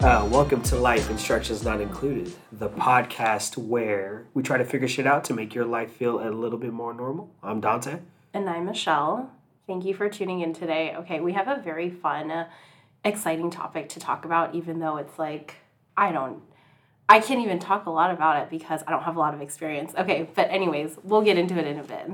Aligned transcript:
Uh, 0.00 0.24
welcome 0.30 0.62
to 0.62 0.76
Life 0.76 1.10
Instructions 1.10 1.64
Not 1.64 1.80
Included, 1.80 2.32
the 2.52 2.68
podcast 2.68 3.56
where 3.56 4.26
we 4.32 4.44
try 4.44 4.56
to 4.56 4.64
figure 4.64 4.86
shit 4.86 5.08
out 5.08 5.24
to 5.24 5.34
make 5.34 5.56
your 5.56 5.64
life 5.64 5.90
feel 5.90 6.20
a 6.20 6.30
little 6.30 6.58
bit 6.58 6.72
more 6.72 6.94
normal. 6.94 7.34
I'm 7.42 7.60
Dante. 7.60 7.98
And 8.32 8.48
I'm 8.48 8.66
Michelle. 8.66 9.28
Thank 9.66 9.84
you 9.84 9.94
for 9.94 10.08
tuning 10.08 10.40
in 10.40 10.52
today. 10.52 10.94
Okay, 10.98 11.18
we 11.18 11.32
have 11.32 11.48
a 11.48 11.60
very 11.60 11.90
fun, 11.90 12.30
uh, 12.30 12.48
exciting 13.04 13.50
topic 13.50 13.88
to 13.88 13.98
talk 13.98 14.24
about, 14.24 14.54
even 14.54 14.78
though 14.78 14.98
it's 14.98 15.18
like, 15.18 15.56
I 15.96 16.12
don't, 16.12 16.42
I 17.08 17.18
can't 17.18 17.40
even 17.40 17.58
talk 17.58 17.86
a 17.86 17.90
lot 17.90 18.12
about 18.12 18.40
it 18.40 18.50
because 18.50 18.84
I 18.86 18.92
don't 18.92 19.02
have 19.02 19.16
a 19.16 19.20
lot 19.20 19.34
of 19.34 19.40
experience. 19.40 19.94
Okay, 19.98 20.28
but 20.32 20.48
anyways, 20.48 20.96
we'll 21.02 21.22
get 21.22 21.36
into 21.36 21.58
it 21.58 21.66
in 21.66 21.76
a 21.76 21.82
bit. 21.82 22.08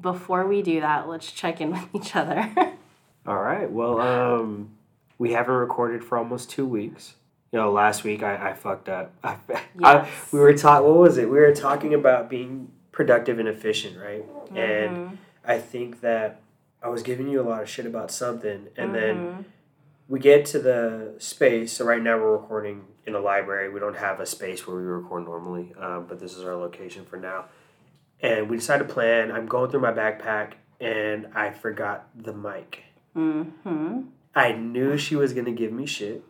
Before 0.00 0.46
we 0.46 0.62
do 0.62 0.80
that, 0.80 1.06
let's 1.06 1.30
check 1.30 1.60
in 1.60 1.70
with 1.70 1.86
each 1.92 2.16
other. 2.16 2.50
All 3.26 3.38
right. 3.38 3.70
Well, 3.70 4.00
um, 4.00 4.70
we 5.18 5.32
haven't 5.32 5.54
recorded 5.54 6.04
for 6.04 6.18
almost 6.18 6.50
two 6.50 6.66
weeks. 6.66 7.14
You 7.52 7.60
know, 7.60 7.70
last 7.72 8.02
week 8.04 8.22
I, 8.22 8.50
I 8.50 8.52
fucked 8.54 8.88
up. 8.88 9.12
I, 9.22 9.36
I, 9.54 9.60
Yes. 9.78 10.32
we 10.32 10.40
were 10.40 10.54
talking. 10.56 10.86
What 10.88 10.96
was 10.98 11.18
it? 11.18 11.24
We 11.30 11.38
were 11.38 11.54
talking 11.54 11.94
about 11.94 12.28
being 12.28 12.70
productive 12.92 13.38
and 13.38 13.48
efficient, 13.48 13.96
right? 13.98 14.24
Mm-hmm. 14.28 14.56
And 14.56 15.18
I 15.44 15.58
think 15.58 16.00
that 16.00 16.40
I 16.82 16.88
was 16.88 17.02
giving 17.02 17.28
you 17.28 17.40
a 17.40 17.46
lot 17.48 17.62
of 17.62 17.68
shit 17.68 17.86
about 17.86 18.10
something, 18.10 18.68
and 18.76 18.92
Mm-hmm. 18.92 18.92
then 18.92 19.44
we 20.08 20.18
get 20.20 20.44
to 20.46 20.58
the 20.58 21.14
space. 21.18 21.72
So 21.72 21.84
right 21.84 22.02
now 22.02 22.18
we're 22.18 22.32
recording 22.36 22.84
in 23.06 23.14
a 23.14 23.20
library. 23.20 23.70
We 23.70 23.80
don't 23.80 23.96
have 23.96 24.20
a 24.20 24.26
space 24.26 24.66
where 24.66 24.76
we 24.76 24.82
record 24.82 25.24
normally, 25.24 25.72
um, 25.80 26.06
but 26.08 26.18
this 26.20 26.34
is 26.36 26.44
our 26.44 26.56
location 26.56 27.04
for 27.06 27.16
now. 27.18 27.46
And 28.20 28.48
we 28.50 28.56
decided 28.56 28.86
to 28.88 28.92
plan. 28.92 29.30
I'm 29.32 29.46
going 29.46 29.70
through 29.70 29.80
my 29.80 29.92
backpack, 29.92 30.52
and 30.80 31.28
I 31.34 31.50
forgot 31.50 32.08
the 32.16 32.32
mic. 32.32 32.82
hmm 33.14 33.44
I 34.34 34.52
knew 34.52 34.96
she 34.96 35.16
was 35.16 35.32
gonna 35.32 35.52
give 35.52 35.72
me 35.72 35.86
shit. 35.86 36.24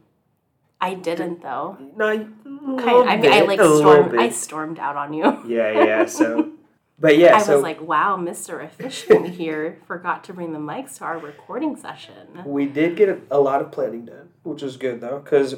I 0.80 0.94
didn't 0.94 1.40
though. 1.42 1.78
No, 1.96 2.28
Kind 2.76 3.08
I 3.08 3.16
mean, 3.16 3.32
I 3.32 3.40
like 3.40 3.60
stormed. 3.60 4.18
I 4.18 4.30
stormed 4.30 4.78
out 4.78 4.96
on 4.96 5.12
you. 5.12 5.24
Yeah, 5.46 5.84
yeah. 5.84 6.06
So, 6.06 6.52
but 6.98 7.18
yeah, 7.18 7.36
I 7.36 7.42
so 7.42 7.54
was 7.54 7.62
like, 7.62 7.80
"Wow, 7.80 8.16
Mr. 8.16 8.62
Efficient 8.64 9.28
here 9.40 9.78
forgot 9.86 10.24
to 10.24 10.32
bring 10.32 10.52
the 10.52 10.58
mics 10.58 10.98
to 10.98 11.04
our 11.04 11.18
recording 11.18 11.76
session." 11.76 12.42
we 12.44 12.66
did 12.66 12.96
get 12.96 13.08
a, 13.08 13.20
a 13.30 13.38
lot 13.38 13.60
of 13.60 13.70
planning 13.70 14.06
done, 14.06 14.30
which 14.42 14.62
is 14.62 14.76
good 14.76 15.00
though, 15.00 15.18
because 15.18 15.56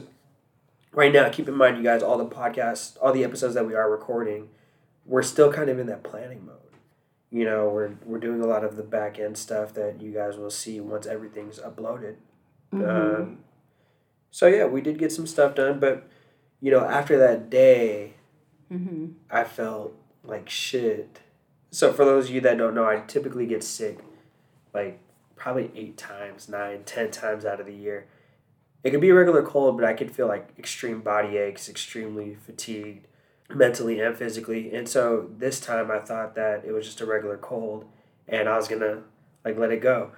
right 0.92 1.12
now, 1.12 1.28
keep 1.28 1.48
in 1.48 1.54
mind, 1.54 1.76
you 1.76 1.82
guys, 1.84 2.02
all 2.02 2.18
the 2.18 2.26
podcasts, 2.26 2.96
all 3.00 3.12
the 3.12 3.22
episodes 3.22 3.54
that 3.54 3.66
we 3.66 3.74
are 3.74 3.88
recording, 3.90 4.48
we're 5.04 5.22
still 5.22 5.52
kind 5.52 5.68
of 5.70 5.78
in 5.78 5.86
that 5.86 6.02
planning 6.02 6.44
mode. 6.44 6.56
You 7.30 7.44
know, 7.44 7.68
we're 7.68 7.92
we're 8.04 8.18
doing 8.18 8.40
a 8.40 8.46
lot 8.46 8.64
of 8.64 8.76
the 8.76 8.82
back 8.82 9.18
end 9.18 9.38
stuff 9.38 9.74
that 9.74 10.00
you 10.00 10.12
guys 10.12 10.36
will 10.36 10.50
see 10.50 10.80
once 10.80 11.06
everything's 11.06 11.60
uploaded. 11.60 12.16
Mhm. 12.72 12.88
Um, 12.88 13.38
so 14.30 14.46
yeah, 14.46 14.66
we 14.66 14.80
did 14.80 14.98
get 14.98 15.12
some 15.12 15.26
stuff 15.26 15.54
done, 15.54 15.78
but 15.78 16.08
you 16.60 16.70
know, 16.70 16.80
after 16.84 17.18
that 17.18 17.50
day, 17.50 18.14
Mhm. 18.72 19.14
I 19.30 19.44
felt 19.44 19.94
like 20.24 20.48
shit. 20.48 21.20
So 21.70 21.92
for 21.92 22.04
those 22.04 22.28
of 22.28 22.34
you 22.34 22.40
that 22.42 22.58
don't 22.58 22.74
know, 22.74 22.86
I 22.86 23.00
typically 23.06 23.46
get 23.46 23.62
sick 23.62 23.98
like 24.74 24.98
probably 25.36 25.70
eight 25.74 25.96
times, 25.96 26.48
nine, 26.48 26.82
ten 26.84 27.10
times 27.10 27.44
out 27.44 27.60
of 27.60 27.66
the 27.66 27.74
year. 27.74 28.06
It 28.82 28.90
could 28.90 29.00
be 29.00 29.10
a 29.10 29.14
regular 29.14 29.42
cold, 29.42 29.76
but 29.76 29.84
I 29.86 29.94
could 29.94 30.10
feel 30.10 30.26
like 30.28 30.48
extreme 30.58 31.00
body 31.00 31.36
aches, 31.38 31.68
extremely 31.68 32.34
fatigued, 32.34 33.06
mentally 33.50 34.00
and 34.00 34.16
physically. 34.16 34.74
And 34.74 34.88
so 34.88 35.30
this 35.38 35.60
time 35.60 35.90
I 35.90 35.98
thought 35.98 36.34
that 36.34 36.64
it 36.64 36.72
was 36.72 36.84
just 36.86 37.00
a 37.00 37.06
regular 37.06 37.36
cold 37.36 37.84
and 38.28 38.48
I 38.48 38.56
was 38.56 38.68
gonna 38.68 39.02
like 39.44 39.56
let 39.58 39.70
it 39.72 39.80
go. 39.80 40.12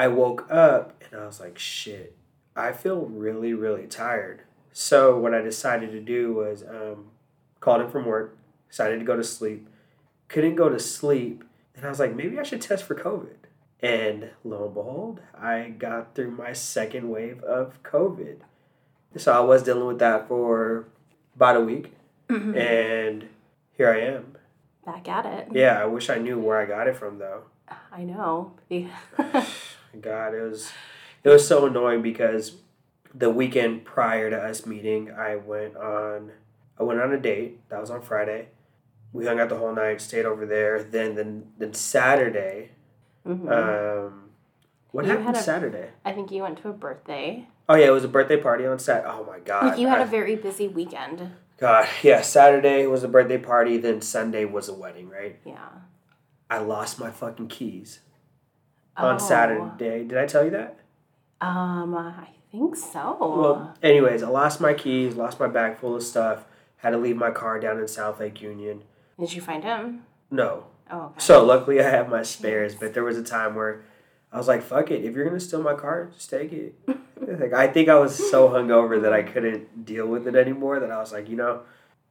I 0.00 0.08
woke 0.08 0.50
up 0.50 1.04
and 1.12 1.20
I 1.20 1.26
was 1.26 1.40
like, 1.40 1.58
shit, 1.58 2.16
I 2.56 2.72
feel 2.72 3.00
really, 3.02 3.52
really 3.52 3.86
tired. 3.86 4.40
So 4.72 5.18
what 5.18 5.34
I 5.34 5.42
decided 5.42 5.90
to 5.92 6.00
do 6.00 6.32
was 6.32 6.62
um, 6.62 7.10
called 7.60 7.82
in 7.82 7.90
from 7.90 8.06
work, 8.06 8.38
decided 8.70 8.98
to 9.00 9.04
go 9.04 9.14
to 9.14 9.22
sleep, 9.22 9.68
couldn't 10.28 10.54
go 10.54 10.70
to 10.70 10.78
sleep, 10.80 11.44
and 11.76 11.84
I 11.84 11.90
was 11.90 12.00
like, 12.00 12.14
maybe 12.16 12.38
I 12.38 12.44
should 12.44 12.62
test 12.62 12.84
for 12.84 12.94
COVID. 12.94 13.36
And 13.80 14.30
lo 14.42 14.64
and 14.64 14.72
behold, 14.74 15.20
I 15.38 15.74
got 15.76 16.14
through 16.14 16.30
my 16.30 16.54
second 16.54 17.10
wave 17.10 17.42
of 17.42 17.82
COVID. 17.82 18.36
So 19.18 19.34
I 19.34 19.40
was 19.40 19.62
dealing 19.64 19.86
with 19.86 19.98
that 19.98 20.28
for 20.28 20.88
about 21.36 21.56
a 21.56 21.60
week, 21.60 21.92
Mhm. 22.30 22.56
and 22.56 23.28
here 23.76 23.90
I 23.92 24.00
am. 24.00 24.38
Back 24.86 25.06
at 25.10 25.26
it. 25.26 25.48
Yeah, 25.52 25.78
I 25.78 25.84
wish 25.84 26.08
I 26.08 26.16
knew 26.16 26.38
where 26.38 26.56
I 26.56 26.64
got 26.64 26.88
it 26.88 26.96
from 26.96 27.18
though. 27.18 27.42
I 27.92 28.04
know. 28.04 28.54
God, 30.00 30.34
it 30.34 30.42
was 30.42 30.70
it 31.24 31.28
was 31.28 31.46
so 31.46 31.66
annoying 31.66 32.02
because 32.02 32.56
the 33.14 33.30
weekend 33.30 33.84
prior 33.84 34.30
to 34.30 34.36
us 34.36 34.66
meeting, 34.66 35.10
I 35.12 35.36
went 35.36 35.76
on 35.76 36.32
I 36.78 36.82
went 36.82 37.00
on 37.00 37.12
a 37.12 37.18
date. 37.18 37.68
That 37.68 37.80
was 37.80 37.90
on 37.90 38.02
Friday. 38.02 38.48
We 39.12 39.26
hung 39.26 39.40
out 39.40 39.48
the 39.48 39.56
whole 39.58 39.74
night, 39.74 40.00
stayed 40.00 40.24
over 40.24 40.46
there. 40.46 40.82
Then 40.82 41.14
then 41.16 41.52
then 41.58 41.74
Saturday. 41.74 42.70
Mhm. 43.26 43.50
Um, 43.50 44.30
what 44.92 45.04
You 45.04 45.12
happened 45.12 45.36
a- 45.36 45.40
Saturday? 45.42 45.90
I 46.04 46.12
think 46.12 46.30
you 46.30 46.42
went 46.42 46.58
to 46.62 46.68
a 46.68 46.72
birthday. 46.72 47.46
Oh 47.68 47.74
yeah, 47.74 47.86
it 47.86 47.90
was 47.92 48.04
a 48.04 48.08
birthday 48.08 48.36
party 48.36 48.66
on 48.66 48.78
Sat. 48.78 49.04
Oh 49.06 49.24
my 49.24 49.38
God! 49.40 49.64
Like 49.64 49.78
you 49.78 49.88
had 49.88 49.98
I- 50.00 50.04
a 50.04 50.06
very 50.06 50.36
busy 50.36 50.68
weekend. 50.68 51.30
God, 51.58 51.86
yeah. 52.02 52.22
Saturday 52.22 52.86
was 52.86 53.02
a 53.04 53.08
birthday 53.08 53.36
party. 53.36 53.76
Then 53.76 54.00
Sunday 54.00 54.44
was 54.46 54.68
a 54.68 54.74
wedding. 54.74 55.08
Right. 55.10 55.38
Yeah. 55.44 55.68
I 56.48 56.58
lost 56.58 56.98
my 56.98 57.10
fucking 57.10 57.48
keys 57.48 58.00
on 58.96 59.14
Oh. 59.16 59.18
Saturday. 59.18 60.04
Did 60.04 60.18
I 60.18 60.26
tell 60.26 60.44
you 60.44 60.50
that? 60.50 60.78
Um, 61.40 61.94
I 61.96 62.28
think 62.52 62.76
so. 62.76 63.16
Well, 63.20 63.74
anyways, 63.82 64.22
I 64.22 64.28
lost 64.28 64.60
my 64.60 64.74
keys, 64.74 65.14
lost 65.14 65.40
my 65.40 65.46
bag 65.46 65.78
full 65.78 65.96
of 65.96 66.02
stuff, 66.02 66.44
had 66.78 66.90
to 66.90 66.98
leave 66.98 67.16
my 67.16 67.30
car 67.30 67.58
down 67.60 67.78
in 67.78 67.88
South 67.88 68.20
Lake 68.20 68.40
Union. 68.42 68.82
Did 69.18 69.32
you 69.32 69.40
find 69.40 69.62
him? 69.64 70.02
No. 70.30 70.64
Oh, 70.90 71.00
okay. 71.06 71.14
So 71.18 71.44
luckily 71.44 71.80
I 71.80 71.88
have 71.88 72.08
my 72.08 72.22
spares, 72.22 72.74
but 72.74 72.94
there 72.94 73.04
was 73.04 73.16
a 73.16 73.22
time 73.22 73.54
where 73.54 73.82
I 74.32 74.38
was 74.38 74.48
like, 74.48 74.62
fuck 74.62 74.90
it, 74.90 75.04
if 75.04 75.14
you're 75.14 75.24
gonna 75.24 75.40
steal 75.40 75.62
my 75.62 75.74
car, 75.74 76.10
just 76.14 76.28
take 76.30 76.52
it. 76.52 76.74
like 77.40 77.52
I 77.52 77.68
think 77.68 77.88
I 77.88 77.98
was 77.98 78.30
so 78.30 78.48
hungover 78.48 79.00
that 79.02 79.12
I 79.12 79.22
couldn't 79.22 79.84
deal 79.84 80.06
with 80.06 80.26
it 80.26 80.34
anymore 80.34 80.80
that 80.80 80.90
I 80.90 80.98
was 80.98 81.12
like, 81.12 81.28
you 81.28 81.36
know, 81.36 81.60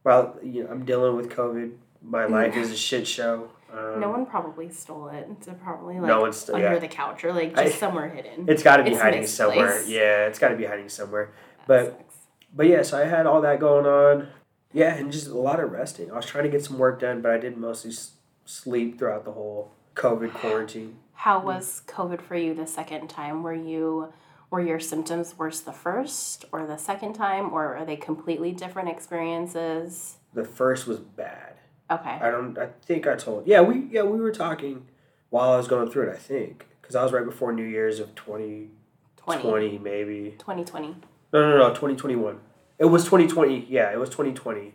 well, 0.04 0.36
you 0.42 0.64
know, 0.64 0.70
I'm 0.70 0.84
dealing 0.84 1.16
with 1.16 1.28
COVID. 1.30 1.72
My 2.02 2.24
life 2.24 2.56
is 2.56 2.70
a 2.70 2.76
shit 2.76 3.06
show. 3.06 3.50
Um, 3.72 4.00
no 4.00 4.10
one 4.10 4.26
probably 4.26 4.68
stole 4.70 5.08
it. 5.08 5.28
It's 5.30 5.48
probably 5.62 5.98
like 6.00 6.08
No 6.08 6.20
one 6.22 6.32
st- 6.32 6.54
under 6.56 6.72
yeah. 6.74 6.78
the 6.78 6.88
couch 6.88 7.24
or 7.24 7.32
like 7.32 7.56
I- 7.56 7.64
just 7.64 7.78
somewhere 7.78 8.08
hidden. 8.08 8.46
It's 8.48 8.62
got 8.62 8.78
to 8.78 8.82
be 8.84 8.90
It's 8.90 9.00
hiding 9.00 9.26
somewhere. 9.26 9.82
Yeah, 9.86 10.26
it's 10.26 10.38
got 10.38 10.48
to 10.48 10.56
be 10.56 10.64
hiding 10.64 10.88
somewhere. 10.88 11.30
That 11.58 11.66
but- 11.66 11.84
sucks. 11.98 12.14
But 12.52 12.66
yeah, 12.66 12.82
so 12.82 12.98
I 13.00 13.04
had 13.04 13.26
all 13.26 13.40
that 13.42 13.60
going 13.60 13.86
on. 13.86 14.28
Yeah, 14.72 14.94
and 14.94 15.12
just 15.12 15.28
a 15.28 15.38
lot 15.38 15.60
of 15.60 15.70
resting. 15.72 16.10
I 16.10 16.16
was 16.16 16.26
trying 16.26 16.44
to 16.44 16.50
get 16.50 16.64
some 16.64 16.78
work 16.78 17.00
done, 17.00 17.20
but 17.22 17.30
I 17.32 17.38
did 17.38 17.56
mostly 17.56 17.90
s- 17.90 18.12
sleep 18.44 18.98
throughout 18.98 19.24
the 19.24 19.32
whole 19.32 19.70
COVID 19.94 20.32
quarantine. 20.34 20.96
How 21.14 21.38
was 21.40 21.82
COVID 21.86 22.20
for 22.20 22.34
you 22.34 22.54
the 22.54 22.66
second 22.66 23.08
time? 23.08 23.42
Were 23.42 23.54
you 23.54 24.12
were 24.50 24.60
your 24.60 24.80
symptoms 24.80 25.38
worse 25.38 25.60
the 25.60 25.72
first 25.72 26.44
or 26.50 26.66
the 26.66 26.76
second 26.76 27.12
time, 27.12 27.52
or 27.52 27.76
are 27.76 27.84
they 27.84 27.94
completely 27.96 28.50
different 28.50 28.88
experiences? 28.88 30.16
The 30.34 30.44
first 30.44 30.86
was 30.88 30.98
bad. 30.98 31.54
Okay. 31.90 32.10
I 32.20 32.30
don't. 32.30 32.56
I 32.58 32.68
think 32.82 33.06
I 33.06 33.16
told. 33.16 33.46
Yeah, 33.46 33.60
we 33.62 33.88
yeah 33.90 34.02
we 34.02 34.18
were 34.20 34.32
talking 34.32 34.86
while 35.30 35.50
I 35.50 35.56
was 35.56 35.68
going 35.68 35.90
through 35.90 36.08
it. 36.10 36.14
I 36.14 36.18
think 36.18 36.66
because 36.80 36.94
I 36.96 37.02
was 37.02 37.12
right 37.12 37.24
before 37.24 37.52
New 37.52 37.64
Year's 37.64 37.98
of 38.00 38.14
2020, 38.14 39.42
20. 39.42 39.78
maybe. 39.78 40.34
2020. 40.38 40.96
No, 41.32 41.50
no, 41.50 41.58
no, 41.68 41.74
twenty 41.74 41.96
twenty 41.96 42.16
one. 42.16 42.40
It 42.78 42.86
was 42.86 43.04
twenty 43.04 43.26
twenty. 43.26 43.66
Yeah, 43.68 43.92
it 43.92 43.98
was 43.98 44.10
twenty 44.10 44.32
twenty. 44.32 44.74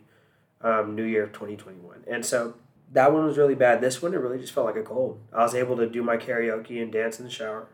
Um, 0.62 0.94
New 0.94 1.04
Year 1.04 1.24
of 1.24 1.32
twenty 1.32 1.56
twenty 1.56 1.78
one, 1.78 2.02
and 2.08 2.24
so 2.24 2.54
that 2.92 3.12
one 3.12 3.24
was 3.26 3.36
really 3.36 3.54
bad. 3.54 3.80
This 3.82 4.00
one 4.00 4.14
it 4.14 4.18
really 4.18 4.38
just 4.38 4.52
felt 4.54 4.66
like 4.66 4.76
a 4.76 4.82
cold. 4.82 5.20
I 5.32 5.42
was 5.42 5.54
able 5.54 5.76
to 5.76 5.86
do 5.88 6.02
my 6.02 6.16
karaoke 6.16 6.80
and 6.82 6.90
dance 6.90 7.18
in 7.18 7.26
the 7.26 7.30
shower, 7.30 7.68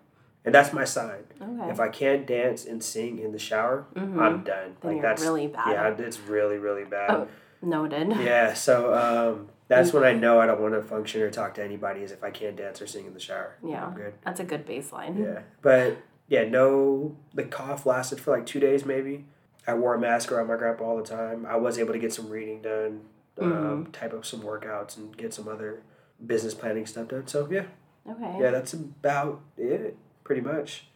and 0.45 0.53
that's 0.55 0.73
my 0.73 0.85
sign. 0.85 1.25
Okay. 1.41 1.71
If 1.71 1.79
I 1.79 1.89
can't 1.89 2.27
dance 2.27 2.65
and 2.65 2.83
sing 2.83 3.19
in 3.21 3.31
the 3.31 3.39
shower, 3.39 3.87
Mhm. 3.95 4.19
I'm 4.21 4.43
done. 4.43 4.77
Then 4.81 4.95
like 4.95 5.03
that's 5.03 5.23
really 5.23 5.47
bad. 5.47 5.69
yeah, 5.71 6.05
it's 6.07 6.19
really 6.21 6.59
really 6.59 6.85
bad. 6.85 7.11
Oh. 7.11 7.29
Noted. 7.63 8.09
Yeah, 8.21 8.55
so 8.55 8.93
um, 8.95 9.49
that's 9.69 9.93
when 9.93 10.03
I 10.05 10.13
know 10.13 10.41
I 10.41 10.47
don't 10.47 10.61
want 10.61 10.75
to 10.75 10.83
function 10.83 11.23
or 11.23 11.31
talk 11.31 11.55
to 11.55 11.65
anybody 11.65 12.01
is 12.01 12.11
if 12.13 12.23
I 12.25 12.31
can't 12.31 12.57
dance 12.57 12.83
or 12.83 12.87
sing 12.87 13.07
in 13.07 13.15
the 13.15 13.21
shower. 13.21 13.57
Yeah. 13.65 13.87
I'm 13.87 13.95
good. 13.95 14.15
That's 14.25 14.41
a 14.41 14.45
good 14.45 14.67
baseline. 14.67 15.19
Yeah, 15.19 15.43
but 15.63 15.99
yeah, 16.29 16.45
no, 16.45 17.17
the 17.35 17.45
cough 17.45 17.87
lasted 17.87 18.21
for 18.21 18.37
like 18.37 18.47
two 18.47 18.59
days 18.61 18.85
maybe. 18.85 19.27
I 19.67 19.75
wore 19.75 19.95
a 19.95 20.01
mask 20.01 20.33
around 20.33 20.49
my 20.49 20.57
grandpa 20.57 20.85
all 20.85 20.97
the 20.97 21.05
time. 21.05 21.47
I 21.47 21.57
was 21.57 21.79
able 21.79 21.93
to 21.93 21.99
get 22.01 22.13
some 22.13 22.29
reading 22.29 22.63
done, 22.63 23.03
um, 23.41 23.89
type 23.93 24.13
up 24.13 24.27
some 24.27 24.41
workouts, 24.41 24.97
and 24.97 25.17
get 25.17 25.33
some 25.33 25.47
other 25.47 25.83
business 26.27 26.55
planning 26.55 26.85
stuff 26.85 27.09
done. 27.09 27.27
So 27.29 27.49
yeah, 27.51 27.67
Okay. 28.11 28.39
yeah, 28.41 28.51
that's 28.51 28.73
about 28.73 29.41
it, 29.57 29.97
pretty 30.25 30.41
much. 30.41 30.89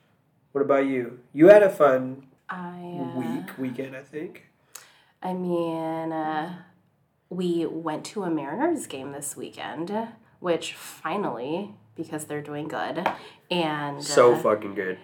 What 0.50 0.62
about 0.62 0.86
you? 0.86 1.20
You 1.32 1.46
had 1.48 1.62
a 1.62 1.70
fun 1.70 2.26
I 2.48 2.98
uh, 3.00 3.18
week 3.20 3.56
weekend, 3.58 3.94
I 3.94 4.02
think. 4.02 4.45
I 5.22 5.32
mean, 5.32 6.12
uh, 6.12 6.56
we 7.30 7.66
went 7.66 8.04
to 8.06 8.22
a 8.24 8.30
Mariners 8.30 8.86
game 8.86 9.12
this 9.12 9.36
weekend, 9.36 9.92
which 10.40 10.74
finally, 10.74 11.74
because 11.94 12.24
they're 12.24 12.42
doing 12.42 12.68
good, 12.68 13.06
and 13.50 14.02
So 14.02 14.34
uh, 14.34 14.38
fucking 14.38 14.74
good. 14.74 14.98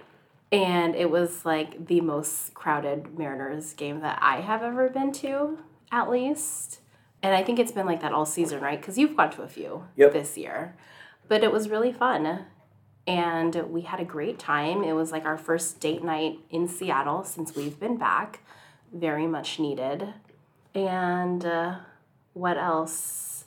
And 0.50 0.94
it 0.94 1.10
was 1.10 1.44
like 1.46 1.86
the 1.86 2.02
most 2.02 2.52
crowded 2.54 3.18
Mariners 3.18 3.72
game 3.72 4.00
that 4.00 4.18
I 4.20 4.40
have 4.42 4.62
ever 4.62 4.88
been 4.90 5.12
to, 5.12 5.58
at 5.90 6.10
least. 6.10 6.80
And 7.22 7.34
I 7.34 7.42
think 7.42 7.58
it's 7.58 7.72
been 7.72 7.86
like 7.86 8.02
that 8.02 8.12
all 8.12 8.26
season, 8.26 8.60
right? 8.60 8.78
Because 8.80 8.98
you've 8.98 9.16
gone 9.16 9.30
to 9.30 9.42
a 9.42 9.48
few 9.48 9.84
Yep. 9.96 10.12
this 10.12 10.36
year. 10.36 10.76
But 11.28 11.42
it 11.42 11.52
was 11.52 11.70
really 11.70 11.92
fun. 11.92 12.46
And 13.06 13.54
we 13.70 13.82
had 13.82 13.98
a 14.00 14.04
great 14.04 14.38
time. 14.38 14.84
It 14.84 14.92
was 14.92 15.10
like 15.10 15.24
our 15.24 15.38
first 15.38 15.80
date 15.80 16.04
night 16.04 16.38
in 16.50 16.68
Seattle 16.68 17.24
since 17.24 17.56
we've 17.56 17.80
been 17.80 17.96
back. 17.96 18.40
Very 18.92 19.26
much 19.26 19.58
needed. 19.58 20.14
And 20.74 21.44
uh, 21.44 21.76
what 22.34 22.56
else? 22.56 23.44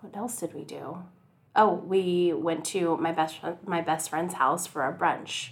What 0.00 0.16
else 0.16 0.36
did 0.36 0.54
we 0.54 0.64
do? 0.64 1.04
Oh, 1.56 1.74
we 1.74 2.32
went 2.32 2.64
to 2.66 2.96
my 2.96 3.12
best 3.12 3.38
my 3.66 3.80
best 3.80 4.10
friend's 4.10 4.34
house 4.34 4.66
for 4.66 4.86
a 4.86 4.92
brunch, 4.92 5.50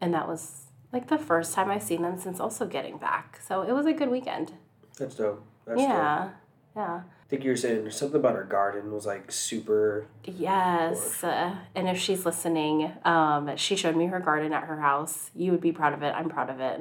and 0.00 0.12
that 0.14 0.26
was 0.26 0.62
like 0.92 1.08
the 1.08 1.18
first 1.18 1.54
time 1.54 1.70
I've 1.70 1.82
seen 1.82 2.02
them 2.02 2.18
since 2.18 2.40
also 2.40 2.66
getting 2.66 2.98
back. 2.98 3.40
So 3.46 3.62
it 3.62 3.72
was 3.72 3.86
a 3.86 3.92
good 3.92 4.10
weekend. 4.10 4.52
That's 4.98 5.14
dope. 5.14 5.44
That's 5.66 5.80
dope. 5.80 5.88
yeah, 5.88 6.30
yeah, 6.76 7.00
I 7.04 7.28
think 7.28 7.44
you 7.44 7.50
were 7.50 7.56
saying 7.56 7.90
something 7.90 8.18
about 8.20 8.34
her 8.36 8.44
garden 8.44 8.92
was 8.92 9.06
like 9.06 9.30
super. 9.30 10.06
yes. 10.24 11.22
Uh, 11.22 11.56
and 11.74 11.88
if 11.88 11.98
she's 11.98 12.24
listening, 12.24 12.92
um, 13.04 13.56
she 13.56 13.76
showed 13.76 13.96
me 13.96 14.06
her 14.06 14.20
garden 14.20 14.52
at 14.52 14.64
her 14.64 14.80
house. 14.80 15.30
You 15.34 15.50
would 15.52 15.60
be 15.60 15.72
proud 15.72 15.92
of 15.94 16.02
it. 16.02 16.12
I'm 16.14 16.28
proud 16.28 16.50
of 16.50 16.60
it. 16.60 16.80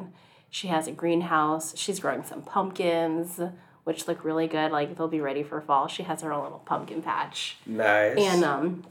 She 0.52 0.68
has 0.68 0.88
a 0.88 0.92
greenhouse. 0.92 1.76
She's 1.76 2.00
growing 2.00 2.24
some 2.24 2.44
pumpkins, 2.44 3.40
which 3.86 4.08
look 4.08 4.24
really 4.24 4.48
good. 4.48 4.72
Like 4.72 4.96
they'll 4.98 5.08
be 5.08 5.22
ready 5.22 5.42
for 5.42 5.60
fall. 5.62 5.88
She 5.88 6.04
has 6.04 6.22
her 6.22 6.32
own 6.32 6.44
little 6.44 6.60
pumpkin 6.60 7.02
patch. 7.02 7.58
Nice. 7.66 8.18
and 8.20 8.44
um 8.44 8.84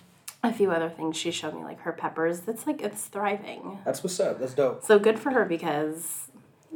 a 0.43 0.51
few 0.53 0.71
other 0.73 0.89
things 0.89 1.19
she 1.19 1.31
showed 1.31 1.55
me 1.55 1.63
like 1.63 1.79
her 1.81 1.93
peppers 1.93 2.49
it's 2.49 2.67
like 2.67 2.81
it's 2.81 3.05
thriving 3.05 3.79
That's 3.85 4.03
what's 4.03 4.19
up. 4.19 4.41
That's 4.41 4.55
dope. 4.55 4.83
so 4.83 4.99
good 4.99 5.19
for 5.19 5.31
her 5.33 5.45
because 5.45 6.29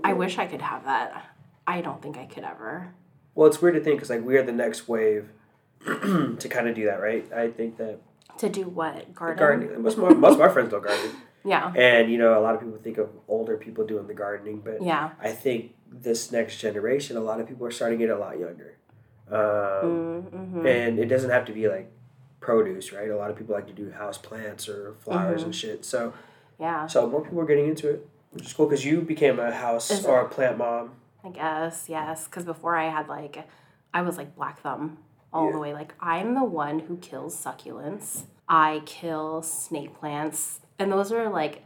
i 0.04 0.12
wish 0.12 0.36
i 0.36 0.44
could 0.44 0.60
have 0.60 0.84
that 0.84 1.30
i 1.66 1.80
don't 1.80 2.02
think 2.02 2.18
i 2.18 2.26
could 2.26 2.44
ever 2.44 2.92
Well, 3.34 3.46
it's 3.46 3.62
weird 3.62 3.74
to 3.76 3.80
think 3.80 3.96
because 3.96 4.10
like 4.10 4.22
we 4.22 4.36
are 4.36 4.42
the 4.42 4.52
next 4.52 4.86
wave 4.86 5.30
to 5.86 6.46
kind 6.50 6.68
of 6.68 6.74
do 6.74 6.84
that, 6.84 7.00
right? 7.00 7.26
I 7.32 7.48
think 7.48 7.78
that 7.78 8.00
to 8.38 8.50
do 8.50 8.64
what 8.68 9.14
garden, 9.14 9.38
gardening. 9.38 9.82
Most 9.82 9.96
of 9.96 10.02
my, 10.04 10.10
most 10.10 10.34
of 10.34 10.40
my 10.40 10.48
friends 10.50 10.70
don't 10.70 10.84
garden, 10.84 11.10
yeah 11.44 11.72
and 11.74 12.10
you 12.10 12.18
know 12.18 12.38
a 12.38 12.42
lot 12.42 12.54
of 12.54 12.60
people 12.60 12.78
think 12.78 12.98
of 12.98 13.08
older 13.28 13.56
people 13.56 13.84
doing 13.86 14.06
the 14.06 14.14
gardening, 14.14 14.60
but 14.60 14.82
yeah 14.82 15.10
I 15.20 15.30
think 15.32 15.74
this 15.90 16.32
next 16.32 16.58
generation, 16.58 17.16
a 17.16 17.20
lot 17.20 17.40
of 17.40 17.46
people 17.48 17.66
are 17.66 17.70
starting 17.70 18.00
it 18.00 18.10
a 18.10 18.18
lot 18.18 18.38
younger, 18.38 18.76
um, 19.30 19.36
mm-hmm. 20.32 20.66
and 20.66 20.98
it 20.98 21.06
doesn't 21.06 21.30
have 21.30 21.44
to 21.46 21.52
be 21.52 21.68
like 21.68 21.90
produce, 22.40 22.92
right? 22.92 23.08
A 23.10 23.16
lot 23.16 23.30
of 23.30 23.36
people 23.36 23.54
like 23.54 23.66
to 23.68 23.72
do 23.72 23.90
house 23.90 24.18
plants 24.18 24.68
or 24.68 24.94
flowers 25.00 25.40
Mm-hmm. 25.40 25.44
and 25.46 25.54
shit. 25.54 25.84
So, 25.84 26.12
yeah 26.58 26.86
so 26.86 27.08
more 27.08 27.22
people 27.22 27.40
are 27.40 27.46
getting 27.46 27.68
into 27.68 27.88
it, 27.88 28.06
which 28.32 28.46
is 28.46 28.52
cool 28.52 28.66
because 28.66 28.84
you 28.84 29.00
became 29.00 29.38
a 29.38 29.50
house 29.52 29.90
Is 29.90 30.04
or 30.04 30.20
a 30.20 30.28
plant 30.28 30.58
mom. 30.58 30.90
i 31.24 31.28
guess 31.30 31.86
yes 31.88 32.26
because 32.26 32.44
before 32.44 32.76
i 32.76 32.88
had 32.88 33.08
like 33.08 33.46
i 33.92 34.02
was 34.02 34.16
like 34.18 34.34
black 34.36 34.60
thumb 34.60 34.98
all 35.32 35.50
the 35.50 35.58
way 35.58 35.72
like 35.72 35.94
i'm 36.00 36.34
the 36.34 36.44
one 36.44 36.78
who 36.80 36.96
kills 36.98 37.34
succulents 37.36 38.22
i 38.48 38.82
kill 38.86 39.42
snake 39.42 39.94
plants 39.98 40.60
and 40.78 40.90
those 40.92 41.12
are 41.12 41.28
like 41.28 41.62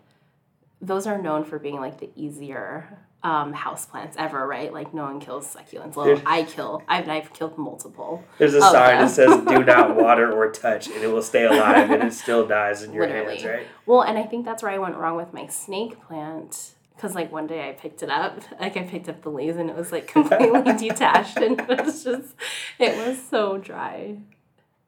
those 0.81 1.07
are 1.07 1.19
known 1.21 1.45
for 1.45 1.59
being 1.59 1.77
like 1.81 1.99
the 1.99 2.11
easier 2.15 2.99
um, 3.25 3.53
house 3.53 3.85
plants 3.85 4.17
ever, 4.19 4.47
right? 4.47 4.73
Like 4.73 4.95
no 4.95 5.03
one 5.03 5.19
kills 5.19 5.53
succulents. 5.53 5.97
Well, 5.97 6.07
There's- 6.07 6.23
I 6.25 6.45
kill. 6.45 6.83
I've 6.89 7.09
I've 7.09 7.33
killed 7.33 7.59
multiple. 7.59 8.23
There's 8.39 8.55
a 8.55 8.61
sign 8.61 8.99
that 9.01 9.11
says 9.11 9.29
"Do 9.45 9.65
not 9.65 9.97
water 10.05 10.33
or 10.33 10.53
touch," 10.53 10.87
and 10.87 11.03
it 11.03 11.09
will 11.09 11.23
stay 11.23 11.45
alive, 11.45 11.91
and 11.91 12.05
it 12.05 12.13
still 12.13 12.47
dies 12.47 12.83
in 12.85 12.93
your 12.93 13.07
Literally. 13.07 13.35
hands, 13.39 13.45
right? 13.45 13.67
Well, 13.87 14.03
and 14.03 14.17
I 14.17 14.23
think 14.23 14.45
that's 14.45 14.63
where 14.63 14.71
I 14.73 14.79
went 14.79 14.97
wrong 14.97 15.17
with 15.17 15.33
my 15.33 15.47
snake 15.49 16.01
plant. 16.07 16.75
Because 16.95 17.15
like 17.15 17.31
one 17.31 17.47
day 17.47 17.69
I 17.69 17.73
picked 17.73 18.03
it 18.03 18.11
up, 18.11 18.41
like 18.61 18.77
I 18.77 18.83
picked 18.83 19.09
up 19.09 19.23
the 19.23 19.31
leaves 19.31 19.57
and 19.57 19.71
it 19.71 19.77
was 19.77 19.91
like 19.93 20.07
completely 20.13 20.73
detached 20.75 21.37
and 21.39 21.61
it 21.61 21.85
was 21.85 22.03
just, 22.05 22.35
it 22.79 22.97
was 23.07 23.21
so 23.23 23.57
dry. 23.59 24.17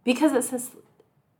Because 0.02 0.32
it 0.32 0.43
says 0.43 0.70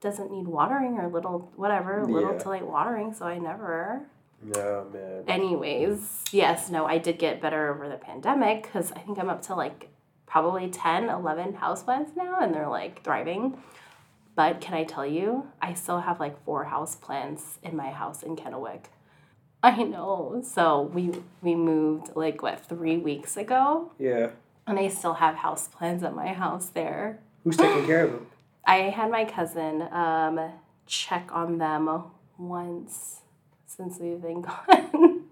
doesn't 0.01 0.31
need 0.31 0.47
watering 0.49 0.99
or 0.99 1.09
little 1.09 1.51
whatever, 1.57 2.05
little 2.07 2.33
Yeah. 2.33 2.39
to 2.39 2.49
light 2.49 2.67
watering, 2.67 3.13
so 3.13 3.27
I 3.27 3.39
never. 3.39 4.03
No 4.43 4.87
man. 4.93 5.25
Anyways, 5.29 6.25
yes, 6.33 6.71
no, 6.71 6.87
I 6.87 6.99
did 6.99 7.19
get 7.19 7.41
better 7.43 7.69
over 7.73 7.89
the 7.89 7.97
pandemic 7.97 8.63
because 8.63 8.91
I 8.93 9.01
think 9.01 9.19
I'm 9.19 9.29
up 9.29 9.43
to 9.43 9.55
like 9.55 9.89
probably 10.27 10.69
10, 10.71 11.11
11 11.11 11.55
houseplants 11.55 12.17
now 12.17 12.39
and 12.41 12.55
they're 12.55 12.69
like 12.69 13.03
thriving. 13.05 13.59
But 14.37 14.61
can 14.63 14.75
I 14.75 14.85
tell 14.85 15.05
you, 15.05 15.49
I 15.61 15.75
still 15.75 16.01
have 16.01 16.19
like 16.21 16.43
four 16.45 16.67
houseplants 16.67 17.59
in 17.63 17.77
my 17.77 17.91
house 17.91 18.23
in 18.23 18.37
Kennewick. 18.37 18.85
I 19.63 19.83
know. 19.83 20.41
So 20.43 20.81
we 20.83 21.13
we 21.43 21.55
moved 21.55 22.13
like 22.17 22.41
what 22.43 22.65
three 22.65 22.97
weeks 22.97 23.37
ago, 23.37 23.91
Yeah. 23.99 24.31
and 24.67 24.79
I 24.79 24.89
still 24.89 25.15
have 25.15 25.35
houseplants 25.35 26.03
at 26.03 26.15
my 26.15 26.29
house 26.29 26.69
there. 26.71 27.19
Who's 27.45 27.59
taking 27.59 27.85
care 27.85 28.05
of 28.07 28.13
them? 28.13 28.27
I 28.65 28.77
had 28.91 29.11
my 29.11 29.25
cousin 29.25 29.83
um, 29.93 30.41
check 30.87 31.31
on 31.33 31.59
them 31.59 32.05
once 32.39 33.21
since 33.67 33.99
we've 33.99 34.21
been 34.21 34.43
gone. 34.43 35.25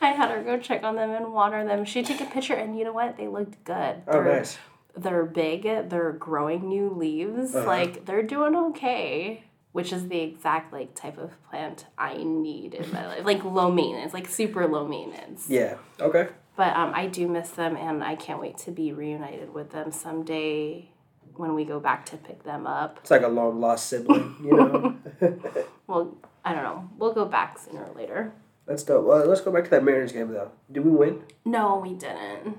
I 0.00 0.08
had 0.08 0.30
her 0.30 0.42
go 0.42 0.58
check 0.58 0.82
on 0.84 0.96
them 0.96 1.10
and 1.10 1.32
water 1.32 1.64
them. 1.64 1.84
She 1.84 2.02
took 2.02 2.20
a 2.20 2.24
picture, 2.26 2.54
and 2.54 2.78
you 2.78 2.84
know 2.84 2.92
what? 2.92 3.16
They 3.16 3.28
looked 3.28 3.62
good. 3.64 4.02
Oh, 4.08 4.22
They're, 4.22 4.36
nice. 4.38 4.58
they're 4.96 5.24
big. 5.24 5.62
They're 5.90 6.12
growing 6.12 6.68
new 6.68 6.90
leaves. 6.90 7.54
Uh-huh. 7.54 7.66
Like 7.66 8.06
they're 8.06 8.22
doing 8.22 8.54
okay. 8.56 9.44
Which 9.72 9.92
is 9.92 10.08
the 10.08 10.20
exact 10.20 10.72
like 10.72 10.94
type 10.94 11.18
of 11.18 11.32
plant 11.50 11.84
I 11.98 12.16
need 12.16 12.72
in 12.72 12.90
my 12.92 13.06
life. 13.06 13.26
Like 13.26 13.44
low 13.44 13.70
maintenance, 13.70 14.14
like 14.14 14.26
super 14.26 14.66
low 14.66 14.88
maintenance. 14.88 15.46
Yeah. 15.50 15.76
Okay. 16.00 16.28
But 16.56 16.74
um, 16.74 16.92
I 16.94 17.06
do 17.06 17.28
miss 17.28 17.50
them, 17.50 17.76
and 17.76 18.02
I 18.02 18.16
can't 18.16 18.40
wait 18.40 18.56
to 18.58 18.70
be 18.70 18.92
reunited 18.94 19.52
with 19.52 19.72
them 19.72 19.92
someday 19.92 20.88
when 21.38 21.54
we 21.54 21.64
go 21.64 21.80
back 21.80 22.06
to 22.06 22.16
pick 22.16 22.42
them 22.44 22.66
up. 22.66 22.98
It's 23.00 23.10
like 23.10 23.22
a 23.22 23.28
long 23.28 23.60
lost 23.60 23.88
sibling, 23.88 24.36
you 24.42 24.56
know. 24.56 24.96
Well, 25.86 26.16
I 26.44 26.52
don't 26.52 26.64
know. 26.64 26.90
We'll 26.98 27.12
go 27.12 27.24
back 27.24 27.58
sooner 27.58 27.84
or 27.84 27.94
later. 27.94 28.32
That's 28.66 28.82
dope. 28.82 29.04
Well, 29.04 29.24
let's 29.26 29.40
go 29.40 29.52
back 29.52 29.64
to 29.64 29.70
that 29.70 29.84
Mariners 29.84 30.10
game 30.12 30.32
though. 30.32 30.50
Did 30.70 30.84
we 30.84 30.90
win? 30.90 31.22
No, 31.44 31.78
we 31.78 31.94
didn't. 31.94 32.56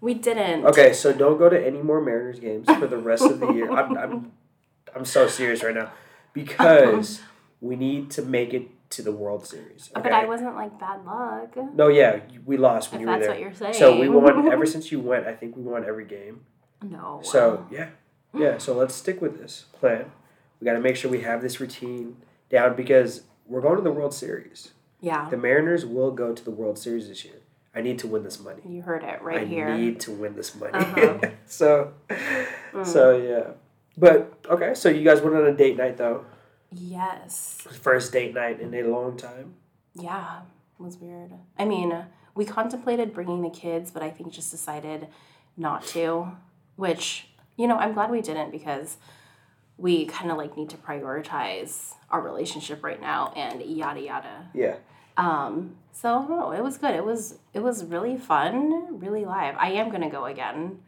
We 0.00 0.14
didn't. 0.14 0.66
Okay, 0.66 0.92
so 0.92 1.12
don't 1.12 1.38
go 1.38 1.48
to 1.48 1.66
any 1.66 1.80
more 1.82 2.00
Mariners 2.00 2.38
games 2.40 2.66
for 2.66 2.86
the 2.86 2.98
rest 2.98 3.24
of 3.24 3.40
the 3.40 3.52
year. 3.52 3.70
I'm, 3.70 3.96
I'm, 3.96 4.32
I'm 4.94 5.04
so 5.04 5.26
serious 5.26 5.62
right 5.62 5.74
now 5.74 5.90
because 6.32 7.20
we 7.60 7.76
need 7.76 8.10
to 8.12 8.22
make 8.22 8.52
it 8.54 8.68
to 8.90 9.02
the 9.02 9.12
World 9.12 9.46
Series. 9.46 9.90
Okay? 9.94 10.02
But 10.02 10.12
I 10.12 10.26
wasn't 10.26 10.54
like 10.54 10.78
bad 10.78 11.04
luck. 11.04 11.56
No, 11.74 11.88
yeah, 11.88 12.20
we 12.44 12.56
lost 12.56 12.92
when 12.92 13.00
If 13.00 13.06
you 13.06 13.12
were 13.12 13.18
there. 13.18 13.20
that's 13.20 13.30
what 13.30 13.40
you're 13.40 13.54
saying. 13.54 13.74
So 13.74 13.98
we 13.98 14.08
won 14.08 14.50
ever 14.50 14.66
since 14.66 14.90
you 14.90 15.00
went. 15.00 15.26
I 15.26 15.34
think 15.34 15.56
we 15.56 15.62
won 15.62 15.84
every 15.84 16.04
game. 16.06 16.40
No. 16.82 17.20
So 17.22 17.66
yeah, 17.70 17.90
yeah. 18.34 18.58
So 18.58 18.74
let's 18.74 18.94
stick 18.94 19.20
with 19.20 19.38
this 19.38 19.66
plan. 19.72 20.10
We 20.60 20.64
got 20.64 20.74
to 20.74 20.80
make 20.80 20.96
sure 20.96 21.10
we 21.10 21.22
have 21.22 21.40
this 21.42 21.60
routine 21.60 22.16
down 22.50 22.76
because 22.76 23.22
we're 23.46 23.60
going 23.60 23.76
to 23.76 23.82
the 23.82 23.92
World 23.92 24.12
Series. 24.14 24.70
yeah, 25.00 25.28
The 25.30 25.36
Mariners 25.36 25.86
will 25.86 26.10
go 26.10 26.34
to 26.34 26.44
the 26.44 26.50
World 26.50 26.78
Series 26.78 27.08
this 27.08 27.24
year. 27.24 27.34
I 27.74 27.80
need 27.80 27.98
to 28.00 28.06
win 28.08 28.22
this 28.24 28.40
money. 28.40 28.62
you 28.66 28.82
heard 28.82 29.04
it 29.04 29.22
right 29.22 29.42
I 29.42 29.44
here. 29.44 29.68
I 29.68 29.76
need 29.78 30.00
to 30.00 30.10
win 30.10 30.34
this 30.34 30.54
money. 30.54 30.72
Uh-huh. 30.74 31.18
so, 31.46 31.92
Mm. 32.72 32.86
so 32.86 33.16
yeah. 33.16 33.52
But 33.96 34.32
okay, 34.48 34.74
so 34.74 34.88
you 34.88 35.04
guys 35.04 35.20
went 35.20 35.34
on 35.36 35.44
a 35.46 35.52
date 35.54 35.76
night 35.76 35.96
though. 35.96 36.24
Yes. 36.72 37.66
First 37.80 38.12
date 38.12 38.34
night 38.34 38.60
in 38.60 38.72
a 38.74 38.82
long 38.84 39.16
time. 39.16 39.54
Yeah, 39.94 40.40
it 40.78 40.82
was 40.82 40.96
weird. 40.98 41.32
I 41.58 41.64
mean, 41.64 42.04
we 42.34 42.44
contemplated 42.44 43.12
bringing 43.12 43.42
the 43.42 43.50
kids, 43.50 43.90
but 43.90 44.02
I 44.02 44.10
think 44.10 44.32
just 44.32 44.50
decided 44.52 45.08
not 45.56 45.84
to, 45.88 46.28
which, 46.76 47.26
you 47.60 47.68
know, 47.68 47.76
I'm 47.76 47.92
glad 47.92 48.10
we 48.10 48.22
didn't 48.22 48.50
because 48.50 48.96
we 49.76 50.06
kind 50.06 50.30
of 50.30 50.38
like 50.38 50.56
need 50.56 50.70
to 50.70 50.78
prioritize 50.78 51.92
our 52.10 52.22
relationship 52.22 52.82
right 52.82 52.98
now 53.00 53.34
and 53.36 53.60
yada 53.60 54.00
yada. 54.00 54.48
Yeah. 54.54 54.76
Um, 55.18 55.76
so 55.92 56.48
I 56.50 56.56
it 56.56 56.62
was 56.62 56.78
good. 56.78 56.94
It 56.94 57.04
was 57.04 57.38
it 57.52 57.60
was 57.60 57.84
really 57.84 58.16
fun, 58.16 58.98
really 58.98 59.26
live. 59.26 59.56
I 59.58 59.72
am 59.72 59.90
gonna 59.90 60.08
go 60.08 60.24
again. 60.24 60.78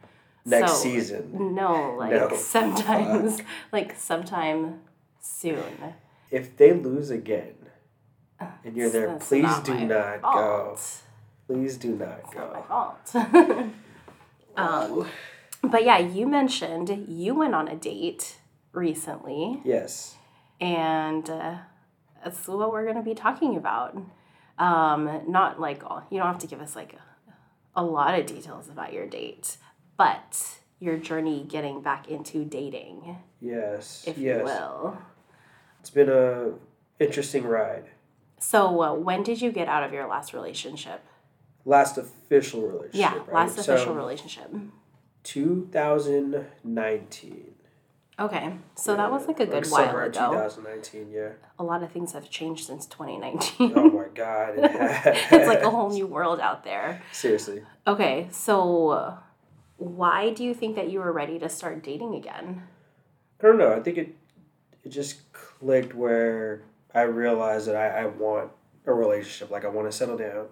Next 0.45 0.71
So, 0.71 0.77
season. 0.79 1.53
No, 1.53 1.95
like 1.99 2.11
No. 2.11 2.35
sometimes 2.35 3.39
like 3.71 3.95
sometime 3.95 4.79
soon. 5.19 5.93
If 6.31 6.57
they 6.57 6.73
lose 6.73 7.11
again 7.11 7.53
and 8.65 8.75
you're 8.75 8.89
there, 8.89 9.09
That's 9.09 9.27
please 9.27 9.43
not 9.43 9.63
do 9.63 9.75
not 9.85 10.21
go. 10.23 10.77
Please 11.45 11.77
do 11.77 11.89
not 11.95 12.19
It's 12.25 12.33
not 12.35 12.53
my 12.53 12.59
go. 12.61 12.65
fault. 12.67 13.69
um, 14.57 15.07
but 15.63 15.83
yeah, 15.85 15.97
you 15.97 16.27
mentioned 16.27 17.05
you 17.07 17.33
went 17.35 17.55
on 17.55 17.67
a 17.67 17.75
date 17.75 18.37
recently, 18.73 19.61
Yes. 19.63 20.15
and 20.59 21.29
uh, 21.29 21.55
that's 22.23 22.47
what 22.47 22.71
we're 22.71 22.83
going 22.83 22.95
to 22.97 23.01
be 23.01 23.15
talking 23.15 23.55
about. 23.57 23.97
Um, 24.59 25.23
not 25.27 25.59
like 25.59 25.83
all, 25.83 26.03
you 26.11 26.17
don't 26.19 26.27
have 26.27 26.39
to 26.39 26.47
give 26.47 26.61
us 26.61 26.75
like 26.75 26.93
a, 26.93 27.81
a 27.81 27.83
lot 27.83 28.17
of 28.19 28.25
details 28.25 28.69
about 28.69 28.93
your 28.93 29.07
date, 29.07 29.57
but 29.97 30.57
your 30.79 30.97
journey 30.97 31.45
getting 31.47 31.81
back 31.81 32.07
into 32.09 32.43
dating, 32.45 33.17
Yes. 33.39 34.03
if 34.05 34.17
yes. 34.17 34.39
you 34.39 34.43
will. 34.43 34.97
It's 35.79 35.89
been 35.89 36.09
a 36.09 36.51
interesting 36.99 37.45
ride. 37.45 37.85
So, 38.39 38.81
uh, 38.81 38.93
when 38.93 39.23
did 39.23 39.41
you 39.41 39.51
get 39.51 39.67
out 39.69 39.83
of 39.83 39.93
your 39.93 40.07
last 40.07 40.33
relationship? 40.33 41.01
Last 41.65 41.97
official 41.97 42.61
relationship. 42.61 42.93
Yeah, 42.99 43.13
right? 43.19 43.33
last 43.33 43.57
official 43.57 43.85
So, 43.87 43.93
relationship. 43.93 44.51
2019. 45.23 47.53
Okay, 48.19 48.53
so 48.75 48.95
that 48.95 49.11
was 49.11 49.27
like 49.27 49.39
a 49.39 49.47
good 49.47 49.65
summer 49.65 49.97
while 49.97 50.05
ago. 50.05 50.31
2019, 50.33 51.09
yeah. 51.11 51.29
A 51.57 51.63
lot 51.63 51.81
of 51.81 51.91
things 51.91 52.13
have 52.13 52.29
changed 52.29 52.67
since 52.67 52.85
2019. 52.85 53.73
Oh 53.75 53.89
my 53.89 54.05
god. 54.13 54.53
it's 54.57 55.47
like 55.47 55.63
a 55.63 55.69
whole 55.69 55.89
new 55.89 56.05
world 56.05 56.39
out 56.39 56.63
there. 56.63 57.01
Seriously. 57.11 57.63
Okay, 57.87 58.27
so 58.31 59.17
why 59.77 60.31
do 60.31 60.43
you 60.43 60.53
think 60.53 60.75
that 60.75 60.91
you 60.91 60.99
were 60.99 61.11
ready 61.11 61.39
to 61.39 61.49
start 61.49 61.83
dating 61.83 62.13
again? 62.13 62.61
I 63.41 63.47
don't 63.47 63.57
know. 63.57 63.73
I 63.73 63.79
think 63.79 63.97
it 63.97 64.15
it 64.83 64.89
just 64.89 65.33
clicked 65.33 65.95
where 65.95 66.61
I 66.93 67.01
realized 67.01 67.67
that 67.67 67.75
I, 67.75 68.03
I 68.03 68.05
want 68.05 68.51
a 68.85 68.93
relationship. 68.93 69.49
Like 69.49 69.65
I 69.65 69.69
want 69.69 69.89
to 69.89 69.97
settle 69.97 70.17
down. 70.17 70.45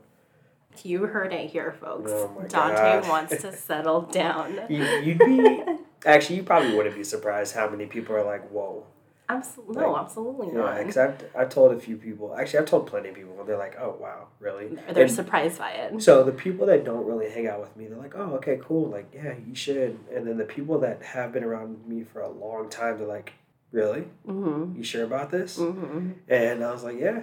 You 0.84 1.06
heard 1.06 1.34
it 1.34 1.50
here, 1.50 1.72
folks. 1.80 2.12
Oh 2.14 2.44
Dante 2.48 2.76
God. 3.02 3.08
wants 3.10 3.42
to 3.42 3.52
settle 3.56 4.02
down. 4.02 4.60
You, 4.70 4.84
you'd 5.04 5.20
be 5.20 5.64
actually 6.06 6.38
you 6.38 6.44
probably 6.44 6.76
wouldn't 6.76 6.96
be 6.96 7.04
surprised 7.04 7.56
how 7.56 7.70
many 7.70 7.86
people 7.86 8.16
are 8.16 8.24
like, 8.24 8.50
"Whoa." 8.50 8.86
Absolutely, 9.30 9.76
no, 9.82 9.92
Like, 9.94 10.02
absolutely 10.04 10.48
Yeah, 10.48 10.54
not. 10.56 10.78
because 10.80 10.98
I've, 10.98 11.24
I've 11.34 11.48
told 11.50 11.72
a 11.72 11.80
few 11.80 11.96
people. 11.96 12.36
Actually, 12.38 12.60
I've 12.60 12.66
told 12.66 12.88
plenty 12.88 13.10
of 13.10 13.16
people. 13.16 13.42
They're 13.46 13.58
like, 13.58 13.78
"Oh 13.80 13.96
wow, 14.00 14.28
really?" 14.40 14.78
They're 14.94 15.04
And- 15.06 15.12
surprised 15.12 15.58
by 15.58 15.72
it. 15.72 16.02
So 16.04 16.24
the 16.24 16.34
people 16.34 16.66
that 16.68 16.84
don't 16.84 17.06
really 17.06 17.30
hang 17.30 17.48
out 17.48 17.62
with 17.62 17.76
me, 17.78 17.86
they're 17.88 17.98
like, 17.98 18.14
"Oh, 18.16 18.34
okay, 18.36 18.60
cool. 18.62 18.90
Like, 18.90 19.10
yeah, 19.14 19.36
you 19.48 19.56
should." 19.56 19.98
And 20.14 20.28
then 20.28 20.38
the 20.38 20.44
people 20.46 20.80
that 20.80 21.02
have 21.04 21.32
been 21.32 21.44
around 21.46 21.88
me 21.88 22.04
for 22.04 22.22
a 22.22 22.30
long 22.30 22.68
time, 22.70 22.98
they're 22.98 23.08
like, 23.08 23.34
"Really? 23.72 24.04
Mm-hmm. 24.28 24.76
You 24.78 24.84
sure 24.84 25.06
about 25.06 25.32
this?" 25.32 25.58
Mm-hmm. 25.58 26.10
And 26.28 26.64
I 26.64 26.72
was 26.72 26.84
like, 26.84 27.00
"Yeah." 27.00 27.22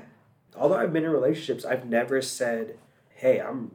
Although 0.57 0.77
I've 0.77 0.93
been 0.95 1.05
in 1.05 1.11
relationships, 1.11 1.65
I've 1.67 1.85
never 1.85 2.23
said, 2.23 2.79
"Hey, 3.19 3.41
I'm 3.41 3.73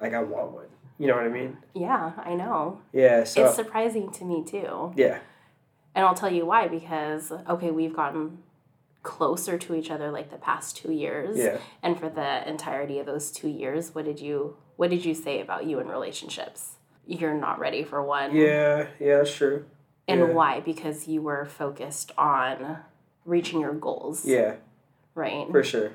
like 0.00 0.12
I 0.14 0.22
want 0.22 0.52
one." 0.52 0.66
You 0.98 1.06
know 1.08 1.14
what 1.16 1.24
I 1.24 1.28
mean? 1.28 1.58
Yeah, 1.74 2.12
I 2.18 2.34
know. 2.34 2.80
Yeah. 2.92 3.24
So 3.24 3.44
it's 3.46 3.56
surprising 3.56 4.10
to 4.12 4.24
me 4.24 4.42
too. 4.44 4.92
yeah, 4.96 5.18
And 5.94 6.06
I'll 6.06 6.14
tell 6.14 6.32
you 6.32 6.46
why 6.46 6.68
because 6.68 7.32
okay, 7.54 7.70
we've 7.70 7.94
gotten 7.94 8.38
closer 9.02 9.56
to 9.58 9.74
each 9.74 9.90
other 9.90 10.10
like 10.10 10.30
the 10.30 10.36
past 10.38 10.76
2 10.78 10.92
years. 10.92 11.36
yeah. 11.36 11.58
And 11.82 11.98
for 12.00 12.08
the 12.08 12.48
entirety 12.48 12.98
of 12.98 13.06
those 13.06 13.30
2 13.30 13.46
years, 13.48 13.94
what 13.94 14.04
did 14.04 14.20
you 14.20 14.56
what 14.76 14.90
did 14.90 15.04
you 15.04 15.14
say 15.14 15.40
about 15.40 15.66
you 15.66 15.78
in 15.80 15.86
relationships? 15.88 16.76
You're 17.06 17.34
not 17.34 17.58
ready 17.58 17.84
for 17.84 18.02
one. 18.02 18.34
Yeah, 18.34 18.88
yeah, 18.98 19.18
that's 19.18 19.34
true. 19.34 19.64
And 20.08 20.20
yeah. 20.20 20.26
why? 20.32 20.60
Because 20.60 21.06
you 21.08 21.20
were 21.22 21.44
focused 21.44 22.12
on 22.18 22.78
reaching 23.24 23.60
your 23.60 23.74
goals, 23.74 24.24
Yeah, 24.24 24.56
right? 25.14 25.46
for 25.50 25.62
sure. 25.62 25.92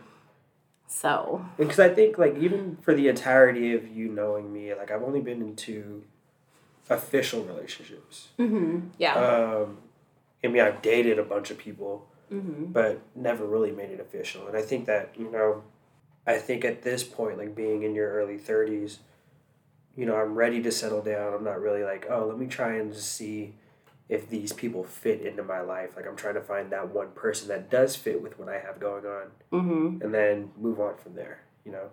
So, 0.93 1.45
Because 1.57 1.79
I 1.79 1.87
think 1.87 2.17
like 2.17 2.35
even 2.37 2.77
for 2.81 2.93
the 2.93 3.07
entirety 3.07 3.73
of 3.73 3.87
you 3.87 4.09
knowing 4.09 4.51
me, 4.51 4.75
like 4.75 4.91
I've 4.91 5.01
only 5.01 5.21
been 5.21 5.41
into 5.41 6.03
official 6.89 7.43
relationships. 7.45 8.27
mhm, 8.37 8.89
yeah. 8.97 9.15
Um, 9.15 9.77
I 10.43 10.47
mean, 10.47 10.61
I've 10.61 10.81
dated 10.81 11.17
a 11.17 11.23
bunch 11.23 11.49
of 11.49 11.57
people, 11.57 12.07
mhm. 12.29 12.73
but 12.73 12.99
never 13.15 13.45
really 13.45 13.71
made 13.71 13.91
it 13.91 14.01
official. 14.01 14.47
And 14.47 14.57
I 14.57 14.61
think 14.61 14.85
that 14.87 15.13
you 15.17 15.31
know, 15.31 15.63
I 16.27 16.37
think 16.37 16.65
at 16.65 16.81
this 16.81 17.05
point, 17.05 17.37
like 17.37 17.55
being 17.55 17.83
in 17.83 17.95
your 17.95 18.11
early 18.11 18.37
thirties, 18.37 18.99
you 19.95 20.05
know, 20.05 20.17
I'm 20.17 20.35
ready 20.35 20.61
to 20.61 20.71
settle 20.73 21.01
down. 21.01 21.33
I'm 21.33 21.43
not 21.45 21.61
really 21.61 21.83
like, 21.85 22.05
oh, 22.09 22.25
let 22.25 22.37
me 22.37 22.47
try 22.47 22.73
and 22.75 22.91
just 22.93 23.13
see 23.13 23.53
if 24.11 24.29
these 24.29 24.51
people 24.51 24.83
fit 24.83 25.21
into 25.21 25.41
my 25.41 25.61
life. 25.61 25.95
Like 25.95 26.05
I'm 26.05 26.17
trying 26.17 26.33
to 26.35 26.41
find 26.41 26.69
that 26.71 26.93
one 26.93 27.11
person 27.15 27.47
that 27.47 27.71
does 27.71 27.95
fit 27.95 28.21
with 28.21 28.37
what 28.37 28.49
I 28.49 28.59
have 28.59 28.79
going 28.79 29.05
on, 29.05 29.31
Mhm. 29.51 30.03
and 30.03 30.13
then 30.13 30.51
move 30.59 30.79
on 30.79 30.97
from 30.97 31.15
there. 31.15 31.39
You 31.65 31.71
know. 31.71 31.89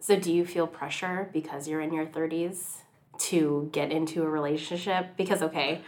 So, 0.00 0.18
do 0.18 0.32
you 0.32 0.44
feel 0.46 0.66
pressure 0.66 1.28
because 1.32 1.68
you're 1.68 1.80
in 1.80 1.92
your 1.92 2.06
30s 2.06 2.82
to 3.18 3.68
get 3.72 3.92
into 3.92 4.22
a 4.22 4.28
relationship? 4.28 5.16
Because, 5.16 5.42
okay, 5.42 5.82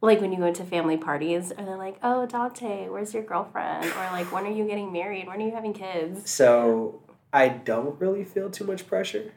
like 0.00 0.20
when 0.20 0.32
you 0.32 0.38
go 0.38 0.46
into 0.46 0.64
family 0.64 0.96
parties, 0.98 1.50
and 1.50 1.66
they're 1.66 1.76
like, 1.76 1.96
oh, 2.02 2.26
Dante, 2.26 2.88
where's 2.88 3.14
your 3.14 3.22
girlfriend? 3.22 3.86
Or 3.86 4.04
like, 4.12 4.30
when 4.32 4.44
are 4.46 4.50
you 4.50 4.66
getting 4.66 4.92
married? 4.92 5.26
When 5.26 5.40
are 5.40 5.46
you 5.46 5.52
having 5.54 5.72
kids? 5.72 6.28
So 6.30 7.02
I 7.32 7.48
don't 7.48 7.98
really 8.00 8.24
feel 8.24 8.50
too 8.50 8.64
much 8.64 8.86
pressure. 8.86 9.32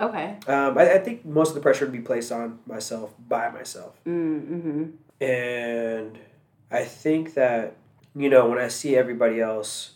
Okay. 0.00 0.36
Um, 0.46 0.76
I, 0.78 0.94
I 0.94 0.98
think 0.98 1.24
most 1.24 1.48
of 1.50 1.54
the 1.54 1.60
pressure 1.60 1.84
would 1.86 1.92
be 1.92 2.00
placed 2.00 2.30
on 2.32 2.58
myself 2.66 3.14
by 3.28 3.50
myself. 3.50 3.94
Mm-hmm. 4.06 4.90
And 5.20 6.18
I 6.70 6.84
think 6.84 7.34
that, 7.34 7.76
you 8.14 8.28
know, 8.28 8.48
when 8.48 8.58
I 8.58 8.68
see 8.68 8.96
everybody 8.96 9.40
else, 9.40 9.92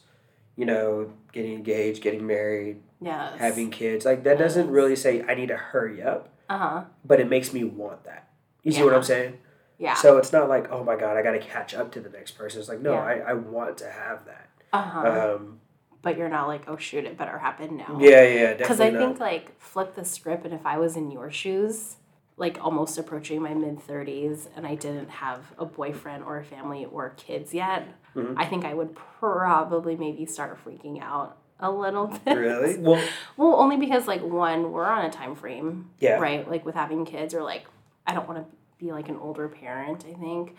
you 0.57 0.64
know, 0.66 1.12
getting 1.33 1.52
engaged, 1.54 2.02
getting 2.02 2.26
married, 2.26 2.80
Yes. 3.02 3.38
having 3.38 3.71
kids, 3.71 4.04
like 4.04 4.25
that 4.25 4.37
doesn't 4.38 4.69
really 4.71 4.95
say 4.97 5.23
I 5.26 5.35
need 5.35 5.49
to 5.49 5.57
hurry 5.57 6.02
up, 6.02 6.28
Uh 6.50 6.59
huh. 6.59 6.85
but 7.04 7.19
it 7.19 7.28
makes 7.30 7.52
me 7.52 7.64
want 7.64 8.04
that. 8.04 8.28
You 8.62 8.73
see 8.73 8.83
what 8.83 8.92
I'm 8.92 9.02
saying? 9.02 9.38
Yeah. 9.78 9.95
So 9.95 10.19
it's 10.19 10.33
not 10.33 10.50
like, 10.50 10.71
oh 10.71 10.85
my 10.85 10.97
God, 10.97 11.16
I 11.16 11.23
got 11.23 11.33
to 11.33 11.38
catch 11.38 11.73
up 11.73 11.92
to 11.92 12.00
the 12.00 12.11
next 12.11 12.33
person. 12.33 12.61
It's 12.61 12.69
like, 12.69 12.80
no, 12.83 12.92
Yeah. 12.92 13.00
I, 13.00 13.12
I 13.30 13.33
want 13.33 13.78
to 13.78 13.90
have 13.90 14.26
that. 14.26 14.50
Uh 14.73 14.83
huh. 14.83 15.35
Um, 15.37 15.61
but 16.02 16.16
you're 16.16 16.28
not 16.28 16.49
like, 16.49 16.62
oh 16.69 16.76
shoot, 16.76 17.04
it 17.04 17.16
better 17.19 17.38
happen 17.38 17.76
now. 17.76 17.99
yeah, 18.00 18.23
yeah, 18.23 18.54
Because. 18.54 18.80
I 18.80 18.90
not. 18.90 18.99
think 19.00 19.21
like 19.21 19.61
flip 19.61 19.95
the 19.95 20.04
script, 20.04 20.45
and 20.45 20.54
if 20.54 20.64
I 20.64 20.78
was 20.78 20.97
in 20.97 21.11
your 21.11 21.30
shoes, 21.30 21.97
like 22.37 22.59
almost 22.64 22.97
approaching 22.99 23.42
my 23.42 23.52
mid 23.54 23.80
thirties, 23.83 24.49
and 24.57 24.66
I 24.66 24.75
didn't 24.75 25.11
have 25.11 25.52
a 25.59 25.64
boyfriend 25.66 26.25
or 26.25 26.38
a 26.38 26.45
family 26.45 26.85
or 26.87 27.11
kids 27.16 27.52
yet, 27.52 27.87
Mhm. 28.16 28.35
I 28.37 28.45
think 28.47 28.64
I 28.64 28.75
would 28.75 28.97
probably 28.97 29.95
maybe 29.97 30.26
start 30.26 30.59
freaking 30.64 31.00
out 31.02 31.37
a 31.61 31.71
little 31.71 32.07
bit. 32.25 32.37
Really? 32.37 32.78
Well, 32.78 33.00
Well, 33.37 33.54
only 33.61 33.76
because 33.76 34.07
like 34.09 34.23
one, 34.23 34.73
we're 34.73 34.87
on 34.87 35.04
a 35.04 35.11
time 35.11 35.35
frame, 35.37 35.90
yeah. 36.00 36.14
right? 36.19 36.49
Like 36.50 36.64
with 36.64 36.75
having 36.75 37.04
kids, 37.04 37.35
or 37.35 37.42
like 37.42 37.66
I 38.07 38.14
don't 38.14 38.26
want 38.26 38.40
to 38.40 38.57
be 38.85 38.90
like 38.92 39.09
an 39.11 39.16
older 39.16 39.47
parent. 39.49 40.04
I 40.09 40.14
think, 40.14 40.57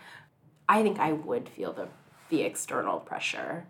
I 0.68 0.82
think 0.84 1.00
I 1.00 1.12
would 1.12 1.48
feel 1.48 1.72
the 1.72 1.88
the 2.28 2.42
external 2.42 3.00
pressure, 3.00 3.66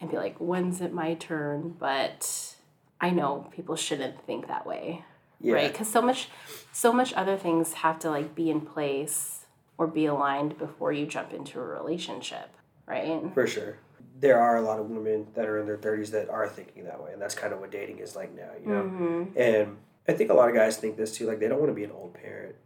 and 0.00 0.10
be 0.10 0.16
like, 0.16 0.36
when's 0.38 0.80
it 0.80 0.92
my 0.92 1.14
turn? 1.14 1.74
But 1.78 2.56
I 3.00 3.10
know 3.10 3.48
people 3.54 3.76
shouldn't 3.76 4.24
think 4.26 4.48
that 4.48 4.66
way, 4.66 5.04
Yeah. 5.40 5.54
right? 5.54 5.72
Because 5.72 5.88
so 5.88 6.02
much, 6.02 6.28
so 6.72 6.92
much 6.92 7.12
other 7.14 7.36
things 7.36 7.74
have 7.74 7.98
to 8.00 8.10
like 8.10 8.34
be 8.34 8.50
in 8.50 8.60
place 8.60 9.46
or 9.76 9.86
be 9.86 10.06
aligned 10.06 10.58
before 10.58 10.92
you 10.92 11.06
jump 11.06 11.32
into 11.32 11.60
a 11.60 11.64
relationship, 11.64 12.50
right? 12.86 13.22
For 13.34 13.46
sure. 13.46 13.78
There 14.20 14.40
are 14.40 14.56
a 14.56 14.60
lot 14.62 14.80
of 14.80 14.90
women 14.90 15.28
that 15.34 15.46
are 15.46 15.60
in 15.60 15.66
their 15.66 15.76
30s 15.76 16.10
that 16.10 16.28
are 16.28 16.48
thinking 16.48 16.84
that 16.84 17.00
way, 17.02 17.12
and 17.12 17.22
that's 17.22 17.36
kind 17.36 17.52
of 17.52 17.60
what 17.60 17.70
dating 17.70 18.00
is 18.00 18.16
like 18.16 18.34
now, 18.34 18.50
you 18.60 18.68
know? 18.68 18.82
Mm-hmm. 18.82 19.38
And 19.38 19.76
I 20.08 20.12
think 20.14 20.30
a 20.30 20.34
lot 20.34 20.48
of 20.48 20.54
guys 20.56 20.76
think 20.76 20.96
this 20.96 21.14
too, 21.16 21.26
like 21.26 21.38
they 21.38 21.46
don't 21.46 21.60
want 21.60 21.70
to 21.70 21.74
be 21.74 21.84
an 21.84 21.92
old 21.92 22.14
parent, 22.14 22.56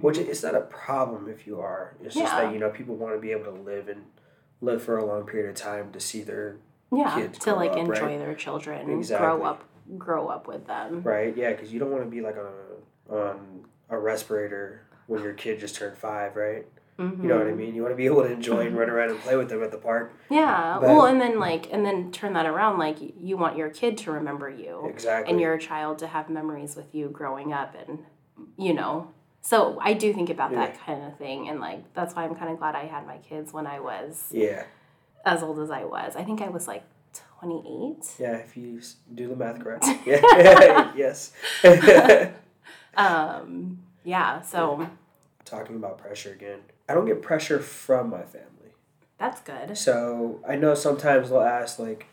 which 0.00 0.18
it's 0.18 0.42
not 0.42 0.56
a 0.56 0.62
problem 0.62 1.28
if 1.28 1.46
you 1.46 1.60
are. 1.60 1.94
It's 2.02 2.16
just 2.16 2.32
that, 2.32 2.52
you 2.52 2.58
know, 2.58 2.70
people 2.70 2.96
want 2.96 3.14
to 3.14 3.20
be 3.20 3.30
able 3.30 3.44
to 3.44 3.62
live 3.62 3.86
and 3.88 4.02
live 4.60 4.82
for 4.82 4.98
a 4.98 5.04
long 5.04 5.24
period 5.26 5.48
of 5.48 5.54
time 5.54 5.92
to 5.92 6.00
see 6.00 6.22
their, 6.22 6.56
yeah, 6.92 7.14
kids 7.14 7.38
to 7.40 7.44
grow 7.50 7.56
like 7.56 7.70
up, 7.72 7.78
enjoy 7.78 8.00
right? 8.00 8.18
their 8.18 8.34
children, 8.34 8.90
Exactly. 8.98 9.26
grow 9.26 9.44
up, 9.44 9.64
grow 9.98 10.28
up 10.28 10.46
with 10.46 10.66
them. 10.66 11.02
right? 11.02 11.36
Yeah, 11.36 11.50
because 11.52 11.72
you 11.72 11.78
don't 11.80 11.90
want 11.90 12.04
to 12.04 12.10
be 12.10 12.20
like 12.20 12.36
on 12.36 12.46
a, 13.10 13.14
on 13.16 13.64
a 13.90 13.98
respirator 13.98 14.82
when 15.06 15.22
your 15.22 15.32
kid 15.34 15.60
just 15.60 15.76
turned 15.76 15.96
five, 15.96 16.36
right? 16.36 16.66
Mm-hmm. 16.98 17.22
You 17.22 17.28
know 17.28 17.36
what 17.36 17.46
I 17.46 17.52
mean? 17.52 17.74
You 17.74 17.82
want 17.82 17.92
to 17.92 17.96
be 17.96 18.06
able 18.06 18.22
to 18.22 18.32
enjoy 18.32 18.66
and 18.66 18.76
run 18.76 18.88
around 18.88 19.10
and 19.10 19.20
play 19.20 19.36
with 19.36 19.50
them 19.50 19.62
at 19.62 19.70
the 19.70 19.76
park. 19.76 20.14
Yeah. 20.30 20.78
But- 20.80 20.88
well, 20.88 21.04
and 21.06 21.20
then 21.20 21.38
like, 21.38 21.70
and 21.70 21.84
then 21.84 22.10
turn 22.10 22.32
that 22.32 22.46
around. 22.46 22.78
Like, 22.78 22.96
you 23.20 23.36
want 23.36 23.56
your 23.56 23.68
kid 23.68 23.98
to 23.98 24.12
remember 24.12 24.48
you, 24.48 24.86
Exactly. 24.88 25.30
and 25.30 25.38
your 25.40 25.58
child 25.58 25.98
to 25.98 26.06
have 26.06 26.30
memories 26.30 26.74
with 26.74 26.94
you 26.94 27.08
growing 27.08 27.52
up, 27.52 27.74
and 27.86 27.98
you 28.56 28.72
know. 28.72 29.12
So 29.42 29.78
I 29.80 29.92
do 29.92 30.12
think 30.14 30.30
about 30.30 30.52
that 30.52 30.80
kind 30.86 31.04
of 31.04 31.18
thing, 31.18 31.48
and 31.48 31.60
like 31.60 31.92
that's 31.94 32.14
why 32.16 32.24
I'm 32.24 32.34
kind 32.34 32.50
of 32.50 32.58
glad 32.58 32.74
I 32.74 32.86
had 32.86 33.06
my 33.06 33.18
kids 33.18 33.52
when 33.52 33.66
I 33.66 33.78
was 33.78 34.24
yeah. 34.32 34.64
As 35.26 35.42
old 35.42 35.58
as 35.58 35.70
I 35.70 35.84
was. 35.84 36.16
I 36.16 36.22
think 36.24 36.40
I 36.40 36.48
was 36.48 36.66
like 36.66 36.84
28. 37.40 38.14
Yeah, 38.18 38.36
if 38.36 38.56
you 38.56 38.80
do 39.14 39.28
the 39.28 39.36
math 39.36 39.60
correct. 39.60 39.84
Yeah. 40.06 40.92
yes. 40.96 41.32
Um. 42.96 43.80
Yeah. 44.04 44.40
So 44.40 44.88
Talking 45.44 45.76
about 45.76 45.98
pressure 45.98 46.32
again. 46.32 46.60
I 46.88 46.94
don't 46.94 47.04
get 47.06 47.20
pressure 47.22 47.60
from 47.60 48.08
my 48.10 48.22
family. 48.22 48.46
that's 49.18 49.40
good. 49.42 49.76
So 49.76 50.40
I 50.48 50.56
know 50.56 50.74
sometimes 50.74 51.28
they'll 51.30 51.40
ask, 51.40 51.78
like, 51.78 52.06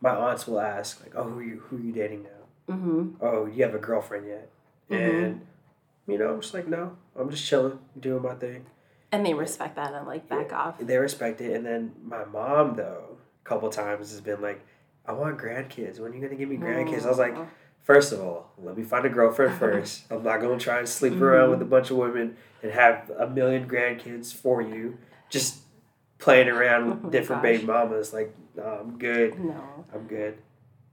my 0.00 0.10
aunts 0.10 0.46
will 0.46 0.60
ask, 0.60 1.00
like, 1.02 1.14
oh, 1.16 1.24
who 1.24 1.38
are 1.40 1.42
you, 1.42 1.62
who 1.68 1.76
are 1.76 1.80
you 1.80 1.92
dating 1.92 2.22
now? 2.24 2.74
Mm-hmm. 2.74 3.08
Oh, 3.20 3.46
you 3.46 3.62
have 3.64 3.74
a 3.74 3.78
girlfriend 3.78 4.26
yet? 4.28 4.50
Mhm. 4.90 5.24
And, 5.24 5.46
you 6.06 6.18
know, 6.18 6.32
I'm 6.34 6.40
just 6.40 6.54
like, 6.54 6.68
no, 6.68 6.96
I'm 7.18 7.30
just 7.30 7.44
chilling, 7.46 7.78
doing 7.98 8.22
my 8.22 8.34
thing. 8.34 8.66
And 9.10 9.24
they 9.24 9.34
respect 9.34 9.76
that 9.76 9.94
and 9.94 10.06
like 10.06 10.28
back 10.28 10.52
off. 10.52 10.78
They 10.78 10.96
respect 10.98 11.40
it. 11.40 11.54
And 11.56 11.64
then 11.64 11.92
my 12.04 12.24
mom, 12.24 12.76
though, 12.76 13.16
a 13.44 13.48
couple 13.48 13.68
times 13.70 14.10
has 14.10 14.20
been 14.20 14.42
like, 14.42 14.60
I 15.06 15.12
want 15.12 15.38
grandkids. 15.38 15.98
When 15.98 16.12
are 16.12 16.14
you 16.14 16.20
going 16.20 16.32
to 16.32 16.36
give 16.36 16.48
me 16.48 16.56
grandkids? 16.58 17.06
I 17.06 17.08
was 17.08 17.18
like, 17.18 17.34
First 17.88 18.12
of 18.12 18.20
all, 18.20 18.50
let 18.58 18.76
me 18.76 18.84
find 18.84 19.06
a 19.06 19.08
girlfriend 19.08 19.54
first. 19.58 20.04
I'm 20.10 20.22
not 20.22 20.42
going 20.42 20.58
to 20.58 20.62
try 20.62 20.78
and 20.78 20.86
sleep 20.86 21.14
mm-hmm. 21.14 21.22
around 21.22 21.48
with 21.48 21.62
a 21.62 21.64
bunch 21.64 21.90
of 21.90 21.96
women 21.96 22.36
and 22.62 22.70
have 22.70 23.10
a 23.18 23.26
million 23.26 23.66
grandkids 23.66 24.30
for 24.30 24.60
you. 24.60 24.98
Just 25.30 25.60
playing 26.18 26.48
around 26.48 26.90
with 26.90 26.98
Oh 27.06 27.08
different 27.08 27.42
gosh. 27.42 27.50
baby 27.50 27.64
mamas. 27.64 28.12
Like, 28.12 28.36
no, 28.54 28.62
I'm 28.62 28.98
good. 28.98 29.40
no. 29.40 29.86
I'm 29.94 30.06
good. 30.06 30.36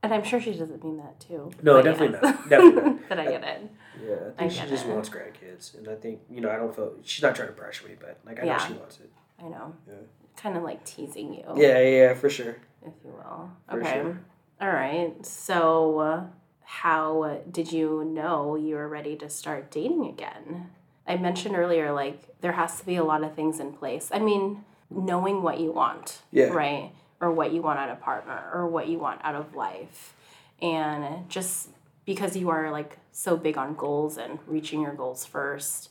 And 0.06 0.14
I'm 0.14 0.22
sure 0.22 0.40
she 0.40 0.52
doesn't 0.52 0.84
mean 0.84 0.98
that 0.98 1.18
too. 1.18 1.50
No, 1.62 1.74
but 1.74 1.82
definitely 1.82 2.16
yes. 2.22 2.22
not. 2.22 2.48
Definitely 2.48 2.82
not. 2.92 3.08
but 3.08 3.18
I 3.18 3.24
get 3.24 3.42
it. 3.42 3.70
Yeah, 4.06 4.14
I 4.38 4.48
think 4.48 4.52
I 4.52 4.64
she 4.64 4.68
just 4.70 4.86
it. 4.86 4.90
wants 4.90 5.08
grandkids, 5.08 5.76
and 5.76 5.88
I 5.88 5.96
think 5.96 6.20
you 6.30 6.40
know 6.40 6.48
I 6.48 6.56
don't 6.56 6.72
feel 6.74 6.92
she's 7.02 7.22
not 7.22 7.34
trying 7.34 7.48
to 7.48 7.54
pressure 7.54 7.88
me, 7.88 7.94
but 7.98 8.20
like 8.24 8.40
I 8.40 8.46
know 8.46 8.58
she 8.58 8.74
wants 8.74 9.00
it. 9.00 9.10
I 9.40 9.48
know. 9.48 9.74
Yeah. 9.88 9.94
Kind 10.36 10.56
of 10.56 10.62
like 10.62 10.84
teasing 10.84 11.34
you. 11.34 11.42
Yeah, 11.56 11.78
yeah, 11.80 11.88
yeah, 11.88 12.14
for 12.14 12.30
sure. 12.30 12.56
If 12.82 12.92
you 13.04 13.10
will. 13.10 13.50
For 13.68 13.80
okay. 13.80 13.92
sure. 13.94 14.20
All 14.60 14.70
right. 14.70 15.26
So, 15.26 15.98
uh, 15.98 16.24
how 16.62 17.40
did 17.50 17.72
you 17.72 18.04
know 18.04 18.54
you 18.54 18.76
were 18.76 18.88
ready 18.88 19.16
to 19.16 19.28
start 19.28 19.72
dating 19.72 20.06
again? 20.06 20.70
I 21.06 21.16
mentioned 21.16 21.56
earlier, 21.56 21.92
like, 21.92 22.40
there 22.42 22.52
has 22.52 22.78
to 22.78 22.86
be 22.86 22.96
a 22.96 23.04
lot 23.04 23.24
of 23.24 23.34
things 23.34 23.58
in 23.60 23.72
place. 23.72 24.10
I 24.12 24.18
mean, 24.20 24.64
knowing 24.90 25.42
what 25.42 25.58
you 25.58 25.72
want, 25.72 26.20
Yeah. 26.30 26.46
right? 26.46 26.92
Or 27.20 27.32
what 27.32 27.52
you 27.52 27.62
want 27.62 27.78
out 27.78 27.88
of 27.88 28.00
partner, 28.00 28.50
or 28.52 28.66
what 28.66 28.88
you 28.88 28.98
want 28.98 29.20
out 29.24 29.34
of 29.34 29.54
life. 29.54 30.14
And 30.60 31.28
just 31.30 31.70
because 32.04 32.36
you 32.36 32.50
are, 32.50 32.70
like, 32.70 32.98
so 33.10 33.36
big 33.36 33.56
on 33.56 33.74
goals 33.74 34.18
and 34.18 34.38
reaching 34.46 34.82
your 34.82 34.92
goals 34.94 35.24
first. 35.24 35.90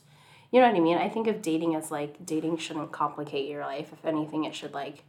You 0.52 0.60
know 0.60 0.68
what 0.68 0.76
I 0.76 0.80
mean? 0.80 0.96
I 0.96 1.08
think 1.08 1.26
of 1.26 1.42
dating 1.42 1.74
as 1.74 1.90
like 1.90 2.24
dating 2.24 2.58
shouldn't 2.58 2.92
complicate 2.92 3.48
your 3.50 3.62
life. 3.62 3.88
If 3.92 4.04
anything, 4.06 4.44
it 4.44 4.54
should 4.54 4.72
like 4.72 5.02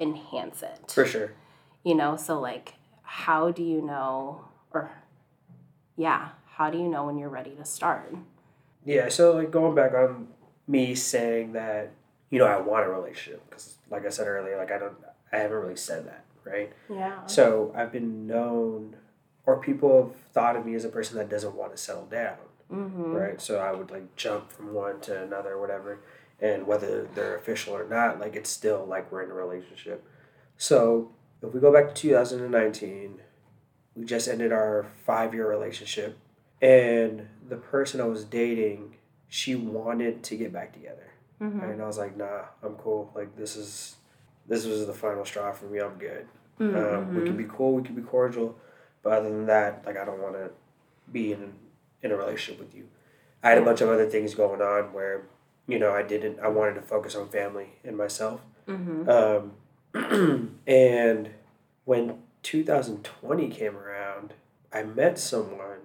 enhance 0.00 0.62
it 0.62 0.90
For 0.90 1.06
sure. 1.06 1.32
you 1.84 1.94
know 1.94 2.16
so 2.16 2.40
like 2.40 2.74
how 3.02 3.50
do 3.52 3.62
you 3.62 3.80
know 3.82 4.40
or 4.72 4.90
yeah 5.96 6.30
how 6.56 6.70
do 6.70 6.78
you 6.78 6.88
know 6.88 7.04
when 7.06 7.18
you're 7.18 7.28
ready 7.28 7.50
to 7.52 7.64
start 7.64 8.12
Yeah, 8.84 9.08
so 9.10 9.36
like 9.36 9.50
going 9.52 9.74
back 9.76 9.94
on 9.94 10.28
me 10.66 10.94
saying 10.96 11.52
that 11.52 11.92
you 12.30 12.38
know 12.40 12.46
I 12.46 12.58
want 12.60 12.86
a 12.86 12.88
relationship 12.88 13.48
because 13.48 13.76
like 13.90 14.04
I 14.04 14.08
said 14.08 14.26
earlier, 14.26 14.56
like 14.58 14.72
I 14.72 14.78
don't, 14.78 14.94
I 15.32 15.38
haven't 15.38 15.56
really 15.56 15.76
said 15.76 16.06
that, 16.06 16.24
right? 16.44 16.72
yeah 16.88 17.24
So 17.26 17.72
I've 17.74 17.92
been 17.92 18.26
known, 18.26 18.96
or 19.46 19.58
people 19.60 20.02
have 20.02 20.16
thought 20.32 20.56
of 20.56 20.66
me 20.66 20.74
as 20.74 20.84
a 20.84 20.88
person 20.88 21.16
that 21.18 21.28
doesn't 21.28 21.54
want 21.54 21.72
to 21.72 21.78
settle 21.78 22.06
down, 22.06 22.36
mm-hmm. 22.70 23.12
right? 23.12 23.40
So 23.40 23.58
I 23.58 23.72
would 23.72 23.90
like 23.90 24.14
jump 24.16 24.52
from 24.52 24.72
one 24.74 25.00
to 25.02 25.22
another, 25.22 25.58
whatever, 25.58 26.00
and 26.40 26.66
whether 26.66 27.08
they're 27.14 27.36
official 27.36 27.74
or 27.74 27.88
not, 27.88 28.20
like 28.20 28.36
it's 28.36 28.50
still 28.50 28.84
like 28.84 29.10
we're 29.10 29.22
in 29.22 29.30
a 29.30 29.34
relationship. 29.34 30.04
So 30.56 31.12
if 31.42 31.54
we 31.54 31.60
go 31.60 31.72
back 31.72 31.94
to 31.94 31.94
2019, 31.94 33.20
we 33.94 34.04
just 34.04 34.28
ended 34.28 34.52
our 34.52 34.86
five 35.04 35.34
year 35.34 35.48
relationship, 35.48 36.18
and 36.60 37.28
the 37.48 37.56
person 37.56 38.00
I 38.00 38.04
was 38.04 38.24
dating, 38.24 38.96
she 39.28 39.54
wanted 39.54 40.22
to 40.24 40.36
get 40.36 40.52
back 40.52 40.72
together. 40.72 41.12
mm-hmm. 41.40 41.60
And 41.60 41.82
I 41.82 41.86
was 41.86 41.98
like, 41.98 42.16
nah, 42.16 42.42
I'm 42.62 42.74
cool. 42.76 43.12
Like 43.14 43.36
this 43.36 43.56
is 43.56 43.96
this 44.48 44.66
was 44.66 44.86
the 44.86 44.92
final 44.92 45.24
straw 45.24 45.52
for 45.52 45.66
me. 45.66 45.80
I'm 45.80 45.94
good. 45.98 46.26
Mm-hmm. 46.60 46.76
Um, 46.76 47.14
we 47.14 47.24
can 47.24 47.36
be 47.36 47.46
cool, 47.48 47.74
we 47.74 47.82
can 47.82 47.94
be 47.94 48.02
cordial, 48.02 48.56
but 49.02 49.14
other 49.14 49.30
than 49.30 49.46
that, 49.46 49.82
like 49.86 49.96
I 49.96 50.04
don't 50.04 50.20
want 50.20 50.34
to 50.34 50.50
be 51.10 51.32
in 51.32 51.52
in 52.02 52.10
a 52.10 52.16
relationship 52.16 52.60
with 52.60 52.74
you. 52.74 52.88
I 53.42 53.50
had 53.50 53.58
a 53.58 53.64
bunch 53.64 53.80
of 53.80 53.88
other 53.88 54.08
things 54.08 54.34
going 54.34 54.60
on 54.60 54.92
where, 54.92 55.22
you 55.66 55.78
know, 55.78 55.92
I 55.92 56.02
didn't. 56.02 56.40
I 56.40 56.48
wanted 56.48 56.74
to 56.74 56.82
focus 56.82 57.14
on 57.14 57.28
family 57.28 57.78
and 57.84 57.96
myself. 57.96 58.40
Mm-hmm. 58.68 59.08
Um, 59.08 60.58
and 60.66 61.30
when 61.84 62.18
2020 62.42 63.48
came 63.48 63.76
around, 63.76 64.34
I 64.72 64.84
met 64.84 65.18
someone. 65.18 65.78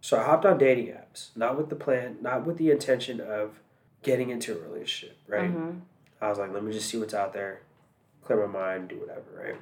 So 0.00 0.18
I 0.18 0.24
hopped 0.24 0.44
on 0.44 0.58
dating 0.58 0.86
apps, 0.86 1.28
not 1.36 1.56
with 1.56 1.68
the 1.68 1.76
plan, 1.76 2.16
not 2.20 2.44
with 2.44 2.58
the 2.58 2.70
intention 2.70 3.20
of 3.20 3.60
getting 4.02 4.30
into 4.30 4.56
a 4.56 4.60
relationship, 4.60 5.16
right? 5.28 5.50
Mm-hmm. 5.50 5.78
I 6.20 6.28
was 6.28 6.38
like, 6.38 6.52
let 6.52 6.64
me 6.64 6.72
just 6.72 6.88
see 6.88 6.98
what's 6.98 7.14
out 7.14 7.32
there, 7.32 7.60
clear 8.24 8.46
my 8.46 8.58
mind, 8.58 8.88
do 8.88 9.00
whatever, 9.00 9.22
right? 9.34 9.56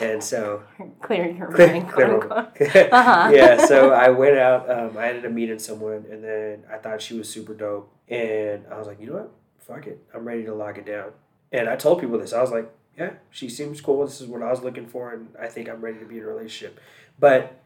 And 0.00 0.22
so, 0.22 0.62
clear 1.02 1.30
your 1.30 1.50
clear, 1.52 1.72
mind 1.72 1.88
clear 1.92 2.18
quote 2.18 2.32
unquote. 2.32 2.60
mind. 2.60 2.88
Uh-huh. 2.92 3.30
yeah, 3.34 3.64
so 3.64 3.90
I 3.92 4.08
went 4.10 4.38
out, 4.38 4.70
um, 4.70 4.96
I 4.96 5.08
ended 5.08 5.26
up 5.26 5.32
meeting 5.32 5.58
someone, 5.58 6.06
and 6.10 6.22
then 6.22 6.64
I 6.72 6.78
thought 6.78 7.02
she 7.02 7.14
was 7.14 7.28
super 7.28 7.54
dope. 7.54 7.92
And 8.08 8.64
I 8.70 8.78
was 8.78 8.86
like, 8.86 9.00
you 9.00 9.06
know 9.06 9.14
what? 9.14 9.32
Fuck 9.58 9.86
it. 9.86 10.04
I'm 10.14 10.24
ready 10.24 10.44
to 10.44 10.54
lock 10.54 10.78
it 10.78 10.86
down. 10.86 11.12
And 11.52 11.68
I 11.68 11.76
told 11.76 12.00
people 12.00 12.18
this. 12.18 12.32
I 12.32 12.40
was 12.40 12.50
like, 12.50 12.72
yeah, 12.96 13.14
she 13.30 13.48
seems 13.48 13.80
cool. 13.80 14.04
This 14.04 14.20
is 14.20 14.26
what 14.26 14.42
I 14.42 14.50
was 14.50 14.62
looking 14.62 14.86
for, 14.86 15.12
and 15.12 15.28
I 15.40 15.46
think 15.46 15.68
I'm 15.68 15.80
ready 15.80 15.98
to 15.98 16.04
be 16.06 16.18
in 16.18 16.24
a 16.24 16.26
relationship. 16.26 16.80
But 17.18 17.60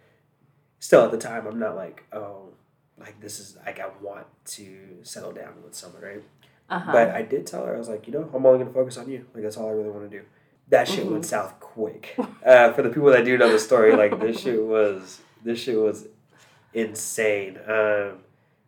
still, 0.79 1.05
at 1.05 1.11
the 1.11 1.19
time, 1.19 1.47
I'm 1.47 1.59
not 1.59 1.77
like, 1.77 2.05
oh, 2.13 2.51
like 2.99 3.21
this 3.21 3.41
is 3.41 3.57
like 3.65 3.81
I 3.81 3.89
want 4.01 4.27
to 4.47 4.99
settle 5.03 5.33
down 5.33 5.55
with 5.65 5.75
someone, 5.75 6.03
right? 6.03 6.23
Uh-huh. 6.71 6.93
But 6.93 7.11
I 7.11 7.23
did 7.23 7.47
tell 7.47 7.65
her 7.67 7.75
I 7.75 7.79
was 7.79 7.89
like, 7.89 8.07
you 8.07 8.13
know, 8.13 8.29
I'm 8.35 8.45
only 8.47 8.59
gonna 8.61 8.73
focus 8.73 8.97
on 8.97 9.09
you. 9.11 9.27
Like 9.35 9.43
that's 9.43 9.57
all 9.57 9.69
I 9.69 9.73
really 9.73 9.91
want 9.91 10.11
to 10.11 10.19
do. 10.19 10.25
That 10.69 10.89
shit 10.89 11.07
went 11.07 11.27
south 11.27 11.61
quick. 11.61 12.17
Uh, 12.45 12.73
for 12.73 12.83
the 12.83 12.89
people 12.89 13.11
that 13.11 13.25
do 13.25 13.37
know 13.37 13.53
the 13.53 13.59
story, 13.59 13.95
like 13.95 14.19
this 14.21 14.41
shit 14.41 14.63
was 14.77 15.21
this 15.45 15.59
shit 15.59 15.79
was 15.79 16.07
insane. 16.73 17.59
Um, 17.69 18.19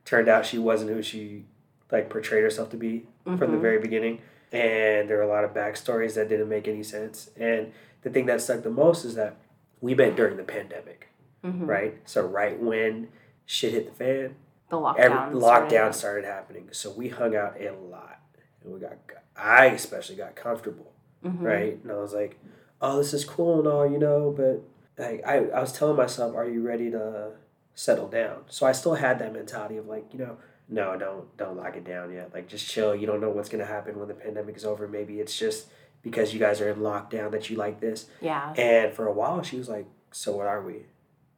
turned 0.04 0.28
out 0.28 0.46
she 0.46 0.59
wasn't 0.59 0.90
who 0.90 1.02
she 1.02 1.44
like 1.90 2.11
portrayed 2.11 2.42
herself 2.42 2.70
to 2.70 2.76
be 2.76 3.06
from 3.24 3.38
the 3.38 3.46
Mhm. 3.46 3.61
very 3.61 3.78
beginning, 3.78 4.20
and 4.52 5.09
there 5.09 5.16
were 5.16 5.22
a 5.22 5.28
lot 5.28 5.44
of 5.44 5.52
backstories 5.54 6.14
that 6.14 6.28
didn't 6.28 6.48
make 6.48 6.68
any 6.68 6.82
sense. 6.82 7.30
And 7.37 7.72
the 8.02 8.11
thing 8.11 8.26
that 8.26 8.40
stuck 8.40 8.62
the 8.62 8.70
most 8.70 9.04
is 9.04 9.14
that 9.14 9.37
we 9.80 9.94
met 9.94 10.16
during 10.16 10.37
the 10.37 10.44
pandemic, 10.44 11.09
Mhm. 11.44 11.66
right? 11.66 11.96
So 12.04 12.26
right 12.26 12.59
when 12.61 13.09
shit 13.46 13.72
hit 13.72 13.87
the 13.87 13.92
fan, 13.92 14.35
the 14.68 14.76
lockdown 14.76 14.98
every 14.98 15.40
lockdown 15.40 15.68
started. 15.68 15.94
started 15.94 16.24
happening. 16.24 16.68
So 16.72 16.90
we 16.90 17.09
hung 17.09 17.35
out 17.37 17.61
a 17.61 17.70
lot, 17.72 18.18
and 18.64 18.72
we 18.74 18.81
got. 18.81 18.94
I 19.37 19.66
especially 19.66 20.16
got 20.16 20.35
comfortable, 20.35 20.92
Mhm. 21.24 21.42
right? 21.42 21.79
And 21.83 21.92
I 21.92 21.96
was 21.96 22.14
like, 22.14 22.38
"Oh, 22.81 22.96
this 22.98 23.12
is 23.14 23.24
cool 23.24 23.59
and 23.59 23.68
all, 23.68 23.87
you 23.90 23.98
know." 23.98 24.33
But 24.37 24.62
like, 24.98 25.22
I, 25.26 25.46
I 25.50 25.61
was 25.61 25.72
telling 25.72 25.96
myself, 25.96 26.35
"Are 26.35 26.48
you 26.48 26.62
ready 26.66 26.90
to 26.90 27.33
settle 27.74 28.09
down?" 28.09 28.44
So 28.48 28.66
I 28.66 28.72
still 28.72 28.94
had 28.94 29.18
that 29.18 29.33
mentality 29.33 29.76
of 29.76 29.87
like, 29.87 30.07
you 30.12 30.18
know, 30.18 30.38
no, 30.68 30.96
don't 30.96 31.37
don't 31.37 31.57
lock 31.57 31.76
it 31.76 31.85
down 31.85 32.12
yet. 32.12 32.33
Like, 32.33 32.48
just 32.48 32.66
chill. 32.66 32.94
You 32.96 33.07
don't 33.07 33.20
know 33.20 33.31
what's 33.31 33.48
gonna 33.50 33.66
happen 33.66 33.98
when 33.98 34.09
the 34.09 34.14
pandemic 34.14 34.57
is 34.57 34.64
over. 34.64 34.88
Maybe 34.88 35.20
it's 35.20 35.38
just 35.38 35.68
because 36.02 36.33
you 36.33 36.40
guys 36.40 36.61
are 36.61 36.70
in 36.70 36.79
lockdown 36.81 37.31
that 37.33 37.50
you 37.50 37.57
like 37.57 37.81
this. 37.81 38.07
yeah 38.20 38.52
And 38.57 38.92
for 38.94 39.07
a 39.07 39.12
while, 39.12 39.42
she 39.42 39.59
was 39.59 39.68
like, 39.68 39.87
"So 40.12 40.37
what 40.37 40.46
are 40.46 40.62
we?" 40.62 40.87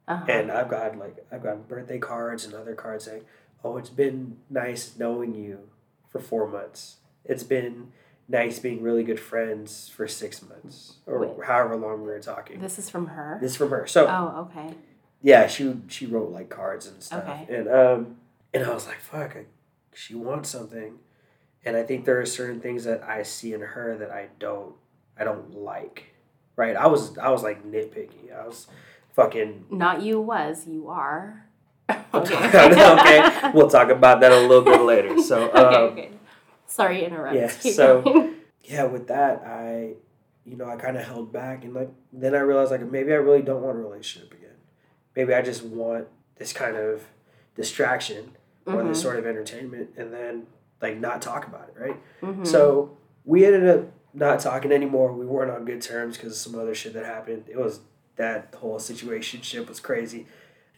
Uh-huh. 0.09 0.25
And 0.27 0.51
I've 0.51 0.69
got 0.69 0.97
like 0.97 1.25
I've 1.31 1.43
got 1.43 1.67
birthday 1.67 1.99
cards 1.99 2.43
and 2.45 2.53
other 2.53 2.75
cards 2.75 3.05
saying, 3.05 3.23
"Oh, 3.63 3.77
it's 3.77 3.89
been 3.89 4.37
nice 4.49 4.95
knowing 4.97 5.35
you 5.35 5.69
for 6.09 6.19
four 6.19 6.47
months. 6.47 6.97
It's 7.23 7.43
been 7.43 7.91
nice 8.27 8.59
being 8.59 8.81
really 8.81 9.03
good 9.03 9.19
friends 9.19 9.89
for 9.95 10.07
six 10.07 10.41
months 10.41 10.97
or 11.05 11.19
Wait. 11.19 11.45
however 11.45 11.75
long 11.75 12.01
we 12.01 12.07
were 12.07 12.19
talking." 12.19 12.59
this 12.59 12.77
is 12.79 12.89
from 12.89 13.07
her 13.07 13.37
This 13.41 13.51
is 13.51 13.57
from 13.57 13.69
her. 13.69 13.85
So 13.87 14.07
oh 14.07 14.49
okay 14.49 14.75
yeah, 15.21 15.47
she 15.47 15.75
she 15.87 16.05
wrote 16.05 16.31
like 16.31 16.49
cards 16.49 16.87
and 16.87 17.01
stuff, 17.03 17.23
Okay. 17.27 17.45
and 17.53 17.67
um, 17.67 18.15
and 18.53 18.63
I 18.63 18.73
was 18.73 18.87
like, 18.87 18.99
"Fuck, 18.99 19.35
I, 19.35 19.45
she 19.93 20.15
wants 20.15 20.49
something," 20.49 20.99
and 21.65 21.75
I 21.75 21.83
think 21.83 22.05
there 22.05 22.19
are 22.19 22.25
certain 22.25 22.61
things 22.61 22.85
that 22.85 23.03
I 23.03 23.23
see 23.23 23.53
in 23.53 23.61
her 23.61 23.97
that 23.97 24.11
I 24.11 24.29
don't 24.39 24.75
I 25.17 25.23
don't 25.23 25.53
like. 25.55 26.15
Right? 26.55 26.75
I 26.75 26.87
was 26.87 27.17
I 27.17 27.29
was 27.29 27.43
like 27.43 27.65
nitpicky. 27.69 28.33
I 28.33 28.45
was 28.47 28.67
fucking 29.19 29.65
not 29.69 30.01
you 30.01 30.19
was 30.21 30.67
you 30.67 30.87
are 30.89 31.45
okay, 32.13 32.35
okay. 32.99 33.51
we'll 33.53 33.67
talk 33.69 33.89
about 33.89 34.19
that 34.21 34.31
a 34.31 34.39
little 34.41 34.61
bit 34.61 34.79
later. 34.81 35.19
So, 35.21 35.49
um, 35.55 35.65
okay, 35.65 35.77
okay. 35.91 36.09
Sorry 36.67 36.99
to 36.99 37.05
interrupt. 37.07 37.35
yeah, 37.35 37.49
Keep 37.51 37.73
so- 37.73 38.01
going. 38.03 38.35
yeah, 38.63 38.83
with 38.83 39.07
that, 39.07 39.41
I, 39.43 39.93
you 40.45 40.55
know, 40.55 40.65
I 40.69 40.75
kind 40.75 40.97
of 40.97 41.03
held 41.03 41.33
back, 41.33 41.63
and 41.63 41.73
like 41.73 41.89
then 42.13 42.35
I 42.35 42.41
realized 42.41 42.69
like 42.69 42.85
maybe 42.91 43.11
I 43.11 43.15
really 43.15 43.41
don't 43.41 43.63
want 43.63 43.75
a 43.75 43.81
relationship 43.81 44.31
again. 44.33 44.53
Maybe 45.15 45.33
I 45.33 45.41
just 45.41 45.63
want 45.63 46.07
this 46.35 46.53
kind 46.53 46.77
of 46.77 47.01
distraction 47.55 48.37
or 48.67 48.83
this 48.83 48.99
Mhm. 48.99 49.01
sort 49.01 49.17
of 49.17 49.25
entertainment, 49.25 49.89
and 49.97 50.13
then 50.13 50.45
like 50.83 50.97
not 50.99 51.23
talk 51.23 51.47
about 51.47 51.69
it, 51.75 51.79
right? 51.81 51.97
Mhm. 52.21 52.45
So 52.45 52.97
we 53.25 53.45
ended 53.47 53.67
up 53.67 53.85
not 54.13 54.39
talking 54.41 54.71
anymore. 54.71 55.11
We 55.13 55.25
weren't 55.25 55.49
on 55.49 55.65
good 55.65 55.81
terms 55.81 56.17
because 56.17 56.33
of 56.33 56.37
some 56.37 56.59
other 56.61 56.75
shit 56.75 56.93
that 56.93 57.05
happened. 57.05 57.45
It 57.47 57.57
was 57.57 57.79
that 58.19 58.53
whole 58.59 58.77
situation 58.79 59.41
ship 59.41 59.67
was 59.67 59.79
crazy. 59.79 60.27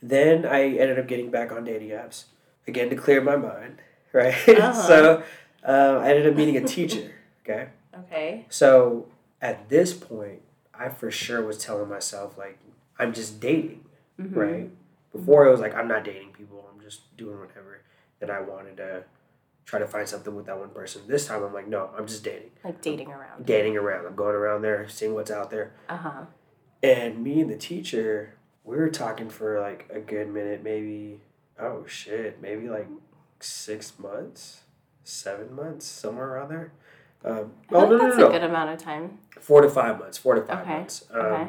Then 0.02 0.46
I 0.46 0.62
ended 0.64 0.98
up 1.00 1.08
getting 1.08 1.30
back 1.32 1.52
on 1.52 1.64
dating 1.66 1.90
apps 1.90 2.26
again 2.68 2.90
to 2.92 2.96
clear 2.96 3.20
my 3.22 3.36
mind, 3.36 3.82
right? 4.14 4.34
Uh-huh. 4.48 4.74
so 4.74 5.24
uh, 5.68 6.00
I 6.02 6.10
ended 6.12 6.28
up 6.28 6.36
meeting 6.36 6.56
a 6.58 6.66
teacher. 6.66 7.12
Okay, 7.44 7.70
okay. 7.98 8.46
so 8.50 9.08
at 9.42 9.68
this 9.68 9.96
point, 9.96 10.44
I 10.76 10.90
for 10.90 11.10
sure 11.10 11.42
was 11.44 11.58
telling 11.58 11.90
myself 11.90 12.38
like 12.38 12.60
I'm 13.00 13.14
just 13.14 13.40
dating, 13.42 13.84
Mhm. 14.20 14.36
right? 14.36 14.70
Before 15.12 15.48
it 15.48 15.52
was 15.52 15.60
like 15.60 15.74
I'm 15.74 15.88
not 15.88 16.04
dating 16.04 16.34
people. 16.34 16.70
I'm 16.72 16.80
just 16.84 17.18
doing 17.18 17.40
whatever. 17.40 17.82
Then 18.20 18.30
I 18.30 18.40
wanted 18.42 18.78
to 18.78 19.06
try 19.66 19.80
to 19.80 19.88
find 19.88 20.08
something 20.08 20.36
with 20.36 20.46
that 20.46 20.60
one 20.60 20.70
person. 20.70 21.02
This 21.08 21.26
time 21.26 21.42
I'm 21.44 21.52
like, 21.52 21.68
no, 21.68 21.90
I'm 21.98 22.06
just 22.06 22.24
dating 22.24 22.52
Like 22.64 22.80
dating 22.80 23.08
around. 23.12 23.44
dating 23.44 23.76
around. 23.76 24.06
I'm 24.06 24.16
going 24.16 24.36
around 24.36 24.62
there, 24.62 24.88
seeing 24.88 25.16
what's 25.16 25.32
out 25.32 25.50
there. 25.50 25.72
Uh 25.90 25.98
huh. 25.98 26.22
And 26.84 27.24
me 27.24 27.42
and 27.42 27.50
the 27.50 27.58
teacher, 27.58 28.34
we 28.64 28.76
were 28.78 28.90
talking 28.90 29.30
for 29.30 29.60
like 29.62 29.88
a 29.94 30.00
good 30.00 30.30
minute, 30.30 30.64
maybe, 30.64 31.20
oh 31.60 31.86
shit, 31.86 32.42
maybe 32.42 32.70
like 32.70 32.88
six 33.40 33.98
months, 34.00 34.62
seven 35.04 35.54
months, 35.56 35.86
somewhere 35.86 36.28
around 36.34 36.50
there. 36.50 36.72
Um, 37.24 37.52
I 37.70 37.76
oh, 37.76 37.82
no, 37.82 37.98
no, 37.98 37.98
that's 38.00 38.18
no, 38.18 38.30
a 38.30 38.32
good 38.32 38.44
amount 38.44 38.72
of 38.72 38.80
time. 38.80 39.20
Four 39.40 39.62
to 39.62 39.70
five 39.70 40.00
months, 40.00 40.18
four 40.18 40.36
to 40.36 40.42
five 40.42 40.62
Okay, 40.62 40.78
months. 40.78 41.06
Um, 41.12 41.22
okay. 41.22 41.48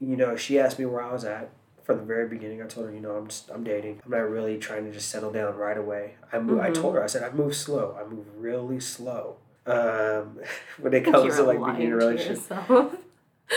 you 0.00 0.16
know, 0.16 0.34
she 0.36 0.58
asked 0.58 0.78
me 0.78 0.86
where 0.86 1.02
I 1.02 1.12
was 1.12 1.24
at 1.24 1.50
from 1.84 1.98
the 1.98 2.04
very 2.04 2.26
beginning. 2.28 2.60
I 2.62 2.66
told 2.66 2.86
her, 2.86 2.92
you 2.92 3.00
know, 3.00 3.12
I'm 3.12 3.28
just, 3.28 3.50
I'm 3.50 3.62
dating. 3.62 4.00
I'm 4.04 4.10
not 4.10 4.28
really 4.28 4.58
trying 4.58 4.86
to 4.86 4.92
just 4.92 5.08
settle 5.10 5.30
down 5.30 5.54
right 5.54 5.76
away. 5.78 6.14
I 6.32 6.38
move, 6.40 6.58
I 6.58 6.70
Mhm. 6.70 6.74
told 6.74 6.94
her, 6.96 7.04
I 7.04 7.06
said, 7.06 7.22
I 7.22 7.30
move 7.30 7.54
slow. 7.54 7.96
I 8.00 8.04
move 8.08 8.26
really 8.36 8.80
slow. 8.80 9.36
Um, 9.66 10.40
when 10.80 10.92
it 10.94 11.04
comes 11.04 11.36
to 11.36 11.42
like 11.44 11.58
beginning 11.64 11.92
a 11.92 11.96
relationship. 11.96 12.42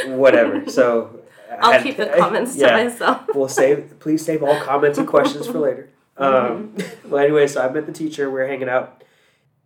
whatever. 0.08 0.64
So 0.70 1.22
I 1.50 1.56
I'll 1.62 1.72
had- 1.74 1.84
keep 1.84 1.98
the 1.98 2.06
comments 2.18 2.56
yeah. 2.56 2.78
to 2.78 2.84
myself. 2.86 3.22
we'll 3.34 3.48
save 3.48 4.00
please 4.00 4.24
save 4.26 4.44
all 4.44 4.60
comments 4.60 4.98
and 4.98 5.08
questions 5.08 5.48
for 5.48 5.60
later 5.60 5.90
um, 6.18 6.76
well 7.06 7.24
anyway 7.24 7.48
so 7.48 7.62
i 7.62 7.70
met 7.72 7.86
the 7.86 7.92
teacher 7.94 8.30
we 8.30 8.42
are 8.42 8.48
hanging 8.48 8.68
out 8.68 9.04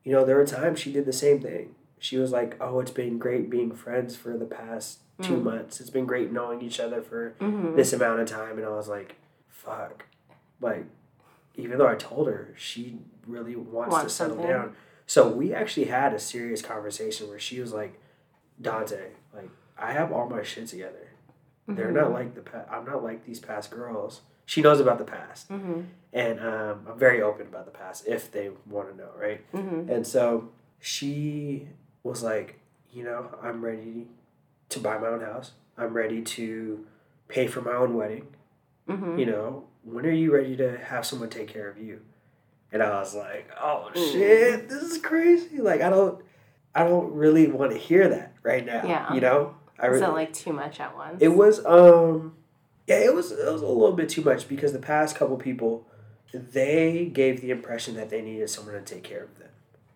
you 0.04 0.12
know 0.12 0.24
there 0.24 0.36
were 0.36 0.46
times 0.46 0.80
she 0.80 0.92
did 0.92 1.06
the 1.06 1.14
same 1.14 1.40
thing 1.42 1.74
she 1.98 2.18
was 2.18 2.32
like 2.32 2.56
oh 2.62 2.80
it's 2.80 2.92
been 2.92 3.18
great 3.18 3.50
being 3.50 3.72
friends 3.72 4.16
for 4.16 4.38
the 4.38 4.46
past 4.46 5.00
two 5.24 5.38
Mm. 5.38 5.44
months 5.44 5.80
it's 5.82 5.90
been 5.90 6.06
great 6.06 6.32
knowing 6.32 6.62
each 6.62 6.80
other 6.80 7.02
for 7.02 7.34
Mhm. 7.40 7.76
this 7.76 7.94
amount 7.94 8.20
of 8.22 8.28
time 8.28 8.58
and 8.58 8.66
i 8.66 8.70
was 8.70 8.88
like 8.88 9.16
fuck 9.50 10.06
like 10.62 10.86
even 11.56 11.78
though 11.80 11.88
i 11.88 11.96
told 11.96 12.28
her 12.28 12.54
she 12.58 13.00
really 13.28 13.56
wants, 13.56 13.96
to 14.04 14.10
settle 14.10 14.36
something. 14.36 14.52
down 14.52 14.76
so 15.08 15.28
we 15.28 15.54
actually 15.54 15.86
had 15.88 16.14
a 16.14 16.20
serious 16.20 16.62
conversation 16.62 17.28
where 17.30 17.40
she 17.40 17.60
was 17.60 17.74
like 17.74 18.00
dante 18.62 19.10
like 19.34 19.50
i 19.82 19.92
have 19.92 20.12
all 20.12 20.28
my 20.30 20.44
shit 20.44 20.68
together 20.68 21.08
they're 21.68 21.90
Mhm. 21.90 21.94
not 22.02 22.12
like 22.12 22.36
the 22.36 22.42
pa- 22.42 22.66
I'm 22.70 22.86
not 22.86 23.02
like 23.04 23.24
these 23.26 23.40
past 23.40 23.72
girls. 23.72 24.22
She 24.46 24.62
knows 24.62 24.80
about 24.82 24.98
the 24.98 25.06
past, 25.06 25.48
Mhm. 25.50 25.86
and 26.12 26.40
um, 26.42 26.86
I'm 26.90 26.98
very 27.00 27.22
open 27.22 27.48
about 27.48 27.66
the 27.66 27.72
past 27.72 28.06
if 28.08 28.30
they 28.32 28.50
want 28.70 28.90
to 28.92 28.98
know, 28.98 29.12
right? 29.18 29.40
Mhm. 29.54 29.88
And 29.90 30.06
so 30.06 30.50
she 30.80 31.68
was 32.04 32.24
like, 32.24 32.60
you 32.92 33.04
know, 33.06 33.28
I'm 33.42 33.64
ready 33.64 34.08
to 34.70 34.80
buy 34.80 34.98
my 34.98 35.08
own 35.08 35.22
house. 35.22 35.54
I'm 35.78 35.94
ready 35.94 36.22
to 36.38 36.86
pay 37.30 37.48
for 37.48 37.62
my 37.62 37.72
own 37.74 37.94
wedding. 37.96 38.28
Mhm. 38.90 39.18
You 39.20 39.28
know, 39.28 39.64
when 39.84 40.06
are 40.06 40.12
you 40.24 40.34
ready 40.34 40.58
to 40.58 40.78
have 40.78 41.06
someone 41.06 41.30
take 41.30 41.48
care 41.48 41.70
of 41.70 41.78
you? 41.78 42.02
And 42.74 42.84
I 42.84 43.00
was 43.00 43.16
like, 43.16 43.50
oh 43.62 43.92
shit, 43.96 44.68
this 44.68 44.82
is 44.84 44.98
crazy. 44.98 45.60
Like 45.62 45.80
I 45.82 45.90
don't, 45.90 46.22
I 46.76 46.84
don't 46.84 47.14
really 47.14 47.48
want 47.48 47.72
to 47.72 47.78
hear 47.78 48.10
that 48.10 48.34
right 48.44 48.66
now. 48.66 48.84
Yeah. 48.86 49.14
You 49.14 49.22
know, 49.22 49.56
I 49.82 49.88
really, 49.88 50.06
it 50.06 50.10
like 50.10 50.34
too 50.34 50.54
much 50.54 50.80
at 50.80 50.96
once? 50.96 51.22
it 51.22 51.30
was 51.30 51.66
um 51.66 52.36
yeah, 52.88 52.98
it 52.98 53.14
was 53.14 53.32
it 53.32 53.52
was 53.52 53.62
a 53.62 53.68
little 53.68 53.94
bit 53.94 54.10
too 54.10 54.22
much 54.22 54.48
because 54.48 54.74
the 54.74 54.80
past 54.80 55.16
couple 55.16 55.38
people 55.38 55.88
they 56.34 57.06
gave 57.14 57.42
the 57.42 57.52
impression 57.52 57.96
that 57.96 58.10
they 58.10 58.22
needed 58.22 58.50
someone 58.50 58.76
to 58.76 58.82
take 58.82 59.04
care 59.04 59.24
of 59.24 59.38
them. 59.40 59.50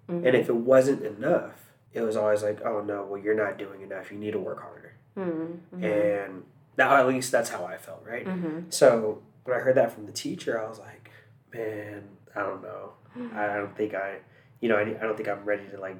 Mhm. 0.09 0.27
And 0.27 0.35
if 0.35 0.49
it 0.49 0.55
wasn't 0.55 1.01
enough, 1.03 1.71
it 1.93 2.01
was 2.01 2.15
always 2.17 2.43
like, 2.43 2.59
"Oh 2.65 2.81
no, 2.81 3.05
well 3.05 3.19
you're 3.21 3.35
not 3.35 3.57
doing 3.57 3.81
enough. 3.81 4.11
You 4.11 4.17
need 4.17 4.31
to 4.31 4.39
work 4.39 4.61
harder." 4.61 4.93
Mhm. 5.17 5.59
Mhm. 5.73 5.83
And 5.83 6.43
now 6.77 6.95
at 6.97 7.07
least 7.07 7.31
that's 7.31 7.49
how 7.49 7.63
I 7.65 7.77
felt, 7.77 8.03
right? 8.05 8.25
Mhm. 8.25 8.65
So, 8.73 9.21
when 9.45 9.55
I 9.55 9.61
heard 9.61 9.75
that 9.75 9.91
from 9.93 10.05
the 10.07 10.11
teacher, 10.11 10.59
I 10.61 10.67
was 10.67 10.77
like, 10.79 11.09
"Man, 11.53 12.03
I 12.35 12.41
don't 12.41 12.61
know. 12.61 12.91
Mm-hmm. 13.17 13.37
I 13.37 13.47
don't 13.55 13.75
think 13.77 13.93
I, 13.93 14.17
you 14.59 14.67
know, 14.67 14.75
I, 14.75 14.81
I 14.81 15.03
don't 15.05 15.15
think 15.15 15.29
I'm 15.29 15.45
ready 15.45 15.63
to 15.71 15.79
like 15.79 15.95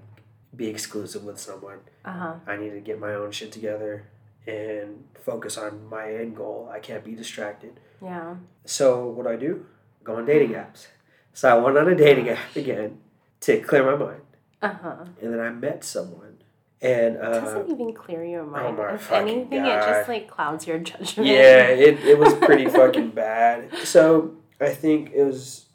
be 0.55 0.67
exclusive 0.67 1.23
with 1.23 1.39
someone." 1.39 1.79
Uh-huh. 2.03 2.35
I 2.47 2.55
need 2.57 2.71
to 2.71 2.79
get 2.79 2.99
my 2.99 3.13
own 3.13 3.31
shit 3.31 3.51
together 3.51 4.05
and 4.47 5.03
focus 5.23 5.57
on 5.57 5.87
my 5.89 6.13
end 6.13 6.35
goal. 6.35 6.69
I 6.71 6.79
can't 6.79 7.03
be 7.03 7.13
distracted. 7.15 7.79
Yeah. 8.01 8.35
So 8.65 9.07
what 9.07 9.23
do 9.23 9.29
I 9.29 9.35
do? 9.37 9.65
Go 10.03 10.15
on 10.17 10.25
dating 10.25 10.51
apps. 10.51 10.87
So 11.33 11.49
I 11.49 11.59
went 11.61 11.77
on 11.77 11.87
a 11.89 11.95
dating 11.95 12.29
app 12.29 12.55
again 12.55 12.99
to 13.41 13.59
clear 13.61 13.83
my 13.83 13.95
mind, 14.05 14.21
Uh-huh. 14.61 15.05
and 15.21 15.33
then 15.33 15.39
I 15.39 15.49
met 15.49 15.83
someone, 15.83 16.37
and 16.81 17.15
It 17.15 17.21
uh, 17.21 17.39
doesn't 17.41 17.71
even 17.71 17.93
clear 17.93 18.23
your 18.23 18.43
mind. 18.45 18.77
my 18.77 18.93
if 18.93 19.11
anything, 19.11 19.65
it 19.65 19.81
just 19.81 20.07
like 20.07 20.29
clouds 20.29 20.65
your 20.67 20.79
judgment. 20.79 21.27
yeah, 21.27 21.67
it, 21.67 21.99
it 22.05 22.17
was 22.19 22.33
pretty 22.35 22.65
fucking 22.79 23.09
bad. 23.11 23.75
So 23.83 24.35
I 24.61 24.69
think 24.69 25.11
it 25.13 25.23
was, 25.23 25.65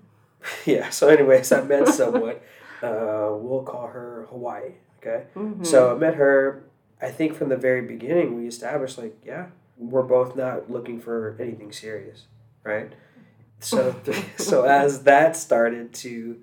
yeah. 0.64 0.88
So 0.90 1.08
anyways, 1.08 1.52
I 1.52 1.62
met 1.62 1.88
someone. 2.00 2.36
Uh, 2.84 3.34
we'll 3.36 3.62
call 3.62 3.86
her 3.88 4.26
Hawaii. 4.30 4.72
Okay. 4.98 5.24
Mhm. 5.34 5.64
So 5.66 5.94
I 5.94 5.98
met 5.98 6.14
her. 6.14 6.64
I 7.00 7.10
think 7.10 7.34
from 7.34 7.48
the 7.48 7.56
very 7.56 7.82
beginning 7.82 8.36
we 8.36 8.46
established 8.46 8.96
like, 8.98 9.16
yeah, 9.24 9.46
we're 9.76 10.02
both 10.02 10.36
not 10.36 10.70
looking 10.70 11.00
for 11.00 11.36
anything 11.40 11.72
serious, 11.72 12.26
right? 12.62 12.90
So 13.60 13.94
so 14.36 14.64
as 14.64 15.02
that 15.04 15.36
started 15.36 15.92
to 16.04 16.38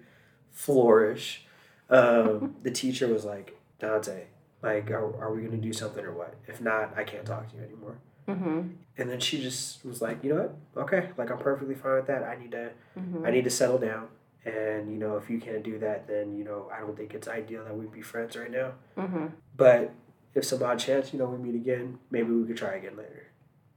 flourish, 0.51 1.45
um, 1.89 2.55
the 2.63 2.71
teacher 2.71 3.07
was 3.07 3.25
like, 3.25 3.57
Dante, 3.79 4.25
like, 4.61 4.91
are, 4.91 5.19
are 5.21 5.33
we 5.33 5.41
gonna 5.43 5.57
do 5.57 5.73
something 5.73 6.03
or 6.05 6.11
what? 6.13 6.35
If 6.47 6.61
not, 6.61 6.95
I 6.97 7.03
can't 7.03 7.25
talk 7.25 7.49
to 7.51 7.57
you 7.57 7.63
anymore. 7.63 7.97
Mhm. 8.27 8.73
And 8.97 9.09
then 9.09 9.19
she 9.19 9.41
just 9.41 9.83
was 9.83 10.01
like, 10.01 10.23
you 10.23 10.33
know 10.33 10.41
what? 10.41 10.83
Okay, 10.83 11.09
like 11.17 11.31
I'm 11.31 11.39
perfectly 11.39 11.73
fine 11.75 11.95
with 11.95 12.07
that. 12.07 12.23
I 12.23 12.35
need 12.37 12.51
to 12.51 12.71
Mhm. 12.97 13.25
I 13.25 13.31
need 13.31 13.43
to 13.45 13.49
settle 13.49 13.79
down. 13.79 14.07
And 14.45 14.91
you 14.91 14.97
know, 14.97 15.17
if 15.17 15.29
you 15.29 15.39
can't 15.39 15.63
do 15.63 15.77
that, 15.79 16.07
then 16.07 16.35
you 16.35 16.43
know, 16.43 16.69
I 16.75 16.79
don't 16.79 16.97
think 16.97 17.13
it's 17.13 17.27
ideal 17.27 17.63
that 17.63 17.75
we 17.77 17.85
be 17.85 18.01
friends 18.01 18.35
right 18.35 18.49
now. 18.51 18.71
Mhm. 18.97 19.31
But 19.55 19.91
if 20.33 20.45
some 20.45 20.63
odd 20.63 20.79
chance, 20.79 21.13
you 21.13 21.19
know, 21.19 21.25
we 21.25 21.37
meet 21.37 21.55
again, 21.55 21.99
maybe 22.09 22.31
we 22.31 22.45
could 22.47 22.57
try 22.57 22.75
again 22.75 22.95
later. 22.97 23.27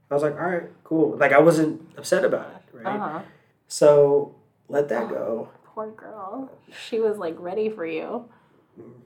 I 0.09 0.13
was 0.13 0.23
like, 0.23 0.33
all 0.39 0.45
right, 0.47 0.69
cool. 0.83 1.17
Like 1.17 1.33
I 1.33 1.39
wasn't 1.39 1.81
upset 1.97 2.23
about 2.25 2.47
it, 2.51 2.77
right? 2.77 2.95
Uh-huh. 2.95 3.21
So 3.67 4.35
let 4.69 4.89
that 4.89 5.09
go. 5.09 5.49
Poor 5.65 5.91
girl. 5.91 6.49
She 6.87 6.99
was 6.99 7.17
like 7.17 7.35
ready 7.39 7.69
for 7.69 7.85
you. 7.85 8.25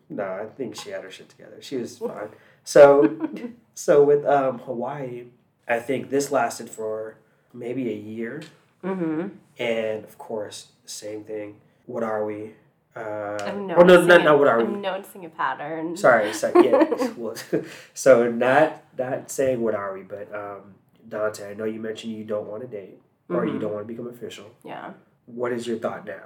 No, 0.10 0.24
I 0.24 0.46
think 0.46 0.76
she 0.76 0.90
had 0.92 1.04
her 1.04 1.12
shit 1.12 1.30
together. 1.30 1.58
She 1.62 1.78
was 1.78 1.98
fine. 1.98 2.30
So, 2.64 3.18
so 3.76 4.04
with 4.04 4.26
um, 4.26 4.60
Hawaii, 4.60 5.26
I 5.68 5.80
think 5.80 6.10
this 6.10 6.32
lasted 6.32 6.70
for 6.70 7.16
maybe 7.54 7.90
a 7.90 7.96
year, 7.96 8.42
Mhm. 8.84 9.32
And 9.60 10.04
of 10.06 10.18
course, 10.18 10.70
same 10.86 11.24
thing. 11.24 11.58
What 11.86 12.04
are 12.04 12.26
we? 12.26 12.54
Uh, 12.96 13.38
I'm 13.42 13.68
noticing. 13.68 13.72
oh 13.78 13.84
no, 13.84 14.06
not, 14.06 14.22
a- 14.22 14.24
not 14.24 14.40
what 14.40 14.48
are 14.48 14.58
we? 14.58 14.64
I'm 14.64 14.82
noticing 14.82 15.26
a 15.26 15.30
pattern. 15.30 15.96
Sorry, 15.96 16.34
sorry. 16.34 16.66
Yeah. 16.70 17.12
well, 17.18 17.36
so 17.94 18.32
not 18.32 18.84
not 18.98 19.30
saying 19.30 19.62
what 19.62 19.76
are 19.76 19.94
we, 19.94 20.02
but 20.02 20.34
um, 20.34 20.76
Dante, 21.08 21.52
I 21.52 21.54
know 21.54 21.66
you 21.66 21.80
mentioned 21.80 22.14
you 22.14 22.24
don't 22.24 22.48
want 22.48 22.62
to 22.64 22.68
date 22.68 23.00
or 23.30 23.46
you 23.46 23.54
Mhm. 23.54 23.62
don't 23.62 23.74
want 23.74 23.88
to 23.88 23.94
become 23.94 24.08
official. 24.08 24.46
Yeah. 24.64 24.94
What 25.28 25.52
is 25.52 25.68
your 25.68 25.78
thought 25.78 26.06
now? 26.06 26.24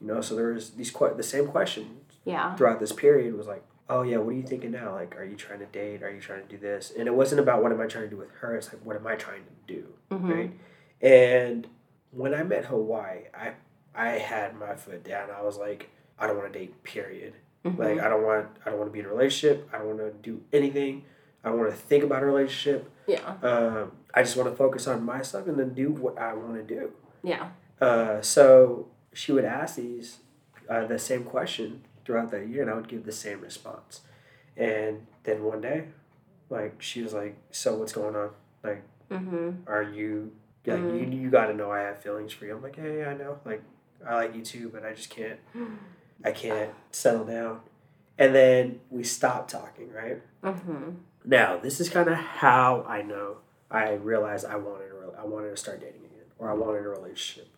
You 0.00 0.08
know, 0.08 0.20
so 0.20 0.34
there 0.36 0.52
was 0.52 0.72
these 0.72 0.90
que- 0.90 1.14
the 1.16 1.22
same 1.22 1.46
questions 1.46 2.18
Yeah. 2.24 2.54
throughout 2.56 2.80
this 2.80 2.92
period 2.92 3.34
was 3.36 3.46
like, 3.46 3.64
oh 3.88 4.02
yeah, 4.02 4.18
what 4.18 4.30
are 4.34 4.36
you 4.36 4.42
thinking 4.42 4.72
now? 4.72 4.92
Like, 4.92 5.16
are 5.16 5.24
you 5.24 5.36
trying 5.36 5.60
to 5.60 5.66
date? 5.66 6.02
Are 6.02 6.10
you 6.10 6.20
trying 6.20 6.42
to 6.42 6.48
do 6.48 6.58
this? 6.58 6.92
And 6.96 7.08
it 7.08 7.14
wasn't 7.14 7.40
about 7.40 7.62
what 7.62 7.72
am 7.72 7.80
I 7.80 7.86
trying 7.86 8.04
to 8.04 8.10
do 8.10 8.16
with 8.18 8.30
her. 8.40 8.54
It's 8.56 8.72
like, 8.72 8.84
what 8.84 8.96
am 8.96 9.06
I 9.06 9.14
trying 9.16 9.44
to 9.44 9.74
do? 9.74 9.84
Mhm. 10.10 10.30
Right. 10.34 10.52
And 11.00 11.66
when 12.14 12.34
I 12.34 12.42
met 12.42 12.64
Hawaii, 12.66 13.20
I 13.34 13.52
I 13.94 14.10
had 14.18 14.56
my 14.56 14.74
foot 14.74 15.04
down. 15.04 15.30
I 15.30 15.42
was 15.42 15.56
like, 15.56 15.90
I 16.18 16.26
don't 16.26 16.36
want 16.36 16.52
to 16.52 16.58
date. 16.58 16.82
Period. 16.84 17.34
Mhm. 17.64 17.78
Like 17.78 17.98
I 18.00 18.08
don't 18.08 18.22
want 18.24 18.48
I 18.64 18.70
don't 18.70 18.78
want 18.78 18.90
to 18.90 18.92
be 18.92 19.00
in 19.00 19.06
a 19.06 19.08
relationship. 19.08 19.68
I 19.72 19.78
don't 19.78 19.86
want 19.86 19.98
to 20.00 20.10
do 20.22 20.42
anything. 20.52 21.04
I 21.44 21.48
don't 21.50 21.58
want 21.58 21.70
to 21.70 21.76
think 21.76 22.04
about 22.04 22.22
a 22.22 22.26
relationship. 22.26 22.90
yeah. 23.06 23.34
Um, 23.42 23.92
I 24.14 24.22
just 24.22 24.36
want 24.36 24.48
to 24.48 24.56
focus 24.56 24.86
on 24.86 25.04
my 25.04 25.20
stuff 25.22 25.46
and 25.46 25.58
then 25.58 25.74
do 25.74 25.90
what 25.90 26.16
I 26.18 26.32
want 26.32 26.54
to 26.54 26.62
do. 26.62 26.92
Yeah. 27.22 27.50
Uh, 27.80 28.22
so 28.22 28.88
she 29.12 29.32
would 29.32 29.44
ask 29.44 29.76
these 29.76 30.18
uh, 30.70 30.86
the 30.86 30.98
same 30.98 31.24
question 31.24 31.82
throughout 32.04 32.30
that 32.30 32.48
year, 32.48 32.62
and 32.62 32.70
I 32.70 32.74
would 32.74 32.88
give 32.88 33.04
the 33.04 33.12
same 33.12 33.40
response. 33.42 34.00
And 34.56 35.06
then 35.24 35.42
one 35.44 35.60
day, 35.60 35.88
like 36.48 36.80
she 36.80 37.02
was 37.02 37.12
like, 37.12 37.36
"So 37.50 37.74
what's 37.76 37.92
going 37.92 38.16
on? 38.16 38.30
Like, 38.62 38.82
Mhm. 39.10 39.56
are 39.66 39.82
you 39.82 40.32
like 40.66 40.82
Mm. 40.82 41.12
you 41.12 41.20
you 41.20 41.30
got 41.30 41.46
to 41.46 41.54
know 41.54 41.70
I 41.70 41.80
have 41.80 41.98
feelings 42.02 42.32
for 42.32 42.46
you?" 42.46 42.56
I'm 42.56 42.62
like, 42.62 42.76
"Hey, 42.76 43.04
I 43.04 43.14
know. 43.14 43.38
Like, 43.44 43.62
I 44.06 44.14
like 44.14 44.34
you 44.34 44.42
too, 44.42 44.70
but 44.72 44.84
I 44.84 44.92
just 44.94 45.10
can't. 45.10 45.38
I 46.24 46.32
can't 46.32 46.70
settle 46.90 47.24
down." 47.24 47.60
And 48.18 48.34
then 48.34 48.80
we 48.90 49.02
stopped 49.02 49.50
talking, 49.50 49.92
right? 49.92 50.22
Mhm. 50.42 50.96
Now, 51.24 51.56
this 51.56 51.80
is 51.80 51.88
kind 51.88 52.08
of 52.08 52.14
how 52.14 52.84
I 52.86 53.02
know 53.02 53.38
I 53.70 53.94
realized 53.94 54.46
I 54.46 54.56
wanted 54.56 54.90
a, 54.92 55.20
I 55.20 55.24
wanted 55.24 55.50
to 55.50 55.56
start 55.56 55.80
dating 55.80 56.04
again, 56.04 56.26
or 56.38 56.50
I 56.50 56.54
wanted 56.54 56.84
a 56.84 56.88
relationship. 56.88 57.48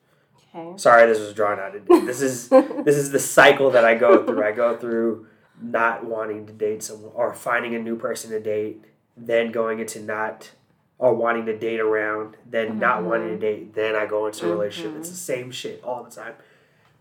Okay. 0.54 0.72
Sorry, 0.78 1.06
this 1.06 1.18
was 1.18 1.34
drawn 1.34 1.58
out. 1.60 1.74
This 2.06 2.22
is 2.22 2.48
this 2.84 2.96
is 2.96 3.10
the 3.10 3.18
cycle 3.18 3.70
that 3.72 3.84
I 3.84 3.94
go 3.94 4.24
through. 4.24 4.42
I 4.42 4.52
go 4.52 4.76
through 4.76 5.26
not 5.60 6.04
wanting 6.04 6.46
to 6.46 6.52
date 6.52 6.82
someone, 6.82 7.12
or 7.14 7.32
finding 7.34 7.74
a 7.74 7.78
new 7.78 7.96
person 7.96 8.30
to 8.30 8.40
date, 8.40 8.84
then 9.16 9.50
going 9.52 9.78
into 9.80 10.00
not 10.00 10.50
or 10.98 11.14
wanting 11.14 11.46
to 11.46 11.56
date 11.58 11.80
around, 11.80 12.36
then 12.48 12.78
not 12.78 13.04
wanting 13.04 13.28
to 13.28 13.38
date, 13.38 13.74
then 13.74 13.94
I 13.94 14.06
go 14.06 14.26
into 14.26 14.46
a 14.46 14.50
relationship. 14.50 14.96
It's 14.96 15.10
the 15.10 15.16
same 15.16 15.50
shit 15.50 15.82
all 15.84 16.02
the 16.02 16.10
time. 16.10 16.34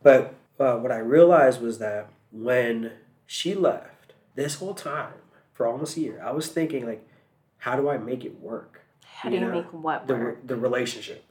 But 0.04 0.34
uh, 0.60 0.76
what 0.78 0.92
I 0.92 0.98
realized 0.98 1.62
was 1.62 1.80
that 1.80 2.10
when 2.32 2.92
she 3.26 3.54
left, 3.56 4.14
this 4.36 4.56
whole 4.56 4.74
time 4.74 5.14
for 5.54 5.66
almost 5.66 5.96
a 5.96 6.02
year, 6.02 6.22
I 6.24 6.32
was 6.32 6.48
thinking 6.50 6.86
like, 6.86 7.08
how 7.60 7.76
do 7.78 7.90
I 7.90 7.98
make 7.98 8.26
it 8.26 8.40
work? 8.42 8.82
How 9.06 9.30
do 9.30 9.36
you 9.36 9.42
know, 9.42 9.52
make 9.52 9.72
what 9.72 10.08
The 10.08 10.16
work 10.16 10.46
the 10.48 10.58
relationship. 10.58 11.24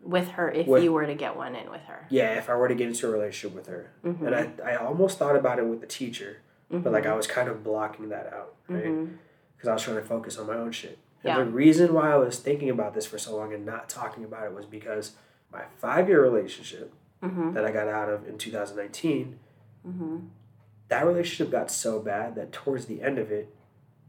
with 0.00 0.28
her 0.30 0.48
if 0.50 0.66
with- 0.68 0.84
you 0.84 0.92
were 0.92 1.06
to 1.06 1.14
get 1.14 1.36
one 1.36 1.56
in 1.56 1.68
with 1.70 1.82
her? 1.82 2.06
Yeah, 2.08 2.34
if 2.38 2.48
I 2.48 2.54
were 2.54 2.68
to 2.68 2.74
get 2.76 2.86
into 2.86 3.08
a 3.08 3.10
relationship 3.10 3.56
with 3.56 3.66
her, 3.66 3.90
Mhm. 4.04 4.26
and 4.26 4.34
I, 4.62 4.72
I 4.72 4.76
almost 4.76 5.18
thought 5.18 5.34
about 5.34 5.58
it 5.58 5.66
with 5.66 5.80
the 5.80 5.86
teacher, 5.88 6.38
but 6.70 6.92
like 6.92 7.04
I 7.04 7.14
was 7.14 7.26
kind 7.26 7.48
of 7.48 7.62
blocking 7.64 8.08
that 8.10 8.32
out, 8.32 8.54
right? 8.68 9.08
Because 9.56 9.68
I 9.68 9.72
was 9.74 9.82
trying 9.82 9.96
to 9.96 10.02
focus 10.02 10.38
on 10.38 10.46
my 10.46 10.54
own 10.54 10.70
shit. 10.72 10.98
And 11.24 11.38
Yeah. 11.38 11.44
the 11.44 11.50
reason 11.50 11.94
why 11.94 12.10
I 12.12 12.16
was 12.16 12.38
thinking 12.38 12.68
about 12.70 12.94
this 12.94 13.06
for 13.06 13.18
so 13.18 13.36
long 13.36 13.52
and 13.54 13.64
not 13.64 13.88
talking 13.88 14.24
about 14.24 14.44
it 14.44 14.54
was 14.54 14.66
because 14.66 15.12
my 15.52 15.62
five 15.76 16.08
year 16.08 16.22
relationship 16.22 16.92
Mm-hmm. 17.22 17.52
that 17.54 17.64
I 17.64 17.70
got 17.70 17.86
out 17.86 18.08
of 18.08 18.26
in 18.26 18.36
2019, 18.38 19.38
Mm-hmm. 19.86 20.16
that 20.88 21.06
relationship 21.06 21.50
got 21.52 21.70
so 21.70 22.00
bad 22.00 22.34
that 22.34 22.50
towards 22.52 22.86
the 22.86 23.00
end 23.02 23.18
of 23.18 23.30
it, 23.30 23.54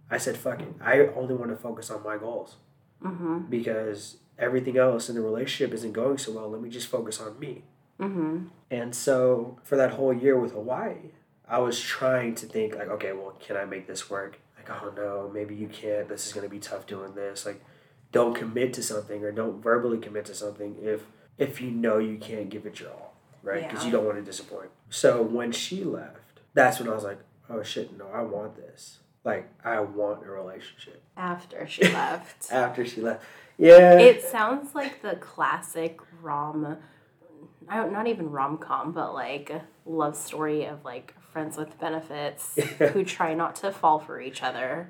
I 0.10 0.18
said, 0.18 0.36
fuck 0.38 0.62
it. 0.62 0.74
I 0.82 1.08
only 1.16 1.34
want 1.36 1.50
to 1.52 1.56
focus 1.58 1.90
on 1.92 2.04
my 2.04 2.18
goals 2.18 2.58
Mm-hmm. 3.04 3.40
because 3.50 4.18
everything 4.40 4.78
else 4.78 5.10
in 5.10 5.16
the 5.16 5.22
relationship 5.22 5.74
isn't 5.74 5.92
going 5.94 6.18
so 6.18 6.32
well. 6.32 6.50
Let 6.50 6.62
me 6.62 6.70
just 6.70 6.88
focus 6.88 7.20
on 7.22 7.38
me. 7.40 7.64
Mm-hmm. 8.00 8.48
And 8.72 8.96
so 8.96 9.60
for 9.64 9.76
that 9.76 9.92
whole 9.92 10.14
year 10.14 10.40
with 10.40 10.54
Hawaii, 10.54 11.12
I 11.48 11.60
was 11.60 11.80
trying 11.80 12.34
to 12.36 12.46
think 12.48 12.76
like, 12.76 12.88
okay, 12.88 13.12
well, 13.14 13.34
can 13.40 13.58
I 13.58 13.66
make 13.66 13.86
this 13.88 14.10
work? 14.10 14.40
Like, 14.68 14.84
oh 14.84 14.94
no, 14.96 15.32
maybe 15.34 15.56
you 15.56 15.68
can't. 15.68 16.08
This 16.08 16.28
is 16.28 16.34
gonna 16.34 16.50
be 16.50 16.60
tough 16.60 16.86
doing 16.88 17.14
this. 17.16 17.46
Like, 17.46 17.64
don't 18.12 18.36
commit 18.36 18.74
to 18.74 18.84
something 18.84 19.24
or 19.24 19.32
don't 19.32 19.62
verbally 19.62 19.98
commit 19.98 20.26
to 20.26 20.36
something 20.36 20.78
if 20.82 21.06
if 21.38 21.60
you 21.62 21.72
know 21.72 21.98
you 21.98 22.18
can't 22.18 22.50
give 22.50 22.66
it 22.66 22.80
your 22.80 22.90
all, 22.92 23.16
right? 23.42 23.68
Because 23.68 23.82
Yeah. 23.84 23.88
you 23.88 23.92
don't 23.98 24.06
want 24.06 24.18
to 24.18 24.24
disappoint. 24.24 24.70
So 24.90 25.22
when 25.22 25.52
she 25.52 25.84
left, 25.84 26.40
that's 26.54 26.80
when 26.80 26.88
I 26.90 26.94
was 26.94 27.04
like, 27.04 27.18
oh 27.50 27.64
shit, 27.64 27.98
no, 27.98 28.08
I 28.14 28.22
want 28.22 28.56
this. 28.56 29.00
Like, 29.24 29.50
I 29.64 29.80
want 29.80 30.26
a 30.26 30.30
relationship. 30.30 31.02
After 31.18 31.66
she 31.68 31.84
left. 31.94 32.52
After 32.52 32.86
she 32.86 33.02
left, 33.02 33.24
yeah, 33.58 33.98
It 33.98 34.22
sounds 34.24 34.76
like 34.76 35.02
the 35.02 35.16
classic 35.16 36.00
rom, 36.22 36.78
I 37.68 37.78
don't, 37.78 37.92
not 37.94 38.08
even 38.08 38.30
rom 38.30 38.58
com, 38.58 38.92
but 38.92 39.14
like 39.14 39.52
love 39.86 40.16
story 40.16 40.66
of 40.66 40.84
like 40.86 41.16
friends 41.34 41.58
with 41.58 41.78
benefits 41.80 42.56
who 42.94 43.04
try 43.04 43.34
not 43.34 43.56
to 43.58 43.72
fall 43.72 44.00
for 44.00 44.22
each 44.22 44.42
other, 44.44 44.90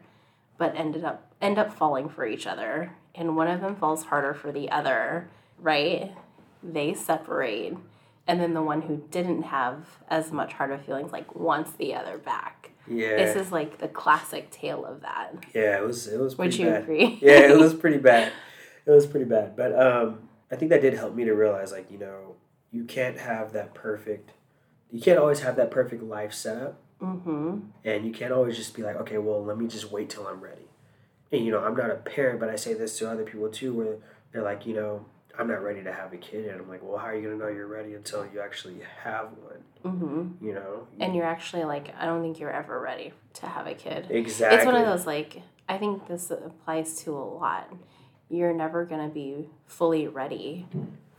but 0.58 0.76
ended 0.76 1.04
up 1.04 1.32
end 1.42 1.58
up 1.58 1.74
falling 1.74 2.10
for 2.10 2.26
each 2.26 2.46
other, 2.46 2.92
and 3.16 3.36
one 3.36 3.48
of 3.48 3.62
them 3.62 3.76
falls 3.76 4.06
harder 4.06 4.34
for 4.34 4.52
the 4.52 4.70
other, 4.70 5.28
right? 5.58 6.12
They 6.62 6.94
separate, 6.94 7.76
and 8.28 8.40
then 8.40 8.54
the 8.54 8.62
one 8.62 8.84
who 8.84 9.04
didn't 9.10 9.44
have 9.44 9.98
as 10.10 10.32
much 10.32 10.54
harder 10.54 10.78
feelings 10.78 11.12
like 11.12 11.36
wants 11.36 11.72
the 11.72 11.96
other 11.96 12.18
back. 12.18 12.72
yeah, 12.88 13.16
This 13.18 13.36
is 13.36 13.52
like 13.52 13.80
the 13.80 13.88
classic 13.88 14.52
tale 14.52 14.86
of 14.86 15.02
that. 15.02 15.34
yeah. 15.54 15.78
It 15.78 15.84
was 15.86 16.08
it 16.08 16.20
was 16.20 16.38
Would 16.38 16.52
pretty 16.52 16.64
you 16.64 16.70
bad. 16.70 16.82
agree? 16.84 17.20
yeah, 17.22 17.40
it 17.52 17.58
was 17.58 17.74
pretty 17.84 17.98
bad. 17.98 18.32
It 18.86 18.92
was 18.92 19.08
pretty 19.08 19.26
bad. 19.26 19.56
But 19.56 19.78
um, 19.80 20.28
I 20.52 20.56
think 20.56 20.70
that 20.72 20.82
did 20.82 20.94
help 20.94 21.16
me 21.16 21.24
to 21.26 21.34
realize, 21.34 21.72
like, 21.72 21.90
you 21.90 21.98
know, 21.98 22.36
you 22.72 22.84
can't 22.84 23.18
have 23.18 23.54
that 23.54 23.74
perfect, 23.74 24.32
you 24.94 25.02
can't 25.02 25.20
always 25.20 25.42
have 25.42 25.58
that 25.58 25.72
perfect 25.72 26.04
life 26.04 26.34
set 26.34 26.58
up. 26.58 26.82
mm-hmm. 27.02 27.60
And 27.84 28.06
you 28.06 28.14
can't 28.14 28.32
always 28.32 28.56
just 28.56 28.76
be 28.76 28.84
like, 28.84 28.96
okay, 28.98 29.18
well, 29.18 29.44
let 29.44 29.58
me 29.58 29.68
just 29.68 29.92
wait 29.92 30.10
till 30.10 30.26
I'm 30.28 30.40
ready. 30.40 30.70
And, 31.32 31.44
you 31.44 31.52
know, 31.52 31.60
I'm 31.60 31.76
not 31.76 31.90
a 31.90 31.96
parent, 31.96 32.40
but 32.40 32.50
I 32.50 32.56
say 32.56 32.76
this 32.76 32.98
to 33.00 33.10
other 33.10 33.24
people 33.24 33.50
too, 33.50 33.74
where 33.74 33.98
they're 34.32 34.44
like, 34.44 34.66
you 34.66 34.76
know, 34.76 35.06
I'm 35.38 35.48
not 35.48 35.64
ready 35.64 35.84
to 35.84 35.92
have 35.92 36.14
a 36.14 36.18
kid. 36.18 36.46
And 36.46 36.62
I'm 36.62 36.70
like, 36.70 36.84
well, 36.84 37.00
how 37.00 37.08
are 37.08 37.16
you 37.16 37.24
going 37.24 37.38
to 37.40 37.44
know 37.44 37.50
you're 37.52 37.66
ready 37.68 37.96
until 37.96 38.24
you 38.32 38.40
actually 38.40 38.82
have 39.04 39.30
one? 39.42 39.64
Mm-hmm. 39.84 40.46
You 40.46 40.54
know? 40.54 40.88
and 41.00 41.14
you're 41.14 41.26
actually 41.26 41.66
like 41.66 41.94
i 42.00 42.06
don't 42.06 42.22
think 42.22 42.40
you're 42.40 42.52
ever 42.52 42.80
ready 42.80 43.12
to 43.34 43.48
have 43.48 43.68
a 43.68 43.74
kid 43.74 44.08
exactly. 44.10 44.58
it's 44.58 44.66
one 44.66 44.76
of 44.76 44.86
those 44.86 45.06
like 45.06 45.42
i 45.68 45.78
think 45.78 46.08
this 46.08 46.32
applies 46.32 46.96
to 47.04 47.12
a 47.12 47.20
lot 47.20 47.70
you're 48.30 48.54
never 48.54 48.86
going 48.86 49.06
to 49.06 49.14
be 49.14 49.50
fully 49.66 50.08
ready 50.08 50.66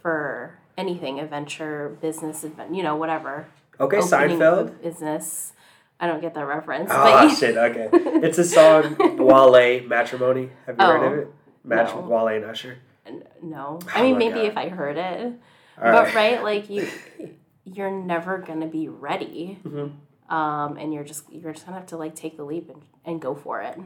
for 0.01 0.59
anything 0.79 1.21
adventure 1.21 1.99
business 2.01 2.43
advent- 2.43 2.75
you 2.75 2.83
know 2.83 2.97
whatever 2.97 3.47
Okay, 3.81 3.99
Seinfeld. 3.99 4.81
business 4.83 5.53
i 6.01 6.07
don't 6.07 6.21
get 6.21 6.35
that 6.35 6.47
reference 6.47 6.91
Oh, 6.93 7.03
but 7.05 7.29
shit, 7.35 7.57
okay. 7.57 7.89
It's 8.27 8.39
a 8.39 8.45
song, 8.45 8.97
Wale, 9.19 9.83
Matrimony. 9.87 10.51
Have 10.67 10.77
you 10.79 10.85
heard 10.87 11.03
of 11.07 11.13
Oh, 11.13 11.21
it? 11.23 11.29
Match- 11.65 11.95
no. 11.95 12.01
Wale 12.03 12.29
and 12.29 12.45
Usher. 12.45 12.79
no 13.43 13.79
Oh 13.83 13.89
i 13.95 14.03
mean 14.03 14.13
my 14.15 14.19
maybe 14.19 14.41
God. 14.41 14.47
if 14.47 14.57
i 14.57 14.69
heard 14.69 14.97
it 14.97 15.33
All 15.83 15.93
but 15.93 16.15
right 16.15 16.43
like 16.43 16.69
you 16.71 16.87
you're 17.65 17.91
never 17.91 18.39
going 18.39 18.61
to 18.61 18.67
be 18.67 18.89
ready 18.89 19.59
Mhm. 19.65 19.93
um, 20.31 20.77
and 20.77 20.93
you're 20.93 21.05
just 21.05 21.25
you're 21.33 21.53
just 21.53 21.65
gonna 21.67 21.79
have 21.79 21.87
to 21.89 21.97
like 21.97 22.15
take 22.15 22.37
the 22.37 22.45
leap 22.45 22.69
and, 22.71 22.83
and 23.05 23.21
go 23.21 23.35
for 23.35 23.63
it 23.63 23.79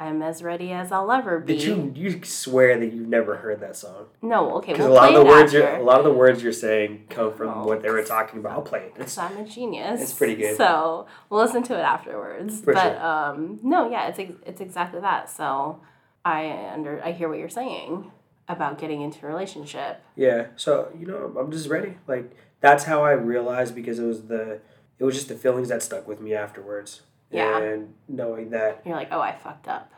i'm 0.00 0.22
as 0.22 0.42
ready 0.42 0.72
as 0.72 0.90
i'll 0.90 1.10
ever 1.12 1.38
be 1.38 1.54
Did 1.56 1.62
you 1.62 1.92
you 1.94 2.24
swear 2.24 2.78
that 2.80 2.92
you've 2.92 3.08
never 3.08 3.36
heard 3.36 3.60
that 3.60 3.76
song? 3.76 4.06
no 4.22 4.52
okay 4.56 4.72
Because 4.72 4.86
we'll 4.86 4.94
a 4.94 5.00
lot 5.00 5.08
of 5.14 5.14
the 5.14 5.24
words 5.24 5.52
you're 5.52 5.68
a 5.76 5.82
lot 5.82 5.98
of 5.98 6.04
the 6.04 6.12
words 6.12 6.42
you're 6.42 6.52
saying 6.52 7.06
come 7.10 7.32
from 7.32 7.48
Oh, 7.48 7.64
what 7.66 7.82
they 7.82 7.90
were 7.90 8.02
talking 8.02 8.40
about. 8.40 8.52
I'll 8.52 8.62
play 8.62 8.80
it. 8.80 8.94
Because 8.94 9.08
It's, 9.08 9.18
I'm 9.18 9.36
a 9.36 9.44
genius. 9.44 10.00
it's 10.02 10.12
pretty 10.12 10.34
good. 10.34 10.56
So 10.56 11.06
we'll 11.30 11.44
listen 11.44 11.62
to 11.64 11.74
it 11.78 11.82
afterwards. 11.82 12.60
For 12.60 12.72
but 12.74 12.82
sure. 12.94 13.06
um, 13.06 13.60
no, 13.62 13.88
yeah, 13.90 14.08
it's 14.08 14.18
it's 14.44 14.60
exactly 14.60 15.00
that. 15.00 15.30
So 15.30 15.80
I 16.24 16.70
under 16.72 17.00
I 17.04 17.12
hear 17.12 17.28
what 17.28 17.38
you're 17.38 17.48
saying 17.48 18.10
about 18.48 18.78
getting 18.78 19.00
into 19.00 19.24
a 19.24 19.28
relationship. 19.28 20.02
yeah. 20.16 20.46
So 20.56 20.90
you 20.98 21.06
know, 21.06 21.32
I'm 21.38 21.50
just 21.52 21.68
ready. 21.68 21.96
Like 22.08 22.34
that's 22.60 22.84
how 22.84 23.04
I 23.04 23.12
realized 23.12 23.74
because 23.74 23.98
it 23.98 24.04
was 24.04 24.26
the 24.26 24.60
it 24.98 25.04
was 25.04 25.14
just 25.14 25.28
the 25.28 25.34
feelings 25.36 25.68
that 25.68 25.82
stuck 25.82 26.08
with 26.08 26.20
me 26.20 26.34
afterwards. 26.34 27.02
Yeah. 27.34 27.58
And 27.58 27.94
knowing 28.08 28.50
that 28.50 28.82
You're 28.84 28.96
like, 28.96 29.08
oh, 29.10 29.20
I 29.20 29.32
fucked 29.32 29.68
up. 29.68 29.92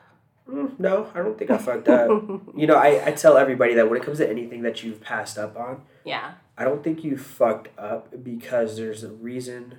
mm, 0.49 0.79
no, 0.79 1.11
I 1.15 1.19
don't 1.19 1.39
think 1.39 1.51
I 1.51 1.59
fucked 1.59 1.89
up. 1.89 2.09
You 2.57 2.67
know, 2.67 2.77
I, 2.77 3.09
I 3.09 3.13
tell 3.13 3.37
everybody 3.37 3.75
that 3.75 3.89
when 3.91 4.01
it 4.01 4.05
comes 4.05 4.19
to 4.19 4.29
anything 4.29 4.63
that 4.63 4.83
you've 4.83 5.01
passed 5.01 5.37
up 5.39 5.57
on, 5.59 5.83
yeah, 6.05 6.35
I 6.57 6.65
don't 6.65 6.83
think 6.83 7.05
you 7.05 7.17
fucked 7.19 7.69
up 7.79 8.25
because 8.25 8.77
there's 8.79 9.05
a 9.05 9.11
reason 9.11 9.79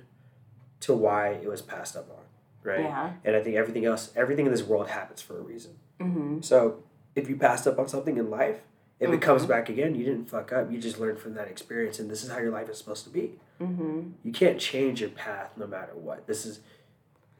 to 0.80 0.94
why 0.94 1.30
it 1.30 1.48
was 1.48 1.60
passed 1.60 1.96
up 1.96 2.08
on, 2.10 2.24
right? 2.62 2.80
yeah. 2.84 3.12
And 3.24 3.34
I 3.34 3.42
think 3.42 3.56
everything 3.56 3.84
else, 3.84 4.12
everything 4.14 4.46
in 4.46 4.52
this 4.52 4.62
world 4.62 4.88
happens 4.88 5.20
for 5.20 5.36
a 5.36 5.42
reason. 5.42 5.72
Mm-hmm. 5.98 6.42
So 6.42 6.84
if 7.16 7.28
you 7.28 7.34
passed 7.36 7.66
up 7.66 7.80
on 7.80 7.88
something 7.88 8.16
in 8.16 8.30
life, 8.30 8.58
if 9.00 9.10
it 9.10 9.20
comes 9.20 9.44
back 9.46 9.68
again, 9.68 9.94
you 9.94 10.04
didn't 10.04 10.26
fuck 10.28 10.52
up. 10.52 10.70
You 10.72 10.78
just 10.78 10.98
learned 11.00 11.18
from 11.20 11.34
that 11.34 11.48
experience, 11.48 11.98
and 12.00 12.10
this 12.10 12.22
is 12.24 12.30
how 12.30 12.38
your 12.38 12.50
life 12.50 12.68
is 12.68 12.78
supposed 12.78 13.04
to 13.04 13.10
be. 13.10 13.32
Mm-hmm. 13.60 14.10
You 14.24 14.32
can't 14.32 14.58
change 14.60 15.00
your 15.00 15.10
path 15.10 15.52
no 15.56 15.66
matter 15.66 15.92
what. 15.94 16.26
This 16.26 16.44
is 16.46 16.60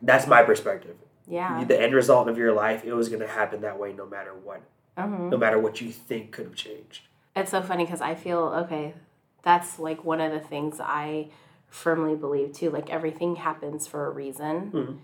that's 0.03 0.27
my 0.27 0.43
perspective. 0.43 0.97
Yeah. 1.27 1.65
The 1.65 1.81
end 1.81 1.95
result 1.95 2.29
of 2.29 2.39
your 2.39 2.53
life, 2.53 2.85
it 2.85 2.93
was 2.95 3.09
gonna 3.09 3.27
happen 3.27 3.61
that 3.63 3.79
way 3.79 3.93
no 3.93 4.07
matter 4.07 4.33
what. 4.35 4.63
Mm-hmm. 4.97 5.31
No 5.31 5.37
matter 5.37 5.59
what 5.59 5.81
you 5.81 5.91
think 5.93 6.33
could 6.33 6.47
have 6.47 6.55
changed. 6.55 7.03
It's 7.37 7.51
so 7.51 7.63
funny 7.63 7.85
because 7.85 8.01
I 8.01 8.15
feel 8.15 8.39
okay. 8.65 8.95
That's 9.43 9.79
like 9.79 10.05
one 10.05 10.21
of 10.21 10.33
the 10.33 10.41
things 10.41 10.81
I 10.81 11.29
firmly 11.69 12.17
believe 12.17 12.53
too. 12.53 12.71
Like 12.71 12.91
everything 12.91 13.37
happens 13.37 13.87
for 13.87 14.07
a 14.07 14.11
reason, 14.11 14.73
Mhm. 14.73 14.99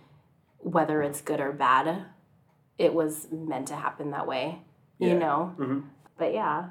whether 0.59 1.03
it's 1.03 1.21
good 1.21 1.41
or 1.41 1.53
bad. 1.53 2.07
It 2.79 2.93
was 2.95 3.29
meant 3.31 3.69
to 3.69 3.77
happen 3.77 4.11
that 4.11 4.27
way, 4.27 4.63
you 4.99 5.11
Yeah. 5.11 5.19
know. 5.19 5.55
Mhm. 5.59 5.83
But 6.19 6.33
yeah, 6.35 6.71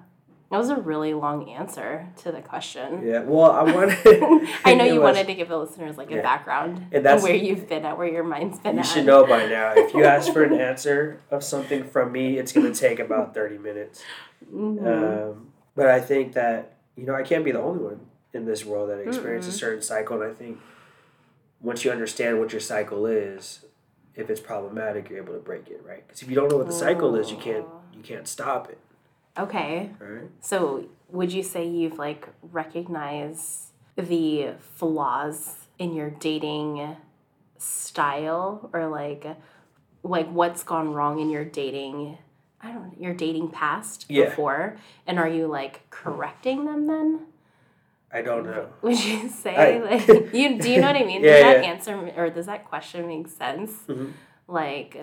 that 0.53 0.59
was 0.59 0.69
a 0.69 0.75
really 0.75 1.13
long 1.15 1.49
answer 1.49 2.07
to 2.17 2.31
the 2.31 2.41
question. 2.41 3.01
Yeah. 3.05 3.21
Well, 3.23 3.51
I 3.51 3.63
wanted. 3.63 3.97
I 4.63 4.75
know 4.75 4.83
you 4.85 5.01
was- 5.01 5.15
wanted 5.15 5.27
to 5.27 5.33
give 5.33 5.49
the 5.49 5.57
listeners 5.57 5.97
like 5.97 6.11
a 6.11 6.15
Yeah. 6.15 6.21
background 6.21 6.85
And 6.91 7.03
that's- 7.03 7.23
where 7.23 7.35
you've 7.35 7.67
been 7.67 7.85
at, 7.85 7.97
where 7.97 8.07
your 8.07 8.23
mind's 8.23 8.59
been 8.59 8.69
at. 8.69 8.73
You 8.75 8.79
at. 8.81 8.85
should 8.85 9.05
know 9.05 9.25
by 9.25 9.45
now. 9.57 9.73
If 9.75 9.93
you 9.93 10.03
ask 10.03 10.31
for 10.31 10.43
an 10.43 10.53
answer 10.53 11.19
of 11.31 11.43
something 11.43 11.83
from 11.85 12.11
me, 12.11 12.37
it's 12.37 12.51
gonna 12.53 12.73
take 12.73 12.99
about 12.99 13.33
thirty 13.33 13.57
minutes. 13.57 14.03
Mhm. 14.53 14.85
Um, 15.31 15.47
but 15.75 15.87
I 15.87 15.99
think 15.99 16.33
that 16.33 16.73
you 16.95 17.05
know 17.07 17.15
I 17.15 17.23
can't 17.23 17.43
be 17.43 17.51
the 17.51 17.61
only 17.61 17.83
one 17.83 18.01
in 18.33 18.45
this 18.45 18.63
world 18.63 18.89
that 18.89 18.99
experiences 18.99 19.55
a 19.55 19.57
Mm-mm. 19.57 19.59
certain 19.59 19.81
cycle, 19.81 20.21
and 20.21 20.31
I 20.31 20.35
think 20.35 20.59
once 21.61 21.83
you 21.83 21.91
understand 21.91 22.39
what 22.39 22.51
your 22.51 22.59
cycle 22.61 23.05
is, 23.05 23.65
if 24.15 24.29
it's 24.29 24.41
problematic, 24.41 25.09
you're 25.09 25.19
able 25.19 25.33
to 25.33 25.39
break 25.39 25.69
it, 25.69 25.81
right? 25.83 26.05
Because 26.05 26.21
if 26.21 26.29
you 26.29 26.35
don't 26.35 26.49
know 26.51 26.57
what 26.57 26.67
the 26.67 26.73
cycle 26.73 27.15
is, 27.15 27.31
you 27.31 27.37
can't 27.37 27.65
you 27.93 28.03
can't 28.03 28.27
stop 28.27 28.69
it, 28.69 28.77
okay. 29.37 29.89
right? 29.99 30.29
So, 30.41 30.85
would 31.09 31.31
you 31.31 31.43
say 31.43 31.67
you've 31.67 31.97
like 31.97 32.27
recognized 32.41 33.71
the 33.95 34.53
flaws 34.75 35.55
in 35.77 35.93
your 35.93 36.09
dating 36.09 36.95
style 37.57 38.69
or 38.73 38.87
like 38.87 39.25
like 40.03 40.29
what's 40.29 40.63
gone 40.63 40.93
wrong 40.93 41.19
in 41.19 41.29
your 41.29 41.45
dating 41.45 42.17
I 42.61 42.71
don't 42.71 42.99
your 42.99 43.13
dating 43.13 43.49
past 43.49 44.05
Yeah. 44.09 44.25
before 44.25 44.77
and 45.07 45.19
are 45.19 45.27
you 45.27 45.47
like 45.47 45.89
correcting 45.89 46.65
them 46.65 46.87
then? 46.87 47.27
I 48.11 48.21
don't 48.21 48.45
know. 48.45 48.67
Would 48.81 49.03
you 49.03 49.29
say 49.29 49.55
I- 49.55 49.79
like 49.79 50.07
you 50.33 50.59
do 50.59 50.69
you 50.71 50.81
know 50.81 50.87
what 50.87 50.95
I 50.95 51.03
mean? 51.05 51.23
Yeah, 51.23 51.31
does 51.31 51.41
that 51.43 51.63
yeah. 51.63 51.69
answer 51.71 52.11
or 52.17 52.29
does 52.29 52.45
that 52.47 52.65
question 52.67 53.07
make 53.07 53.27
sense? 53.27 53.71
Mhm. 53.87 54.13
Like 54.47 54.97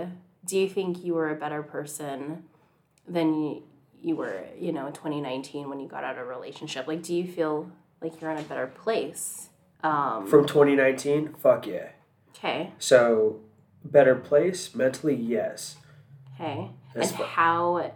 do 0.44 0.58
you 0.58 0.68
think 0.68 1.04
you 1.04 1.14
were 1.14 1.30
a 1.30 1.36
better 1.36 1.62
person 1.62 2.44
than 3.08 3.62
you, 4.02 4.08
you 4.10 4.16
were, 4.16 4.44
you 4.58 4.72
know, 4.72 4.86
in 4.86 4.92
2019 4.92 5.68
when 5.68 5.80
you 5.80 5.88
got 5.88 6.04
out 6.04 6.16
of 6.16 6.22
a 6.22 6.24
relationship? 6.24 6.86
Like 6.86 7.02
do 7.02 7.14
you 7.14 7.26
feel 7.30 7.70
like 8.00 8.20
you're 8.20 8.30
in 8.30 8.38
a 8.38 8.42
better 8.42 8.66
place? 8.66 9.48
Um 9.82 10.26
From 10.26 10.46
2019, 10.46 11.34
fuck 11.38 11.66
yeah. 11.66 11.88
okay. 12.36 12.72
So 12.78 13.40
better 13.84 14.14
place 14.14 14.74
mentally, 14.74 15.14
yes. 15.14 15.76
Okay. 16.34 16.70
As 16.94 17.10
and 17.10 17.18
fa- 17.20 17.26
how 17.26 17.92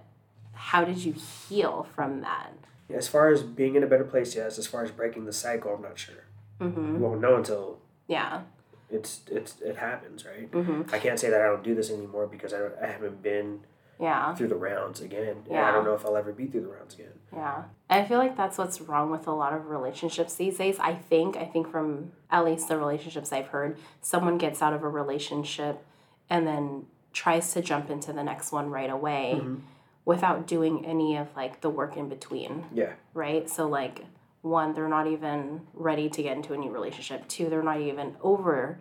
how 0.53 0.85
did 0.85 0.99
you 0.99 1.13
heal 1.49 1.87
from 1.95 2.21
that? 2.23 2.53
As 2.91 3.09
far 3.09 3.29
as 3.31 3.43
being 3.43 3.75
in 3.77 3.83
a 3.83 3.87
better 3.87 4.05
place, 4.05 4.37
yes. 4.37 4.59
As 4.59 4.67
far 4.67 4.83
as 4.83 4.91
breaking 4.91 5.25
the 5.25 5.33
cycle, 5.33 5.75
I'm 5.75 5.83
not 5.83 5.99
sure. 5.99 6.25
Mm-hmm. 6.61 6.95
We 6.95 6.99
won't 7.01 7.21
know 7.21 7.37
until 7.37 7.79
Yeah. 8.07 8.43
it's 8.91 9.21
it's 9.31 9.61
it 9.61 9.77
happens, 9.77 10.25
right? 10.25 10.51
Mhm. 10.51 10.93
I 10.93 10.99
can't 10.99 11.19
say 11.19 11.29
that 11.31 11.41
I 11.41 11.47
don't 11.47 11.65
do 11.65 11.75
this 11.75 11.91
anymore 11.91 12.27
because 12.27 12.53
I, 12.55 12.59
don't, 12.61 12.75
I 12.83 12.87
haven't 12.87 13.23
been 13.23 13.61
Yeah. 13.99 14.35
through 14.35 14.49
the 14.49 14.57
rounds 14.57 15.01
again. 15.01 15.45
And 15.49 15.57
I 15.59 15.71
don't 15.73 15.85
know 15.85 15.95
if 15.95 16.05
I'll 16.05 16.17
ever 16.17 16.33
be 16.33 16.47
through 16.47 16.63
the 16.63 16.69
rounds 16.69 16.95
again. 16.95 17.13
Yeah. 17.33 17.65
I 17.89 18.05
feel 18.05 18.19
like 18.19 18.37
that's 18.37 18.59
what's 18.59 18.81
wrong 18.81 19.11
with 19.11 19.27
a 19.27 19.33
lot 19.33 19.53
of 19.53 19.67
relationships 19.69 20.35
these 20.35 20.59
days. 20.59 20.79
I 20.81 20.95
think, 20.95 21.37
I 21.37 21.45
think 21.45 21.71
from 21.71 22.13
at 22.31 22.45
least 22.45 22.69
the 22.69 22.77
relationships 22.77 23.33
I've 23.33 23.47
heard, 23.49 23.79
someone 24.01 24.37
gets 24.39 24.61
out 24.63 24.73
of 24.73 24.83
a 24.83 24.89
relationship 24.89 25.85
and 26.29 26.47
then 26.47 26.87
tries 27.13 27.53
to 27.53 27.63
jump 27.63 27.91
into 27.91 28.13
the 28.13 28.25
next 28.25 28.51
one 28.51 28.71
right 28.71 28.91
away 28.91 29.39
Mhm. 29.41 29.61
without 30.05 30.47
doing 30.47 30.85
any 30.85 31.17
of 31.17 31.29
like 31.37 31.61
the 31.61 31.71
work 31.71 31.97
in 31.97 32.09
between, 32.09 32.65
Yeah. 32.73 32.95
right? 33.15 33.49
So 33.49 33.69
like 33.69 34.05
one, 34.43 34.75
they're 34.75 34.89
not 34.89 35.07
even 35.07 35.67
ready 35.73 36.09
to 36.11 36.23
get 36.23 36.37
into 36.37 36.53
a 36.53 36.57
new 36.57 36.71
relationship. 36.71 37.29
Two, 37.29 37.49
they're 37.49 37.63
not 37.63 37.81
even 37.81 38.17
over 38.23 38.79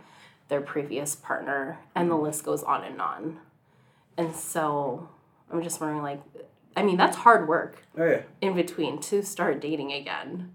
their 0.49 0.61
previous 0.61 1.15
partner 1.15 1.77
and 1.95 2.09
the 2.11 2.15
list 2.17 2.43
goes 2.43 2.63
on 2.63 2.83
and 2.83 2.99
on. 3.01 3.39
And 4.17 4.35
so 4.35 5.09
I'm 5.51 5.61
just 5.63 5.79
wondering 5.81 6.01
like 6.03 6.21
I 6.75 6.81
mean, 6.83 6.97
that's 6.97 7.17
hard 7.17 7.47
work 7.47 7.83
Oh 7.97 8.05
yeah. 8.05 8.21
in 8.41 8.55
between 8.55 8.99
to 9.01 9.21
start 9.23 9.59
dating 9.61 9.91
again. 9.93 10.53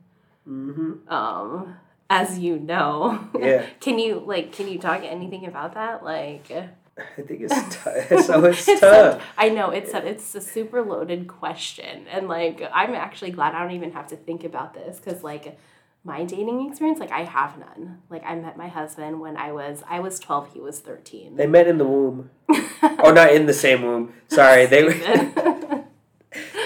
Mm-hmm. 0.48 1.08
Um, 1.12 1.76
as 2.10 2.38
you 2.38 2.58
know. 2.58 3.28
Yeah. 3.38 3.66
can 3.80 3.98
you 3.98 4.20
like 4.26 4.52
can 4.52 4.68
you 4.68 4.78
talk 4.78 5.02
anything 5.04 5.46
about 5.46 5.74
that? 5.74 6.02
Like 6.04 6.50
I 6.50 7.22
think 7.22 7.42
it's 7.42 7.54
tough. 7.76 8.08
so 8.26 8.44
it's, 8.46 8.66
It's 8.66 8.80
tough. 8.80 9.20
a- 9.22 9.40
I 9.40 9.48
know 9.50 9.70
it's 9.70 9.94
a, 9.94 10.04
it's 10.04 10.34
a 10.34 10.40
super 10.40 10.82
loaded 10.82 11.28
question, 11.28 12.06
and 12.10 12.26
like 12.28 12.62
I'm 12.72 12.94
actually 12.94 13.30
glad 13.30 13.54
I 13.54 13.62
don't 13.62 13.72
even 13.76 13.92
have 13.92 14.08
to 14.08 14.16
think 14.16 14.42
about 14.44 14.74
this 14.74 14.98
because 14.98 15.22
like 15.22 15.56
my 16.04 16.24
dating 16.24 16.68
experience, 16.68 16.98
like 17.00 17.10
I 17.12 17.24
have 17.24 17.58
none. 17.58 17.98
Like 18.08 18.22
I 18.24 18.34
met 18.34 18.56
my 18.56 18.68
husband 18.68 19.20
when 19.20 19.36
I 19.36 19.52
was 19.52 19.82
I 19.88 20.00
was 20.00 20.18
twelve, 20.18 20.52
he 20.52 20.60
was 20.60 20.80
thirteen. 20.80 21.36
They 21.36 21.46
met 21.46 21.66
in 21.66 21.78
the 21.78 21.84
womb. 21.86 22.30
oh, 22.82 23.12
not 23.12 23.32
in 23.32 23.46
the 23.46 23.52
same 23.54 23.82
womb. 23.82 24.12
Sorry, 24.28 24.66
they 24.66 24.84
were. 24.84 24.94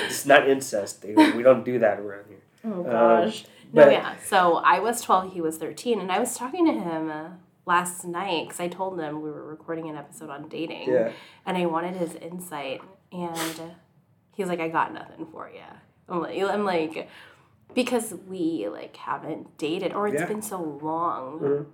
It's 0.07 0.27
not 0.27 0.49
incest. 0.49 1.03
They, 1.03 1.15
we 1.15 1.43
don't 1.43 1.65
do 1.65 1.79
that 1.79 1.99
around 1.99 2.25
here. 2.29 2.43
oh 2.65 2.83
gosh. 2.83 3.45
no, 3.73 3.83
Um, 3.83 3.89
but- 3.89 3.93
yeah. 3.93 4.15
So 4.25 4.57
I 4.57 4.79
was 4.81 5.01
twelve, 5.01 5.33
he 5.33 5.41
was 5.41 5.57
thirteen, 5.59 6.01
and 6.01 6.13
I 6.13 6.19
was 6.19 6.37
talking 6.37 6.67
to 6.67 6.73
him. 6.73 7.11
Uh, 7.11 7.29
Last 7.65 8.05
night, 8.05 8.49
because 8.49 8.59
I 8.59 8.67
told 8.67 8.99
him 8.99 9.23
we 9.23 9.31
were 9.31 9.47
recording 9.47 9.89
an 9.89 9.97
episode 9.97 10.31
on 10.31 10.49
dating, 10.49 10.91
Yeah. 10.91 11.13
and 11.47 11.57
I 11.57 11.67
wanted 11.67 11.95
his 11.95 12.17
insight, 12.17 12.81
and 13.13 13.61
he 14.35 14.43
was 14.43 14.49
like, 14.49 14.59
"I 14.59 14.67
got 14.69 14.93
nothing 14.93 15.27
for 15.31 15.49
you." 15.49 15.61
I'm 16.09 16.23
like, 16.23 16.43
I'm 16.43 16.65
like, 16.65 17.09
because 17.75 18.15
we 18.29 18.69
like 18.69 18.97
haven't 18.97 19.57
dated, 19.59 19.93
or 19.93 20.09
it's 20.09 20.21
Yeah. 20.21 20.27
been 20.29 20.43
so 20.43 20.61
long 20.83 21.39
Mhm. 21.41 21.67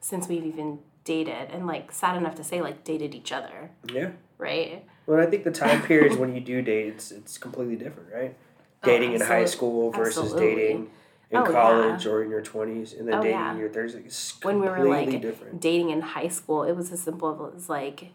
since 0.00 0.28
we've 0.28 0.44
even 0.44 0.80
dated, 1.04 1.50
and 1.50 1.66
like 1.66 1.90
sad 1.92 2.16
enough 2.16 2.34
to 2.36 2.44
say, 2.44 2.60
like 2.60 2.84
dated 2.84 3.14
each 3.14 3.32
other, 3.32 3.70
Yeah. 3.92 4.10
right? 4.38 4.84
Well, 5.06 5.20
I 5.20 5.26
think 5.26 5.44
the 5.44 5.50
time 5.50 5.82
periods 5.82 6.16
when 6.18 6.34
you 6.34 6.40
do 6.40 6.60
date, 6.62 6.88
it's, 6.88 7.10
it's 7.10 7.38
completely 7.38 7.76
different, 7.76 8.12
right? 8.12 8.36
Dating 8.82 9.12
in 9.14 9.20
high 9.20 9.44
school 9.46 9.90
versus 9.90 10.18
absolutely. 10.32 10.56
dating 10.56 10.90
in 11.30 11.36
Oh, 11.38 11.44
yeah. 11.46 11.52
college 11.52 12.06
or 12.06 12.22
in 12.22 12.30
your 12.30 12.42
20s 12.42 12.92
and 12.98 13.08
then 13.08 13.14
Oh, 13.16 13.22
dating 13.22 13.38
yeah. 13.38 13.52
in 13.52 13.58
your 13.58 13.68
30s. 13.70 13.94
Like, 13.94 14.44
When 14.44 14.60
we 14.60 14.68
were 14.68 14.84
like 14.88 15.20
different. 15.20 15.60
dating 15.60 15.90
in 15.90 16.00
high 16.00 16.28
school, 16.28 16.62
it 16.62 16.72
was 16.76 16.92
as 16.92 17.00
simple 17.02 17.52
as 17.56 17.68
like 17.68 18.12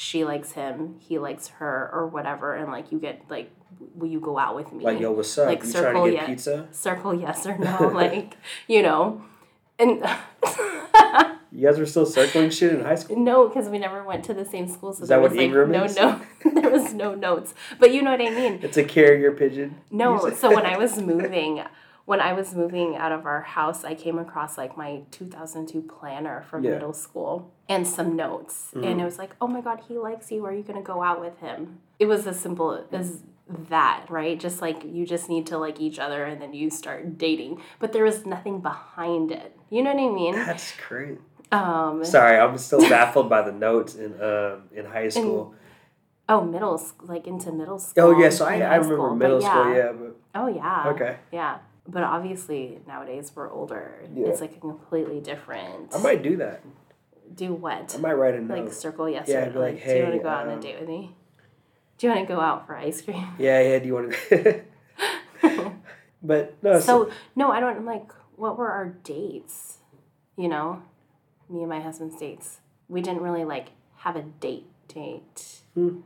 she 0.00 0.24
likes 0.24 0.52
him, 0.52 0.94
he 1.00 1.18
likes 1.18 1.48
her, 1.48 1.90
or 1.92 2.06
whatever, 2.06 2.54
and 2.54 2.70
like 2.70 2.92
you 2.92 3.00
get 3.00 3.20
like, 3.28 3.50
will 3.96 4.06
you 4.06 4.20
go 4.20 4.38
out 4.38 4.54
with 4.54 4.72
me? 4.72 4.84
Like, 4.84 5.00
yo, 5.00 5.10
what's 5.10 5.36
up? 5.36 5.48
like, 5.48 5.64
you 5.64 5.72
trying 5.72 5.82
circle 5.82 6.04
to 6.04 6.10
get 6.12 6.20
yet. 6.20 6.26
pizza? 6.28 6.68
circle 6.70 7.14
yes 7.20 7.44
or 7.46 7.58
no, 7.58 7.76
like 7.92 8.36
you 8.68 8.80
know, 8.80 9.20
and 9.76 10.00
You 11.50 11.66
guys 11.66 11.78
were 11.80 11.86
still 11.86 12.06
circling 12.06 12.50
shit 12.50 12.74
in 12.74 12.84
high 12.84 12.94
school? 12.94 13.16
no, 13.18 13.48
because 13.48 13.68
we 13.68 13.78
never 13.80 14.04
went 14.04 14.22
to 14.26 14.34
the 14.34 14.44
same 14.44 14.68
school, 14.68 14.92
so 14.92 15.02
Is 15.02 15.08
there 15.08 15.18
that 15.18 15.22
was 15.22 15.30
what 15.30 15.38
like 15.38 15.46
Ingram 15.46 15.72
no 15.72 15.84
is? 15.84 15.96
no, 15.96 16.20
there 16.60 16.70
was 16.70 16.94
no 16.94 17.16
notes, 17.16 17.52
but 17.80 17.92
you 17.92 18.00
know 18.02 18.12
what 18.12 18.20
I 18.20 18.30
mean. 18.30 18.60
It's 18.62 18.76
a 18.76 18.84
carrier 18.84 19.32
pigeon. 19.32 19.74
No, 19.90 20.30
so 20.30 20.54
when 20.54 20.64
I 20.64 20.76
was 20.78 20.98
moving, 20.98 21.64
when 22.08 22.22
I 22.22 22.32
was 22.32 22.54
moving 22.54 22.96
out 22.96 23.12
of 23.12 23.26
our 23.26 23.42
house, 23.42 23.84
I 23.84 23.94
came 23.94 24.18
across 24.18 24.56
like 24.56 24.78
my 24.78 25.02
2002 25.10 25.82
planner 25.82 26.40
from 26.48 26.64
Yeah. 26.64 26.70
middle 26.70 26.94
school 26.94 27.52
and 27.68 27.86
some 27.86 28.16
notes. 28.16 28.70
Mm-hmm. 28.74 28.84
And 28.86 29.00
it 29.02 29.04
was 29.04 29.18
like, 29.18 29.32
oh 29.42 29.46
my 29.46 29.60
God, 29.60 29.80
he 29.88 29.98
likes 29.98 30.32
you. 30.32 30.46
Are 30.46 30.54
you 30.54 30.62
going 30.62 30.78
to 30.82 30.86
go 30.94 31.02
out 31.02 31.20
with 31.20 31.38
him? 31.40 31.80
It 31.98 32.06
was 32.06 32.26
as 32.26 32.40
simple 32.40 32.82
as 32.92 33.24
that, 33.68 34.06
right? 34.08 34.40
Just 34.40 34.62
like 34.62 34.82
you 34.84 35.04
just 35.06 35.28
need 35.28 35.44
to 35.48 35.58
like 35.58 35.80
each 35.80 35.98
other 35.98 36.24
and 36.24 36.40
then 36.40 36.54
you 36.54 36.70
start 36.70 37.18
dating. 37.18 37.60
But 37.78 37.92
there 37.92 38.04
was 38.04 38.24
nothing 38.24 38.60
behind 38.62 39.30
it. 39.30 39.54
You 39.68 39.82
know 39.82 39.92
what 39.92 40.10
I 40.10 40.14
mean? 40.14 40.34
That's 40.46 40.72
crazy. 40.78 41.18
Um, 41.52 42.02
Sorry, 42.06 42.38
I'm 42.38 42.56
still 42.56 42.80
baffled 42.88 43.28
by 43.28 43.42
the 43.42 43.52
notes 43.52 43.94
in 43.96 44.12
um 44.22 44.62
in 44.72 44.86
high 44.86 45.10
school. 45.10 45.54
oh, 46.26 46.42
middle 46.42 46.78
school, 46.78 47.08
like 47.14 47.26
into 47.26 47.52
middle 47.52 47.78
school. 47.78 48.04
oh 48.04 48.18
yeah, 48.18 48.30
so 48.30 48.46
I, 48.46 48.56
I 48.60 48.76
remember 48.76 48.96
school, 48.96 49.14
middle 49.16 49.40
school, 49.42 49.74
yeah, 49.74 49.92
but 49.92 50.16
Oh, 50.34 50.46
yeah. 50.46 50.88
okay. 50.94 51.16
Yeah. 51.32 51.58
But 51.90 52.02
obviously 52.02 52.80
nowadays 52.86 53.32
we're 53.34 53.50
older. 53.50 54.04
Yeah. 54.14 54.28
It's 54.28 54.42
like 54.42 54.52
a 54.56 54.60
completely 54.60 55.20
different. 55.20 55.94
I 55.94 55.98
might 55.98 56.22
do 56.22 56.36
that. 56.36 56.62
do 57.34 57.54
what? 57.54 57.94
I 57.96 57.98
might 57.98 58.12
write 58.12 58.34
a 58.34 58.42
Like 58.42 58.72
circle 58.72 59.08
yes 59.08 59.26
Yeah, 59.26 59.46
or 59.46 59.52
no. 59.52 59.60
like, 59.60 59.74
Like, 59.76 59.84
do 59.84 59.96
you 59.96 60.02
want 60.02 60.14
to 60.14 60.20
go 60.20 60.28
out 60.28 60.46
on 60.46 60.52
um, 60.52 60.58
a 60.58 60.62
date 60.62 60.80
with 60.80 60.88
me? 60.88 61.16
Do 61.96 62.06
you 62.06 62.12
want 62.12 62.28
to 62.28 62.34
go 62.34 62.40
out 62.40 62.66
for 62.66 62.76
ice 62.76 63.00
cream? 63.00 63.26
Yeah, 63.38 63.60
yeah. 63.60 63.78
Do 63.78 63.86
you 63.86 63.94
want 63.94 64.12
to? 64.12 64.62
but 66.22 66.56
no. 66.62 66.78
So, 66.78 67.06
so 67.08 67.12
no, 67.34 67.50
I 67.50 67.58
don't. 67.60 67.76
I'm 67.76 67.86
like, 67.86 68.12
what 68.36 68.56
were 68.58 68.70
our 68.70 68.86
dates? 69.02 69.78
You 70.36 70.48
know, 70.48 70.82
me 71.48 71.60
and 71.60 71.68
my 71.68 71.80
husband's 71.80 72.16
dates. 72.16 72.60
We 72.88 73.00
didn't 73.00 73.22
really 73.22 73.44
like 73.44 73.70
have 73.96 74.14
a 74.14 74.22
date 74.22 74.66
date. 74.88 75.60
Hmm. 75.74 76.00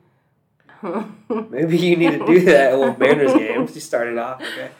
maybe 1.50 1.78
you 1.78 1.96
need 1.96 2.18
to 2.18 2.26
do 2.26 2.40
that 2.46 2.78
with 2.78 2.98
Mariners 2.98 3.34
games. 3.34 3.72
You 3.74 3.80
started 3.80 4.18
off 4.18 4.40
okay. 4.40 4.70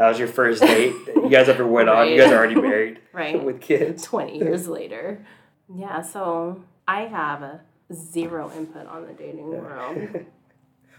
That 0.00 0.08
was 0.08 0.18
your 0.18 0.28
first 0.28 0.62
date. 0.62 0.94
You 1.14 1.28
guys 1.28 1.50
ever 1.50 1.66
went 1.66 1.90
on? 1.90 2.08
You 2.08 2.16
guys 2.16 2.32
are 2.32 2.38
already 2.38 2.54
married 2.54 2.98
right. 3.12 3.44
with 3.44 3.60
kids. 3.60 4.02
20 4.02 4.38
years 4.42 4.66
later. 4.66 5.24
Yeah, 5.72 6.00
so 6.00 6.64
I 6.88 7.02
have 7.02 7.42
a 7.42 7.60
zero 7.92 8.50
input 8.56 8.86
on 8.86 9.06
the 9.06 9.12
dating 9.12 9.46
world. 9.46 10.24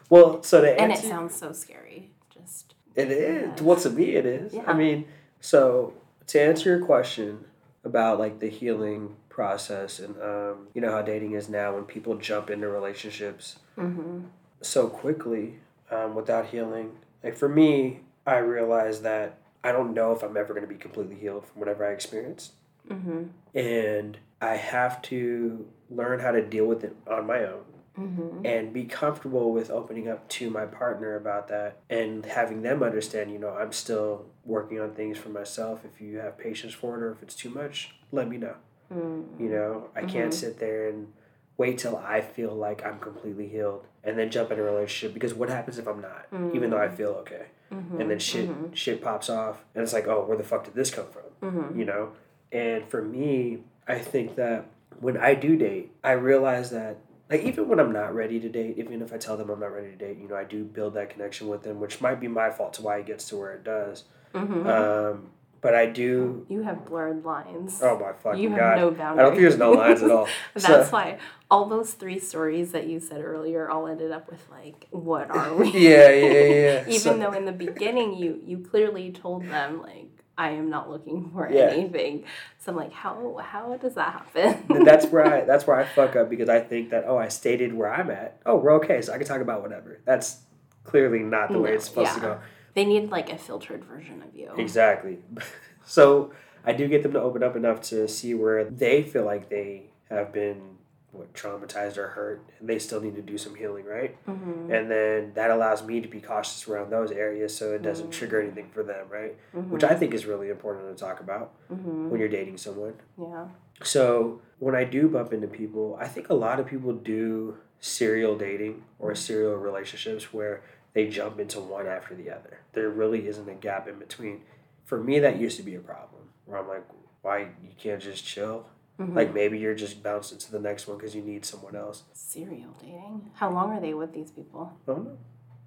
well, 0.10 0.44
so 0.44 0.62
to 0.62 0.80
And 0.80 0.92
it 0.92 1.00
sounds 1.00 1.34
so 1.34 1.52
scary. 1.52 2.12
Just 2.30 2.76
it 2.96 3.12
is. 3.12 3.62
Well, 3.62 3.76
to 3.78 3.90
me, 3.90 4.12
it 4.12 4.28
is. 4.28 4.54
Yeah. 4.54 4.64
I 4.68 4.74
mean, 4.74 5.06
so 5.40 5.96
to 6.28 6.40
answer 6.40 6.70
your 6.70 6.86
question 6.86 7.46
about 7.84 8.20
like 8.20 8.40
the 8.40 8.50
healing 8.50 9.16
process 9.30 10.00
and 10.00 10.16
um, 10.22 10.68
you 10.76 10.82
know 10.82 10.92
how 10.92 11.02
dating 11.02 11.32
is 11.32 11.50
now 11.50 11.74
when 11.74 11.86
people 11.86 12.16
jump 12.16 12.52
into 12.52 12.68
relationships 12.68 13.58
mm-hmm. 13.76 14.20
so 14.62 14.88
quickly 14.88 15.56
um, 15.90 16.14
without 16.14 16.46
healing. 16.46 16.92
Like 17.24 17.36
for 17.36 17.50
me, 17.50 18.02
I 18.26 18.38
realized 18.38 19.04
that 19.04 19.38
I 19.64 19.72
don't 19.72 19.94
know 19.94 20.12
if 20.12 20.24
I'm 20.24 20.36
ever 20.38 20.54
going 20.54 20.66
to 20.68 20.72
be 20.74 20.80
completely 20.80 21.16
healed 21.16 21.46
from 21.46 21.60
whatever 21.60 21.86
I 21.86 21.92
experienced, 21.92 22.54
Mm-hmm. 22.90 23.24
and 23.58 24.18
I 24.42 24.56
have 24.56 25.02
to 25.04 25.68
learn 25.90 26.20
how 26.20 26.32
to 26.32 26.42
deal 26.44 26.66
with 26.66 26.84
it 26.84 26.96
on 27.08 27.28
my 27.28 27.44
own 27.46 27.64
Mm-hmm. 28.00 28.46
and 28.46 28.72
be 28.74 28.86
comfortable 28.86 29.52
with 29.52 29.70
opening 29.70 30.08
up 30.08 30.28
to 30.30 30.50
my 30.50 30.66
partner 30.66 31.18
about 31.18 31.50
that 31.50 31.78
and 31.90 32.26
having 32.26 32.62
them 32.62 32.82
understand. 32.84 33.32
You 33.32 33.38
know, 33.38 33.50
I'm 33.50 33.74
still 33.74 34.26
working 34.46 34.80
on 34.80 34.92
things 34.96 35.18
for 35.18 35.28
myself. 35.28 35.82
If 35.84 36.00
you 36.02 36.18
have 36.20 36.38
patience 36.38 36.74
for 36.74 36.96
it, 36.98 37.04
or 37.04 37.12
if 37.12 37.22
it's 37.22 37.36
too 37.36 37.50
much, 37.50 37.94
let 38.14 38.30
me 38.30 38.38
know. 38.38 38.56
Mm-hmm. 38.94 39.44
You 39.44 39.50
know, 39.50 39.90
I 39.94 40.04
can't 40.04 40.34
sit 40.34 40.58
there 40.58 40.88
and 40.90 41.12
wait 41.58 41.78
till 41.80 41.98
I 41.98 42.22
feel 42.22 42.56
like 42.56 42.84
I'm 42.86 42.98
completely 42.98 43.48
healed 43.50 43.86
and 44.06 44.18
then 44.18 44.32
jump 44.32 44.52
in 44.52 44.58
a 44.60 44.64
relationship 44.64 45.14
because 45.14 45.34
what 45.34 45.50
happens 45.50 45.78
if 45.78 45.86
I'm 45.86 46.02
not? 46.02 46.28
Even 46.56 46.70
though 46.70 46.82
I 46.82 46.88
feel 46.88 47.10
okay. 47.22 47.48
Mm-hmm. 47.72 48.02
And 48.02 48.12
then 48.12 48.20
shit 48.20 48.50
shit 48.74 49.02
pops 49.02 49.30
off 49.30 49.64
and 49.74 49.84
it's 49.84 49.94
like, 49.94 50.08
"Oh, 50.08 50.26
where 50.26 50.38
the 50.38 50.44
fuck 50.44 50.66
did 50.66 50.74
this 50.74 50.92
come 50.92 51.08
from?" 51.08 51.52
Mm-hmm. 51.52 51.80
You 51.80 51.86
know? 51.86 52.12
And 52.52 52.88
for 52.90 53.02
me, 53.02 53.60
I 53.88 54.00
think 54.00 54.36
that 54.36 54.66
when 55.00 55.18
I 55.18 55.36
do 55.36 55.56
date, 55.56 55.92
I 56.04 56.12
realize 56.14 56.70
that 56.72 56.98
like 57.30 57.44
even 57.44 57.70
when 57.70 57.80
I'm 57.80 57.94
not 57.94 58.14
ready 58.14 58.40
to 58.42 58.50
date, 58.50 58.78
even 58.78 59.02
if 59.02 59.14
I 59.14 59.18
tell 59.18 59.38
them 59.38 59.50
I'm 59.50 59.60
not 59.60 59.74
ready 59.74 59.92
to 59.92 59.96
date, 59.96 60.18
you 60.20 60.28
know, 60.28 60.36
I 60.36 60.44
do 60.44 60.66
build 60.66 60.96
that 60.96 61.10
connection 61.10 61.48
with 61.48 61.64
them, 61.64 61.80
which 61.80 62.02
might 62.02 62.20
be 62.20 62.28
my 62.28 62.50
fault 62.52 62.74
to 62.74 62.82
why 62.82 62.98
it 62.98 63.06
gets 63.06 63.30
to 63.30 63.38
where 63.38 63.54
it 63.54 63.64
does. 63.64 64.04
Mm-hmm. 64.34 64.68
Um, 64.68 65.30
but 65.62 65.76
I 65.76 65.86
do 65.86 66.46
you 66.50 66.64
have 66.64 66.86
blurred 66.86 67.24
lines. 67.24 67.80
Oh 67.84 67.98
my 68.00 68.14
fucking 68.14 68.42
you 68.42 68.50
have 68.50 68.60
god. 68.60 68.78
no 68.78 68.92
boundaries. 68.92 69.20
I 69.20 69.22
don't 69.24 69.32
think 69.34 69.42
there's 69.42 69.58
no 69.58 69.72
lines 69.72 70.02
at 70.04 70.12
all. 70.12 70.28
That's 70.54 70.66
So- 70.66 70.84
why 70.92 71.18
all 71.50 71.66
those 71.66 71.94
three 71.94 72.20
stories 72.20 72.72
that 72.72 72.88
you 72.88 73.00
said 73.00 73.22
earlier 73.22 73.70
all 73.70 73.88
ended 73.88 74.12
up 74.12 74.30
with 74.32 74.42
like, 74.50 74.88
what 74.92 75.30
are 75.30 75.54
we? 75.54 75.72
yeah, 75.74 76.10
yeah, 76.10 76.32
yeah. 76.32 76.84
Even 76.88 77.00
So- 77.00 77.18
though 77.18 77.32
in 77.34 77.46
the 77.46 77.52
beginning 77.52 78.16
you 78.16 78.40
you 78.44 78.58
clearly 78.60 79.12
told 79.12 79.46
them 79.48 79.82
like 79.82 80.08
I 80.38 80.52
am 80.52 80.70
not 80.72 80.90
looking 80.90 81.30
for 81.32 81.48
Yeah. 81.52 81.66
anything. 81.66 82.24
So 82.58 82.72
I'm 82.72 82.78
like, 82.78 82.94
how 82.94 83.38
how 83.44 83.76
does 83.78 83.94
that 83.96 84.14
happen? 84.14 84.84
that's 84.86 85.06
where 85.08 85.26
I 85.26 85.42
that's 85.46 85.68
where 85.68 85.78
I 85.78 85.84
fuck 85.84 86.16
up 86.16 86.30
because 86.30 86.50
I 86.50 86.60
think 86.62 86.90
that 86.90 87.04
oh 87.06 87.18
I 87.18 87.28
stated 87.28 87.74
where 87.74 87.94
I'm 87.94 88.10
at 88.10 88.40
oh 88.46 88.56
we're 88.56 88.74
okay 88.76 89.02
so 89.04 89.14
I 89.14 89.18
can 89.20 89.28
talk 89.28 89.42
about 89.42 89.62
whatever 89.62 90.00
that's 90.06 90.40
clearly 90.84 91.20
not 91.20 91.52
the 91.52 91.60
way 91.60 91.74
it's 91.74 91.86
supposed 91.86 92.16
to 92.16 92.20
go 92.22 92.40
they 92.74 92.86
need 92.86 93.10
like 93.10 93.32
a 93.32 93.38
filtered 93.38 93.84
version 93.86 94.22
of 94.22 94.36
you. 94.36 94.52
exactly 94.58 95.20
so 95.86 96.32
I 96.64 96.74
do 96.74 96.88
get 96.88 97.02
them 97.04 97.14
to 97.14 97.22
open 97.22 97.42
up 97.44 97.56
enough 97.56 97.82
to 97.90 98.08
see 98.08 98.34
where 98.34 98.64
they 98.66 99.02
feel 99.04 99.26
like 99.26 99.50
they 99.50 99.90
have 100.10 100.32
been 100.32 100.78
what 101.12 101.34
traumatized 101.34 101.98
or 101.98 102.08
hurt, 102.08 102.42
and 102.60 102.70
they 102.70 102.80
still 102.80 103.02
need 103.02 103.16
to 103.16 103.22
do 103.22 103.38
some 103.38 103.54
healing, 103.56 103.84
right? 103.84 104.16
Mm-hmm. 104.28 104.72
And 104.72 104.90
then 104.90 105.32
that 105.34 105.50
allows 105.52 105.84
me 105.84 106.00
to 106.00 106.08
be 106.08 106.22
cautious 106.22 106.66
around 106.70 106.90
those 106.90 107.12
areas 107.12 107.54
so 107.58 107.74
it 107.74 107.82
doesn't 107.82 108.08
Mm. 108.12 108.12
trigger 108.14 108.42
anything 108.42 108.70
for 108.72 108.82
them, 108.84 109.08
right? 109.10 109.36
Mm-hmm. 109.54 109.72
Which 109.72 109.84
I 109.84 109.94
think 109.96 110.14
is 110.14 110.26
really 110.26 110.50
important 110.50 110.96
to 110.96 111.04
talk 111.04 111.20
about 111.20 111.52
Mm-hmm. 111.74 112.10
when 112.12 112.20
you're 112.22 112.30
dating 112.30 112.58
someone. 112.58 112.94
Yeah. 113.20 113.48
So 113.84 114.40
when 114.60 114.74
I 114.76 114.86
do 114.86 115.10
bump 115.10 115.34
into 115.34 115.48
people, 115.48 115.98
I 116.00 116.08
think 116.08 116.30
a 116.30 116.34
lot 116.34 116.60
of 116.62 116.66
people 116.68 116.94
do 116.94 117.58
serial 117.82 118.38
dating 118.38 118.84
or 119.00 119.14
serial 119.16 119.56
relationships 119.56 120.32
where 120.32 120.62
they 120.94 121.08
jump 121.08 121.40
into 121.40 121.60
one 121.60 121.88
after 121.88 122.16
the 122.16 122.30
other. 122.30 122.60
There 122.74 122.90
really 122.90 123.28
isn't 123.28 123.48
a 123.50 123.54
gap 123.54 123.88
in 123.88 123.98
between. 124.00 124.42
For 124.86 125.02
me, 125.02 125.20
that 125.20 125.40
used 125.40 125.58
to 125.58 125.64
be 125.64 125.76
a 125.76 125.80
problem 125.80 126.24
where 126.46 126.60
I'm 126.60 126.68
like, 126.68 126.86
why 127.22 127.40
you 127.64 127.70
can't 127.78 128.02
just 128.02 128.26
chill? 128.26 128.66
Mhm. 129.00 129.16
Like 129.16 129.34
maybe 129.34 129.58
you're 129.58 129.76
just 129.76 130.04
bouncing 130.04 130.38
to 130.40 130.52
the 130.52 130.60
next 130.60 130.88
one 130.88 130.98
because 130.98 131.16
you 131.16 131.22
need 131.22 131.46
someone 131.46 131.76
else. 131.76 132.04
serial 132.14 132.72
dating. 132.80 133.30
How 133.36 133.50
long 133.52 133.72
are 133.72 133.80
they 133.80 133.94
with 133.94 134.14
these 134.14 134.32
people? 134.32 134.74
I 134.88 134.92
don't 134.92 135.06
know. 135.06 135.18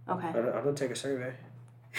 Okay. 0.08 0.28
I 0.28 0.32
don't, 0.32 0.48
I 0.56 0.60
don't 0.60 0.76
take 0.76 0.90
a 0.90 0.96
survey. 0.96 1.34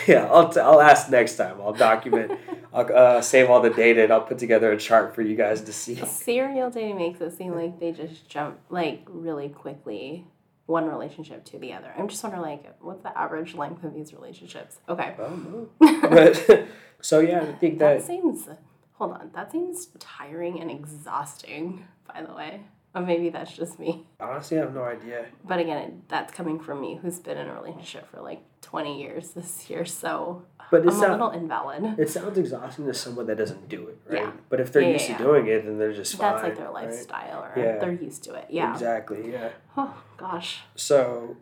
Yeah, 0.08 0.26
I'll, 0.30 0.50
t- 0.50 0.60
I'll 0.60 0.82
ask 0.82 1.10
next 1.10 1.38
time. 1.38 1.56
I'll 1.62 1.72
document, 1.72 2.38
I'll 2.74 2.94
uh, 2.94 3.22
save 3.22 3.50
all 3.50 3.62
the 3.62 3.70
data 3.70 4.04
and 4.04 4.12
I'll 4.12 4.20
put 4.26 4.38
together 4.38 4.74
a 4.74 4.78
chart 4.78 5.16
for 5.16 5.22
you 5.22 5.38
guys 5.38 5.62
to 5.62 5.72
see. 5.72 5.96
Serial 6.06 6.70
dating 6.70 6.98
makes 6.98 7.22
it 7.22 7.32
seem 7.38 7.56
like 7.56 7.80
they 7.80 7.94
just 7.94 8.28
jump 8.28 8.60
like 8.70 9.04
really 9.08 9.48
quickly 9.48 10.28
one 10.66 10.88
relationship 10.88 11.46
to 11.46 11.60
the 11.60 11.74
other. 11.74 11.94
I'm 11.98 12.08
just 12.08 12.24
wondering 12.24 12.42
like 12.44 12.76
what's 12.82 13.04
the 13.04 13.18
average 13.18 13.54
length 13.56 13.84
of 13.84 13.94
these 13.94 14.14
relationships? 14.14 14.78
Okay. 14.90 15.04
I 15.04 15.12
don't 15.12 15.52
know. 15.80 16.00
But, 16.10 16.68
so 17.02 17.20
yeah, 17.20 17.42
I 17.42 17.54
think 17.54 17.80
That 17.80 18.00
that 18.00 18.06
seems 18.06 18.48
hold 18.94 19.12
on. 19.12 19.32
That 19.34 19.52
seems 19.52 19.88
tiring 20.00 20.60
and 20.60 20.72
exhausting, 20.72 21.86
by 22.12 22.22
the 22.24 22.34
way. 22.34 22.62
Or 22.96 23.02
maybe 23.02 23.30
that's 23.30 23.52
just 23.52 23.78
me. 23.78 24.06
honestly, 24.22 24.58
I 24.58 24.62
have 24.62 24.74
no 24.74 24.84
idea. 24.86 25.26
But 25.44 25.60
again, 25.60 26.04
that's 26.08 26.34
coming 26.34 26.60
from 26.60 26.80
me 26.80 26.98
who's 27.02 27.20
been 27.20 27.38
in 27.38 27.48
a 27.48 27.54
relationship 27.54 28.10
for 28.10 28.22
like 28.22 28.42
20 28.62 29.02
years 29.02 29.32
this 29.32 29.70
year. 29.70 29.84
So 29.84 30.44
But 30.72 30.84
I'm 30.84 30.88
it's 30.88 30.98
a 30.98 31.12
little 31.12 31.32
invalid. 31.32 32.00
It 32.00 32.10
sounds 32.10 32.38
exhausting 32.38 32.86
to 32.86 32.94
someone 32.94 33.28
that 33.28 33.38
doesn't 33.38 33.68
do 33.68 33.90
it, 33.90 33.98
right? 34.08 34.22
Yeah. 34.24 34.32
But 34.48 34.62
if 34.62 34.72
they're 34.72 34.82
Yeah, 34.82 34.94
used 34.94 35.10
yeah, 35.10 35.18
to 35.18 35.24
doing 35.24 35.48
it, 35.48 35.66
then 35.66 35.78
they're 35.78 35.94
just 35.94 36.16
fine. 36.16 36.32
That's 36.32 36.44
like 36.44 36.56
their 36.56 36.72
right? 36.72 36.86
lifestyle 36.86 37.44
or 37.44 37.52
Yeah. 37.62 37.80
they're 37.80 37.92
used 37.92 38.24
to 38.24 38.34
it. 38.36 38.46
Yeah. 38.50 38.72
Exactly. 38.72 39.30
Yeah. 39.32 39.50
Oh 39.76 39.94
gosh. 40.16 40.62
So, 40.76 41.36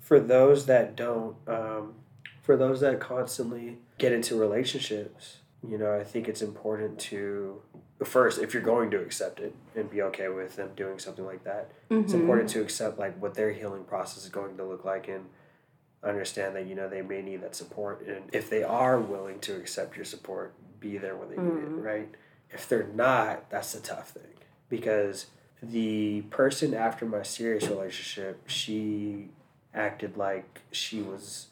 for 0.00 0.20
those 0.20 0.66
that 0.66 0.96
don't, 0.96 1.36
um, 1.48 1.94
for 2.42 2.56
those 2.58 2.80
that 2.80 3.00
constantly 3.00 3.78
get 3.96 4.12
into 4.12 4.38
relationships, 4.38 5.38
you 5.66 5.78
know, 5.78 5.94
I 5.98 6.04
think 6.04 6.28
it's 6.28 6.42
important 6.42 6.98
to 7.10 7.62
first, 8.06 8.40
if 8.40 8.54
you're 8.54 8.62
going 8.62 8.90
to 8.92 9.00
accept 9.00 9.40
it 9.40 9.54
and 9.74 9.90
be 9.90 10.00
okay 10.02 10.28
with 10.28 10.56
them 10.56 10.70
doing 10.76 10.98
something 10.98 11.24
like 11.26 11.44
that, 11.44 11.70
it's 11.90 12.12
Mhm. 12.12 12.20
important 12.20 12.48
to 12.50 12.62
accept 12.62 12.98
like 12.98 13.16
what 13.20 13.34
their 13.34 13.50
healing 13.52 13.84
process 13.84 14.24
is 14.24 14.30
going 14.30 14.56
to 14.56 14.64
look 14.64 14.84
like 14.84 15.08
and 15.08 15.26
understand 16.02 16.56
that 16.56 16.66
you 16.66 16.74
know 16.74 16.88
they 16.88 17.02
may 17.02 17.20
need 17.20 17.42
that 17.42 17.54
support 17.54 18.00
and 18.06 18.24
if 18.32 18.48
they 18.48 18.62
are 18.62 18.98
willing 18.98 19.38
to 19.38 19.54
accept 19.56 19.96
your 19.96 20.04
support 20.04 20.54
be 20.80 20.96
there 20.96 21.14
when 21.14 21.28
they 21.28 21.36
need 21.36 21.62
it 21.62 21.68
Mhm. 21.76 21.84
right 21.84 22.08
if 22.50 22.66
they're 22.66 22.86
not 22.86 23.50
that's 23.50 23.74
the 23.74 23.80
tough 23.80 24.12
thing 24.12 24.32
because 24.70 25.26
the 25.62 26.22
person 26.30 26.72
after 26.72 27.04
my 27.04 27.22
serious 27.22 27.68
relationship 27.68 28.40
she 28.48 29.28
acted 29.74 30.16
like 30.16 30.62
she 30.70 31.02
was 31.02 31.48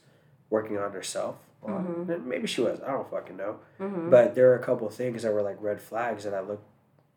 working 0.49 0.79
on 0.79 0.93
herself 0.93 1.37
Mhm. 1.67 2.25
maybe 2.25 2.47
she 2.47 2.61
was 2.61 2.81
i 2.83 2.93
don't 2.93 3.11
fucking 3.11 3.37
know 3.37 3.57
Mhm. 3.81 4.11
but 4.11 4.35
there 4.35 4.51
are 4.53 4.55
a 4.57 4.63
couple 4.63 4.87
of 4.87 4.95
things 4.95 5.23
that 5.25 5.33
were 5.33 5.43
like 5.43 5.57
red 5.61 5.81
flags 5.81 6.25
that 6.25 6.33
I 6.35 6.41
looked 6.41 6.65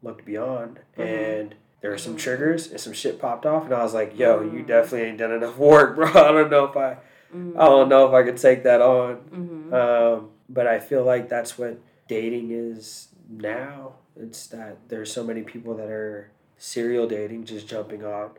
looked 0.03 0.25
beyond, 0.25 0.79
Mhm. 0.97 1.03
and 1.05 1.55
there 1.81 1.91
were 1.91 1.97
some 1.97 2.15
Mhm. 2.15 2.19
triggers 2.19 2.71
and 2.71 2.79
some 2.79 2.91
shit 2.93 3.19
popped 3.19 3.45
off, 3.45 3.65
and 3.65 3.73
I 3.73 3.83
was 3.83 3.93
like, 3.93 4.17
"Yo, 4.17 4.41
you 4.41 4.63
Mhm. 4.63 4.67
definitely 4.67 5.07
ain't 5.09 5.19
done 5.19 5.31
enough 5.31 5.57
work, 5.71 5.95
bro. 5.95 6.07
I 6.07 6.31
don't 6.31 6.49
know 6.49 6.65
if 6.65 6.75
I, 6.75 6.97
Mhm. 7.35 7.55
I 7.55 7.65
don't 7.65 7.87
know 7.87 8.07
if 8.07 8.13
I 8.13 8.23
could 8.23 8.37
take 8.37 8.63
that 8.63 8.81
on." 8.81 9.69
Um, 9.71 10.31
but 10.49 10.65
I 10.65 10.79
feel 10.79 11.03
like 11.03 11.29
that's 11.29 11.59
what 11.59 11.77
dating 12.07 12.49
is 12.51 13.09
now. 13.29 13.93
It's 14.19 14.47
that 14.47 14.77
there's 14.89 15.11
so 15.13 15.23
many 15.23 15.43
people 15.43 15.75
that 15.75 15.89
are 15.89 16.31
serial 16.57 17.05
dating, 17.07 17.43
just 17.45 17.67
jumping 17.67 18.03
on 18.03 18.31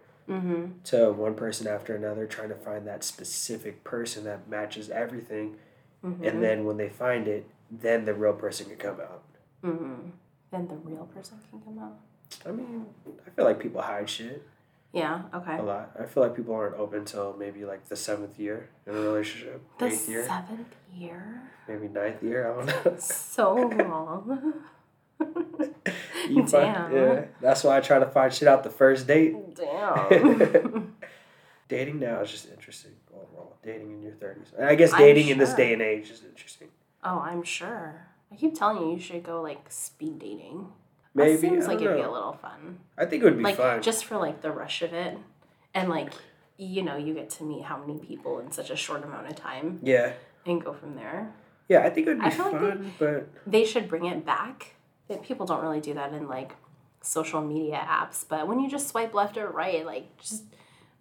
to 0.84 1.12
one 1.12 1.34
person 1.34 1.66
after 1.68 1.94
another, 1.94 2.26
trying 2.26 2.48
to 2.48 2.54
find 2.56 2.86
that 2.88 3.04
specific 3.04 3.84
person 3.84 4.24
that 4.24 4.48
matches 4.48 4.90
everything, 4.90 5.56
Mhm. 6.04 6.26
and 6.26 6.42
then 6.42 6.64
when 6.64 6.76
they 6.76 6.88
find 6.88 7.28
it, 7.28 7.46
then 7.70 8.04
the 8.04 8.14
real 8.14 8.32
person 8.34 8.66
can 8.66 8.76
come 8.76 9.00
out. 9.00 9.22
Mhm. 9.62 10.10
Then 10.50 10.68
the 10.68 10.74
real 10.76 11.06
person 11.14 11.38
can 11.50 11.60
come 11.60 11.78
out. 11.78 11.96
I 12.46 12.50
mean, 12.52 12.86
I 13.26 13.30
feel 13.30 13.44
like 13.44 13.58
people 13.60 13.80
hide 13.82 14.08
shit 14.08 14.42
Yeah. 14.92 15.22
Okay. 15.34 15.58
a 15.58 15.62
lot. 15.62 15.90
I 15.98 16.04
feel 16.04 16.22
like 16.22 16.34
people 16.34 16.54
aren't 16.54 16.76
open 16.76 17.04
till 17.04 17.34
maybe 17.38 17.64
like 17.64 17.88
the 17.88 17.96
seventh 17.96 18.38
year 18.38 18.68
in 18.86 18.94
a 18.94 19.00
relationship, 19.00 19.62
The 19.78 19.86
eighth 19.86 20.08
year, 20.08 20.24
seventh 20.24 20.74
year. 20.92 21.42
maybe 21.68 21.88
ninth 21.88 22.22
year. 22.22 22.50
I 22.50 22.54
don't 22.56 22.66
know. 22.66 22.96
So 22.98 23.54
long. 23.54 24.54
You 26.28 26.46
find- 26.46 26.74
Damn. 26.74 26.92
yeah, 26.96 27.24
that's 27.40 27.64
why 27.64 27.76
I 27.76 27.80
try 27.80 27.98
to 27.98 28.06
find 28.06 28.32
shit 28.32 28.46
out 28.48 28.62
the 28.62 28.70
first 28.70 29.06
date. 29.06 29.34
Damn. 29.56 30.91
Dating 31.72 32.00
now 32.00 32.20
is 32.20 32.30
just 32.30 32.50
interesting 32.50 32.92
overall. 33.14 33.56
Dating 33.64 33.92
in 33.92 34.02
your 34.02 34.12
thirties, 34.12 34.48
I 34.60 34.74
guess 34.74 34.92
dating 34.92 35.28
in 35.28 35.38
this 35.38 35.54
day 35.54 35.72
and 35.72 35.80
age 35.80 36.10
is 36.10 36.22
interesting. 36.22 36.68
oh, 37.02 37.20
I'm 37.20 37.42
sure. 37.42 38.08
I 38.30 38.36
keep 38.36 38.54
telling 38.54 38.82
you, 38.82 38.94
you 38.96 39.00
should 39.00 39.22
go 39.22 39.40
like 39.40 39.64
speed 39.70 40.18
dating. 40.18 40.68
Maybe 41.14 41.32
that 41.32 41.40
seems 41.40 41.66
like 41.66 41.80
it'd 41.80 41.96
be 41.96 42.02
a 42.02 42.10
little 42.10 42.34
fun. 42.34 42.80
I 42.98 43.06
think 43.06 43.22
it 43.22 43.24
would 43.24 43.38
be 43.38 43.44
like 43.44 43.56
fun. 43.56 43.80
just 43.80 44.04
for 44.04 44.18
like 44.18 44.42
the 44.42 44.50
rush 44.50 44.82
of 44.82 44.92
it, 44.92 45.16
and 45.72 45.88
like 45.88 46.12
you 46.58 46.82
know, 46.82 46.96
you 46.98 47.14
get 47.14 47.30
to 47.30 47.44
meet 47.44 47.64
how 47.64 47.78
many 47.78 47.98
people 47.98 48.38
in 48.40 48.52
such 48.52 48.68
a 48.68 48.76
short 48.76 49.02
amount 49.02 49.28
of 49.28 49.34
time 49.34 49.80
yeah, 49.82 50.12
and 50.44 50.62
go 50.62 50.74
from 50.74 50.94
there. 50.94 51.32
yeah. 51.70 51.80
I 51.86 51.88
think 51.88 52.06
it 52.06 52.10
would 52.10 52.22
be 52.22 52.30
feel 52.30 52.52
like 52.52 52.52
they- 52.52 52.68
fun, 52.68 52.92
but 52.98 53.28
They 53.46 53.64
should 53.64 53.88
bring 53.88 54.04
it 54.04 54.26
back. 54.26 54.74
That 55.08 55.22
people 55.22 55.46
don't 55.46 55.62
really 55.62 55.80
do 55.80 55.94
that 55.94 56.12
in 56.12 56.28
like 56.28 56.52
social 57.00 57.40
media 57.40 57.82
apps, 57.88 58.26
but 58.28 58.46
when 58.46 58.60
you 58.60 58.68
just 58.68 58.88
swipe 58.88 59.14
left 59.14 59.38
or 59.38 59.48
right, 59.48 59.86
like 59.86 60.18
just 60.18 60.44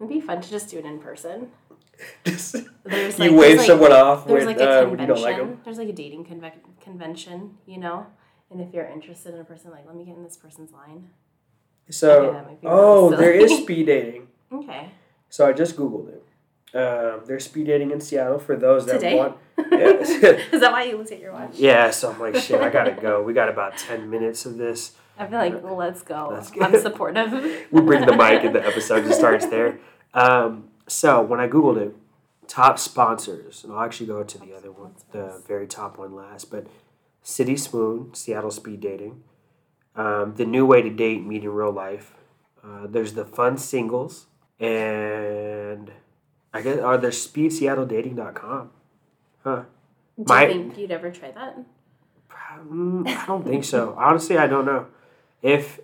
it'd 0.02 0.10
be 0.10 0.20
fun 0.20 0.42
to 0.42 0.50
just 0.50 0.70
do 0.70 0.80
it 0.80 0.86
in 0.86 1.00
person. 1.00 1.52
just 2.26 2.56
There's 2.84 3.20
you 3.20 3.36
wave 3.36 3.60
like, 3.60 3.68
someone 3.68 3.92
off 3.92 4.26
There's 4.26 4.46
when, 4.46 4.58
like 4.58 4.66
a 4.66 4.82
uh, 4.82 4.90
convention. 4.90 5.22
like. 5.22 5.64
There's 5.64 5.78
like 5.78 5.90
a 5.90 5.94
dating 5.94 6.26
conve- 6.26 6.82
convention, 6.82 7.58
you 7.66 7.78
know. 7.78 8.08
And 8.50 8.60
if 8.60 8.74
you're 8.74 8.88
interested 8.88 9.34
in 9.34 9.40
a 9.40 9.44
person, 9.44 9.72
like 9.72 9.86
let 9.86 9.96
me 9.96 10.04
get 10.04 10.16
in 10.16 10.24
this 10.24 10.38
person's 10.38 10.72
line. 10.72 11.10
So, 11.90 12.24
Okay, 12.24 12.34
that 12.38 12.48
might 12.48 12.62
be 12.62 12.68
really 12.68 12.80
oh, 12.80 13.16
there 13.16 13.32
is 13.32 13.58
speed 13.62 13.86
dating. 13.86 14.28
Okay. 14.52 14.90
So 15.30 15.48
I 15.48 15.54
just 15.54 15.76
googled 15.78 16.10
it. 16.10 16.26
Um, 16.74 17.22
there's 17.26 17.46
speed 17.46 17.68
dating 17.68 17.92
in 17.92 18.00
Seattle 18.00 18.40
for 18.40 18.56
those 18.56 18.86
that 18.86 18.94
Today? 18.94 19.16
want. 19.16 19.38
Yeah. 19.72 20.02
Is 20.52 20.62
that 20.62 20.72
why 20.72 20.84
you 20.84 20.98
looked 20.98 21.12
at 21.12 21.20
your 21.20 21.34
watch? 21.34 21.52
yeah, 21.54 21.92
so 21.92 22.12
I'm 22.12 22.20
like, 22.20 22.36
shit, 22.36 22.60
I 22.60 22.70
gotta 22.70 22.92
go. 22.92 23.22
We 23.22 23.34
got 23.34 23.48
about 23.48 23.78
ten 23.78 24.10
minutes 24.10 24.46
of 24.46 24.58
this. 24.58 24.94
I 25.18 25.28
feel 25.28 25.38
like 25.38 25.64
let's 25.64 26.02
go. 26.02 26.30
Let's 26.32 26.52
I'm 26.60 26.80
supportive. 26.82 27.32
We 27.72 27.82
bring 27.82 28.06
the 28.06 28.14
mic 28.14 28.44
and 28.44 28.56
the 28.56 28.66
episode 28.66 29.06
just 29.06 29.20
starts 29.20 29.46
there. 29.46 29.80
Um, 30.14 30.70
so 30.88 31.22
when 31.22 31.40
I 31.40 31.48
googled 31.48 31.78
it, 31.78 31.96
top 32.48 32.78
sponsors, 32.80 33.64
and 33.64 33.72
I'll 33.72 33.82
actually 33.82 34.08
go 34.08 34.24
to 34.24 34.38
the 34.38 34.54
other 34.56 34.72
one, 34.72 34.94
the 35.12 35.42
very 35.48 35.68
top 35.68 35.98
one 35.98 36.14
last, 36.16 36.52
but 36.52 36.68
City 37.24 37.56
Swoon, 37.56 38.14
Seattle 38.14 38.52
Speed 38.52 38.82
Dating, 38.82 39.24
um, 39.96 40.36
the 40.36 40.46
new 40.46 40.66
way 40.66 40.82
to 40.82 40.90
date, 40.90 41.26
meet 41.26 41.44
in 41.44 41.50
real 41.50 41.72
life. 41.72 42.14
Uh, 42.64 42.88
there's 42.88 43.14
the 43.14 43.26
fun 43.26 43.58
singles, 43.58 44.26
and 44.60 45.92
I 46.54 46.62
guess 46.62 46.80
are 46.80 46.98
there 46.98 47.12
speedseattledating.com. 47.12 48.70
Huh. 49.44 49.64
Do 50.18 50.26
My- 50.28 50.44
you 50.44 50.50
think 50.50 50.78
you'd 50.78 50.92
ever 50.92 51.10
try 51.12 51.32
that? 51.32 51.58
Mm, 52.70 53.08
I 53.08 53.26
don't 53.26 53.46
think 53.48 53.64
so. 53.64 53.96
Honestly, 53.98 54.38
I 54.38 54.46
don't 54.48 54.66
know. 54.66 54.88
If 55.42 55.80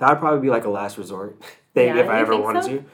that'd 0.00 0.18
probably 0.18 0.40
be 0.40 0.50
like 0.50 0.64
a 0.64 0.70
last 0.70 0.98
resort 0.98 1.40
thing 1.74 1.88
Yeah, 1.94 2.02
if 2.02 2.08
I 2.08 2.18
ever 2.20 2.36
wanted 2.36 2.64
so? 2.64 2.68
to. 2.70 2.84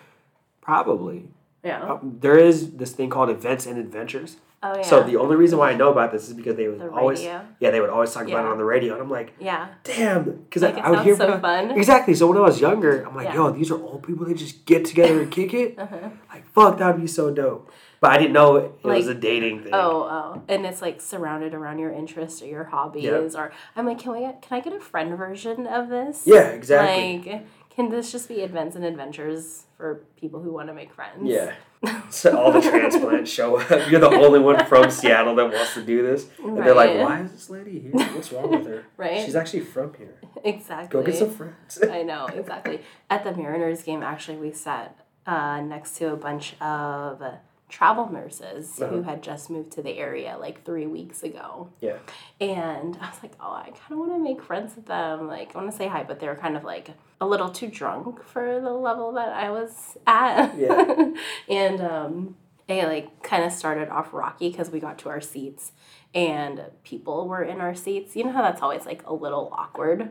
Probably. 0.61 1.29
Yeah. 1.65 1.83
Uh, 1.83 1.99
there 2.03 2.39
is 2.39 2.73
this 2.73 2.93
thing 2.93 3.11
called 3.11 3.31
events 3.31 3.67
and 3.67 3.79
adventures. 3.79 4.37
Oh 4.63 4.75
yeah. 4.77 4.83
So 4.83 5.03
the 5.03 5.17
only 5.17 5.37
reason 5.37 5.59
why 5.59 5.71
I 5.71 5.75
know 5.75 5.91
about 5.91 6.11
this 6.13 6.29
is 6.29 6.35
because 6.35 6.57
they 6.57 6.67
would 6.67 6.81
the 6.81 6.91
always 6.91 7.23
yeah 7.23 7.43
they 7.61 7.81
would 7.81 7.91
always 7.91 8.13
talk 8.13 8.27
about 8.27 8.45
it 8.47 8.51
on 8.51 8.59
the 8.59 8.65
radio 8.65 8.95
and 8.95 9.03
I'm 9.03 9.11
like 9.11 9.35
Yeah. 9.39 9.69
damn 9.85 10.25
because 10.25 10.63
Like, 10.63 10.77
I, 10.79 10.81
I 10.81 10.91
would 10.91 11.01
hear 11.01 11.15
so 11.17 11.27
about- 11.29 11.43
fun. 11.43 11.71
exactly. 11.79 12.15
So 12.15 12.27
when 12.29 12.39
I 12.39 12.41
was 12.41 12.61
younger, 12.61 13.05
I'm 13.07 13.15
like 13.15 13.29
Yeah. 13.29 13.35
yo 13.35 13.51
these 13.51 13.71
are 13.71 13.81
old 13.81 14.03
people 14.03 14.25
they 14.27 14.35
just 14.35 14.65
get 14.65 14.85
together 14.85 15.21
and 15.23 15.31
kick 15.31 15.53
it. 15.55 15.79
Uh-huh. 15.87 16.09
Like 16.33 16.47
fuck 16.53 16.79
that'd 16.79 17.01
be 17.01 17.07
so 17.07 17.31
dope. 17.33 17.71
But 18.07 18.13
I 18.13 18.19
didn't 18.19 18.35
know 18.35 18.55
it, 18.55 18.73
it 18.85 18.87
was 18.87 19.09
a 19.09 19.15
dating 19.15 19.65
thing. 19.65 19.75
Oh, 19.75 20.05
oh, 20.09 20.43
and 20.49 20.65
it's 20.65 20.81
like 20.81 21.01
surrounded 21.01 21.55
around 21.55 21.81
your 21.81 21.91
interests 21.91 22.41
or 22.41 22.47
your 22.47 22.63
hobbies, 22.63 23.35
or 23.35 23.51
I'm 23.75 23.85
like, 23.85 23.99
can 23.99 24.13
we 24.13 24.21
get, 24.21 24.41
can 24.43 24.57
I 24.57 24.61
get 24.61 24.73
a 24.73 24.79
friend 24.79 25.19
version 25.19 25.67
of 25.67 25.89
this? 25.89 26.23
Yeah, 26.25 26.51
exactly. 26.51 27.33
Like, 27.33 27.47
can 27.69 27.91
this 27.91 28.13
just 28.13 28.29
be 28.29 28.37
events 28.43 28.77
and 28.77 28.85
adventures 28.85 29.65
for 29.77 30.05
people 30.21 30.41
who 30.41 30.53
want 30.53 30.69
to 30.69 30.75
make 30.75 30.93
friends? 30.95 31.23
Yeah. 31.25 31.55
So 32.11 32.37
all 32.37 32.53
the 32.53 32.61
transplants 32.61 33.31
show 33.31 33.61
up. 33.61 33.91
You're 33.91 34.01
the 34.01 34.09
only 34.09 34.39
one 34.39 34.65
from 34.67 34.89
Seattle 35.01 35.35
that 35.35 35.53
wants 35.53 35.75
to 35.75 35.83
do 35.83 36.03
this. 36.03 36.29
And 36.43 36.57
they're 36.57 36.75
like, 36.75 36.97
why 36.99 37.23
is 37.23 37.33
this 37.33 37.51
lady 37.51 37.81
here? 37.81 37.91
What's 37.93 38.33
wrong 38.33 38.51
with 38.51 38.67
her? 38.67 38.85
Right. 38.97 39.25
She's 39.25 39.35
actually 39.37 39.61
from 39.61 39.95
here. 39.95 40.15
exactly. 40.45 41.01
Go 41.01 41.05
get 41.05 41.17
some 41.17 41.31
friends. 41.31 41.83
I 41.91 42.03
know, 42.03 42.27
exactly. 42.27 42.81
At 43.11 43.25
the 43.25 43.33
Mariners 43.35 43.83
game, 43.83 44.03
actually, 44.05 44.37
we 44.37 44.53
sat 44.53 44.97
uh, 45.27 45.61
next 45.61 45.97
to 45.99 46.13
a 46.13 46.17
bunch 46.17 46.55
of 46.61 47.21
travel 47.69 48.11
nurses 48.13 48.81
Uh-huh. 48.81 48.91
who 48.93 49.03
had 49.03 49.23
just 49.23 49.51
moved 49.51 49.73
to 49.73 49.83
the 49.83 49.99
area 49.99 50.37
like 50.39 50.65
three 50.65 50.87
weeks 50.87 51.23
ago. 51.23 51.69
yeah. 51.81 51.97
And 52.41 52.97
I 53.01 53.11
was 53.11 53.19
like, 53.23 53.33
oh, 53.41 53.53
I 53.53 53.65
kind 53.71 53.93
of 53.93 53.99
want 53.99 54.13
to 54.13 54.19
make 54.19 54.43
friends 54.43 54.77
with 54.77 54.87
them. 54.87 55.27
Like, 55.27 55.55
I 55.55 55.59
want 55.59 55.71
to 55.71 55.77
say 55.77 55.89
hi, 55.89 56.03
but 56.05 56.21
they 56.21 56.29
were 56.29 56.37
kind 56.37 56.57
of 56.57 56.65
like 56.65 56.91
a 57.21 57.27
little 57.27 57.49
too 57.51 57.69
drunk 57.69 58.23
for 58.25 58.61
the 58.61 58.71
level 58.73 59.13
that 59.15 59.31
I 59.31 59.51
was 59.51 59.97
at. 60.07 60.57
Yeah. 60.57 61.13
and 61.49 61.81
um, 61.81 62.37
it 62.69 62.85
like 62.87 63.23
kind 63.23 63.43
of 63.45 63.53
started 63.53 63.89
off 63.89 64.13
rocky 64.13 64.51
because 64.51 64.71
we 64.71 64.79
got 64.81 64.99
to 65.01 65.09
our 65.09 65.21
seats 65.21 65.73
and 66.15 66.61
people 66.85 67.27
were 67.29 67.43
in 67.43 67.61
our 67.61 67.75
seats. 67.75 68.15
You 68.17 68.25
know 68.25 68.33
how 68.33 68.43
that's 68.43 68.63
always 68.63 68.87
like 68.87 69.03
a 69.07 69.15
little 69.15 69.49
awkward. 69.53 70.11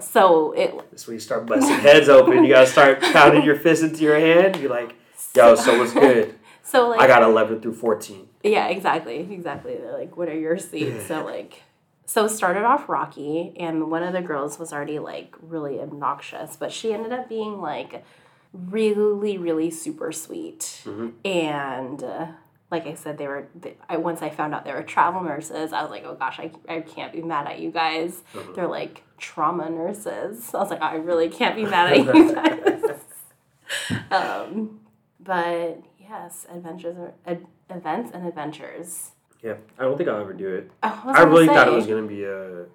So 0.00 0.52
it 0.52 0.74
That's 0.90 1.06
when 1.06 1.14
you 1.14 1.20
start 1.20 1.46
busting 1.46 1.76
heads 1.76 2.08
open. 2.08 2.42
You 2.44 2.50
gotta 2.54 2.66
start 2.66 3.00
pounding 3.00 3.44
your 3.44 3.56
fist 3.56 3.82
into 3.82 4.02
your 4.02 4.18
hand. 4.18 4.56
You're 4.56 4.70
like, 4.70 4.94
yo, 5.36 5.54
so 5.54 5.78
what's 5.78 5.92
good? 6.06 6.34
So 6.64 6.88
like 6.88 7.00
I 7.00 7.06
got 7.06 7.22
11 7.22 7.60
through 7.60 7.74
14. 7.74 8.28
Yeah, 8.42 8.66
exactly, 8.66 9.20
exactly. 9.30 9.76
They're 9.76 9.96
like, 9.96 10.16
what 10.16 10.28
are 10.28 10.38
your 10.38 10.58
seats? 10.58 11.06
So 11.06 11.24
like, 11.24 11.62
so 12.06 12.26
started 12.26 12.64
off 12.64 12.88
rocky, 12.88 13.54
and 13.58 13.90
one 13.90 14.02
of 14.02 14.12
the 14.12 14.22
girls 14.22 14.58
was 14.58 14.72
already 14.72 14.98
like 14.98 15.34
really 15.40 15.80
obnoxious, 15.80 16.56
but 16.56 16.72
she 16.72 16.92
ended 16.92 17.12
up 17.12 17.28
being 17.28 17.60
like 17.60 18.04
really, 18.52 19.38
really 19.38 19.70
super 19.70 20.10
sweet. 20.10 20.82
And 21.24 22.02
uh, 22.02 22.26
like 22.70 22.86
I 22.86 22.94
said, 22.94 23.18
they 23.18 23.26
were. 23.28 23.48
They, 23.54 23.76
I 23.88 23.98
once 23.98 24.22
I 24.22 24.30
found 24.30 24.54
out 24.54 24.64
they 24.64 24.72
were 24.72 24.82
travel 24.82 25.22
nurses. 25.22 25.72
I 25.72 25.82
was 25.82 25.90
like, 25.90 26.04
oh 26.04 26.14
gosh, 26.14 26.40
I, 26.40 26.50
I 26.68 26.80
can't 26.80 27.12
be 27.12 27.22
mad 27.22 27.46
at 27.46 27.60
you 27.60 27.70
guys. 27.70 28.22
They're 28.54 28.66
like 28.66 29.02
trauma 29.18 29.70
nurses. 29.70 30.50
I 30.54 30.58
was 30.58 30.70
like, 30.70 30.82
I 30.82 30.96
really 30.96 31.28
can't 31.28 31.56
be 31.56 31.64
mad 31.64 31.92
at 31.92 31.98
you 32.14 32.34
guys. 32.34 34.00
um, 34.10 34.80
but 35.20 35.82
yes, 36.08 36.46
adventures, 36.50 36.96
are, 36.96 37.14
ad, 37.26 37.46
events 37.70 38.10
and 38.14 38.26
adventures. 38.26 39.10
Yeah, 39.42 39.54
I 39.78 39.82
don't 39.82 39.96
think 39.96 40.08
I'll 40.08 40.20
ever 40.20 40.32
do 40.32 40.48
it. 40.48 40.70
I, 40.82 40.88
I 40.88 41.12
gonna 41.14 41.30
really 41.30 41.46
thought 41.46 41.68
it 41.68 41.72
was 41.74 41.86
gonna 41.86 42.06
be 42.06 42.24
a 42.24 42.66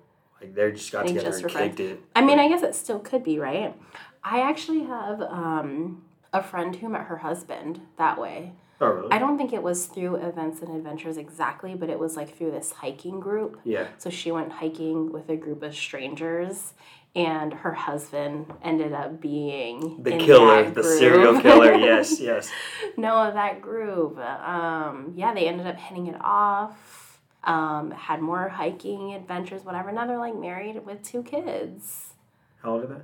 like 0.42 0.54
they 0.56 0.72
just 0.72 0.92
got 0.92 1.06
Like, 1.06 1.16
together 1.16 1.30
just 1.32 1.44
and 1.44 1.52
friends. 1.52 1.76
kicked 1.78 1.80
it. 1.80 2.02
I 2.16 2.22
mean, 2.22 2.40
I 2.40 2.48
guess 2.48 2.64
it 2.64 2.76
still 2.76 3.00
could 3.00 3.24
be, 3.24 3.40
right? 3.40 3.76
I 4.24 4.42
actually 4.42 4.84
have 4.84 5.22
um, 5.22 6.04
a 6.32 6.42
friend 6.44 6.76
who 6.76 6.90
met 6.90 7.04
her 7.08 7.18
husband 7.18 7.82
that 7.98 8.20
way. 8.20 8.54
Oh 8.82 8.88
really? 8.88 9.12
I 9.12 9.20
don't 9.20 9.38
think 9.38 9.52
it 9.52 9.62
was 9.62 9.88
through 9.88 10.16
events 10.18 10.62
and 10.62 10.74
adventures 10.74 11.18
exactly, 11.18 11.76
but 11.76 11.90
it 11.90 12.00
was 12.00 12.16
like 12.16 12.38
through 12.38 12.52
this 12.52 12.72
hiking 12.72 13.20
group. 13.20 13.60
yeah. 13.66 13.88
So 13.98 14.10
she 14.10 14.32
went 14.32 14.52
hiking 14.54 15.12
with 15.12 15.28
a 15.30 15.36
group 15.36 15.64
of 15.64 15.76
strangers, 15.76 16.74
and 17.16 17.54
her 17.54 17.74
husband 17.74 18.54
ended 18.64 18.94
up 18.94 19.20
being 19.20 20.02
The 20.04 20.18
killer, 20.18 20.70
the 20.70 20.84
serial 20.84 21.40
killer. 21.42 21.74
Yes, 21.80 22.20
yes. 22.20 22.52
no, 22.98 23.32
that 23.34 23.62
group. 23.62 24.18
Um, 24.20 25.14
yeah, 25.16 25.34
they 25.34 25.48
ended 25.48 25.68
up 25.68 25.78
hitting 25.78 26.08
it 26.08 26.18
off. 26.22 27.20
Um, 27.44 27.92
had 27.92 28.22
more 28.22 28.50
hiking 28.50 29.14
adventures, 29.14 29.64
whatever. 29.64 29.92
Now 29.92 30.06
they're 30.06 30.18
like 30.18 30.36
married 30.36 30.86
with 30.86 31.02
two 31.04 31.24
kids. 31.24 32.14
How 32.62 32.72
old 32.74 32.84
are 32.84 32.88
they? 32.88 33.02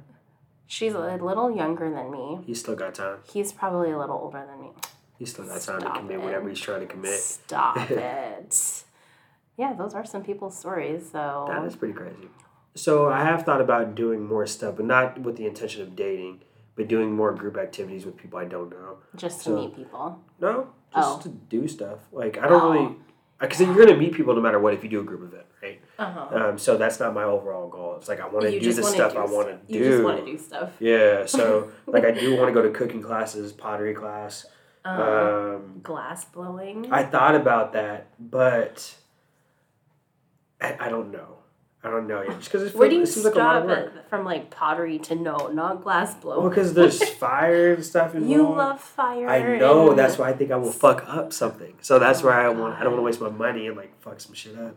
She's 0.67 0.93
a 0.93 0.99
little 0.99 1.55
younger 1.55 1.89
than 1.89 2.11
me. 2.11 2.39
He's 2.45 2.59
still 2.59 2.75
got 2.75 2.95
time. 2.95 3.19
He's 3.31 3.53
probably 3.53 3.91
a 3.91 3.97
little 3.97 4.17
older 4.17 4.45
than 4.45 4.59
me. 4.61 4.71
He's 5.17 5.31
still 5.31 5.45
got 5.45 5.61
time 5.61 5.79
to 5.79 5.85
Stop 5.85 5.97
commit 5.99 6.19
it. 6.19 6.23
whatever 6.23 6.49
he's 6.49 6.59
trying 6.59 6.81
to 6.81 6.85
commit. 6.87 7.19
Stop 7.19 7.77
it. 7.91 8.83
Yeah, 9.57 9.73
those 9.73 9.93
are 9.93 10.05
some 10.05 10.23
people's 10.23 10.57
stories. 10.59 11.09
So 11.11 11.45
That 11.47 11.63
is 11.65 11.75
pretty 11.75 11.93
crazy. 11.93 12.27
So 12.75 13.07
I 13.09 13.23
have 13.23 13.43
thought 13.43 13.61
about 13.61 13.95
doing 13.95 14.25
more 14.27 14.45
stuff, 14.45 14.75
but 14.75 14.85
not 14.85 15.19
with 15.21 15.37
the 15.37 15.45
intention 15.45 15.81
of 15.81 15.95
dating, 15.95 16.41
but 16.75 16.87
doing 16.87 17.13
more 17.15 17.33
group 17.33 17.57
activities 17.57 18.05
with 18.05 18.17
people 18.17 18.37
I 18.37 18.45
don't 18.45 18.69
know. 18.69 18.97
just 19.15 19.37
to 19.39 19.43
so- 19.45 19.55
meet 19.55 19.75
people. 19.75 20.19
No, 20.39 20.67
just 20.93 21.19
Oh. 21.19 21.21
to 21.23 21.29
do 21.29 21.67
stuff. 21.67 21.99
Like 22.11 22.37
I 22.37 22.47
don't 22.49 22.61
Oh. 22.61 22.71
really, 22.73 22.95
because 23.39 23.61
you're 23.61 23.75
gonna 23.75 23.97
meet 23.97 24.13
people 24.13 24.35
no 24.35 24.41
matter 24.41 24.59
what 24.59 24.73
if 24.73 24.83
you 24.83 24.89
do 24.89 24.99
a 24.99 25.03
group 25.03 25.23
event, 25.23 25.45
right? 25.63 25.79
Uh-huh. 25.97 26.37
Um, 26.49 26.57
so 26.57 26.75
that's 26.75 26.99
not 26.99 27.13
my 27.13 27.23
overall 27.23 27.69
goal. 27.69 27.95
It's 27.95 28.09
like 28.09 28.19
I 28.19 28.27
want 28.27 28.41
to 28.45 28.59
do 28.59 28.73
the 28.73 28.83
stuff 28.83 29.13
do 29.13 29.19
I 29.19 29.25
want 29.25 29.47
to 29.47 29.73
do. 29.73 29.79
You 29.79 29.85
just 29.91 30.03
want 30.03 30.19
to 30.19 30.25
do 30.25 30.37
stuff. 30.37 30.71
Yeah, 30.79 31.25
so 31.37 31.71
like 31.87 32.03
I 32.03 32.11
do 32.11 32.35
want 32.35 32.47
to 32.49 32.53
go 32.53 32.61
to 32.61 32.71
cooking 32.71 33.01
classes, 33.01 33.53
pottery 33.53 33.93
class. 33.93 34.45
Uh, 34.83 35.55
Um, 35.55 35.79
glass 35.81 36.25
blowing. 36.25 36.91
I 36.91 37.03
thought 37.03 37.33
about 37.35 37.71
that, 37.73 38.07
but 38.19 38.95
I, 40.61 40.75
I 40.79 40.89
don't 40.89 41.11
know. 41.11 41.37
I 41.85 41.89
don't 41.91 42.07
know 42.07 42.21
yet. 42.21 42.37
Just 42.39 42.51
because 42.51 42.63
it, 42.63 42.75
Where 42.75 42.89
do 42.89 42.95
you 42.95 43.05
seems 43.05 43.25
like 43.25 43.35
a 43.35 43.37
lot 43.37 43.57
of 43.57 43.63
stop 43.69 43.77
work. 43.85 43.95
it 43.95 44.09
from 44.09 44.25
like 44.25 44.49
pottery 44.49 44.97
to 44.99 45.15
no, 45.15 45.47
not 45.47 45.83
glass 45.83 46.15
blowing? 46.15 46.41
Well, 46.41 46.49
because 46.49 46.73
there's 46.73 47.01
fire 47.11 47.73
and 47.75 47.85
stuff 47.85 48.15
involved. 48.15 48.31
you 48.31 48.41
love 48.43 48.81
fire. 48.81 49.29
I 49.29 49.57
know. 49.59 49.89
and- 49.91 49.99
That's 49.99 50.17
why 50.17 50.29
I 50.29 50.33
think 50.33 50.51
I 50.51 50.55
will 50.55 50.71
fuck 50.71 51.03
up 51.07 51.31
something. 51.31 51.75
So 51.81 51.99
that's 51.99 52.23
Oh 52.23 52.27
why 52.27 52.45
I 52.45 52.49
want. 52.49 52.75
I 52.79 52.83
don't 52.83 52.93
want 52.93 52.99
to 53.01 53.05
waste 53.05 53.21
my 53.21 53.29
money 53.29 53.67
and 53.67 53.77
like 53.77 53.99
fuck 54.01 54.19
some 54.19 54.33
shit 54.33 54.57
up. 54.57 54.75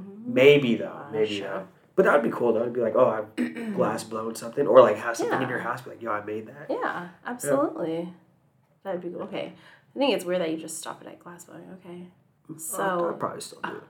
Mm-hmm. 0.00 0.34
Maybe 0.34 0.74
though. 0.76 1.06
Maybe 1.12 1.40
though. 1.40 1.68
But 1.96 2.04
that 2.04 2.14
would 2.14 2.22
be 2.30 2.36
cool 2.36 2.52
though. 2.52 2.62
It'd 2.62 2.72
be 2.72 2.80
like, 2.80 2.94
oh, 2.96 3.08
I've 3.38 3.74
glass 3.74 4.04
blown 4.04 4.34
something, 4.34 4.66
or 4.66 4.80
like 4.82 4.96
have 4.96 5.16
something 5.16 5.36
in 5.36 5.42
Yeah. 5.42 5.48
your 5.48 5.58
house. 5.60 5.82
Be 5.82 5.90
like, 5.90 6.02
yo, 6.02 6.10
I 6.12 6.24
made 6.24 6.46
that. 6.46 6.66
Yeah, 6.70 7.08
absolutely. 7.26 8.12
That'd 8.84 9.00
be 9.00 9.10
cool. 9.10 9.22
Okay. 9.22 9.52
I 9.94 9.98
think 9.98 10.14
it's 10.14 10.24
weird 10.24 10.40
that 10.40 10.50
you 10.50 10.56
just 10.56 10.78
stop 10.78 11.02
it 11.02 11.08
at 11.08 11.18
glass 11.18 11.44
blowing. 11.44 11.64
Okay. 11.84 12.06
Mm, 12.50 12.60
so 12.60 12.82
I'll 12.82 13.12
probably 13.14 13.40
still 13.40 13.60
do 13.62 13.70
uh, 13.70 13.74
it. 13.74 13.82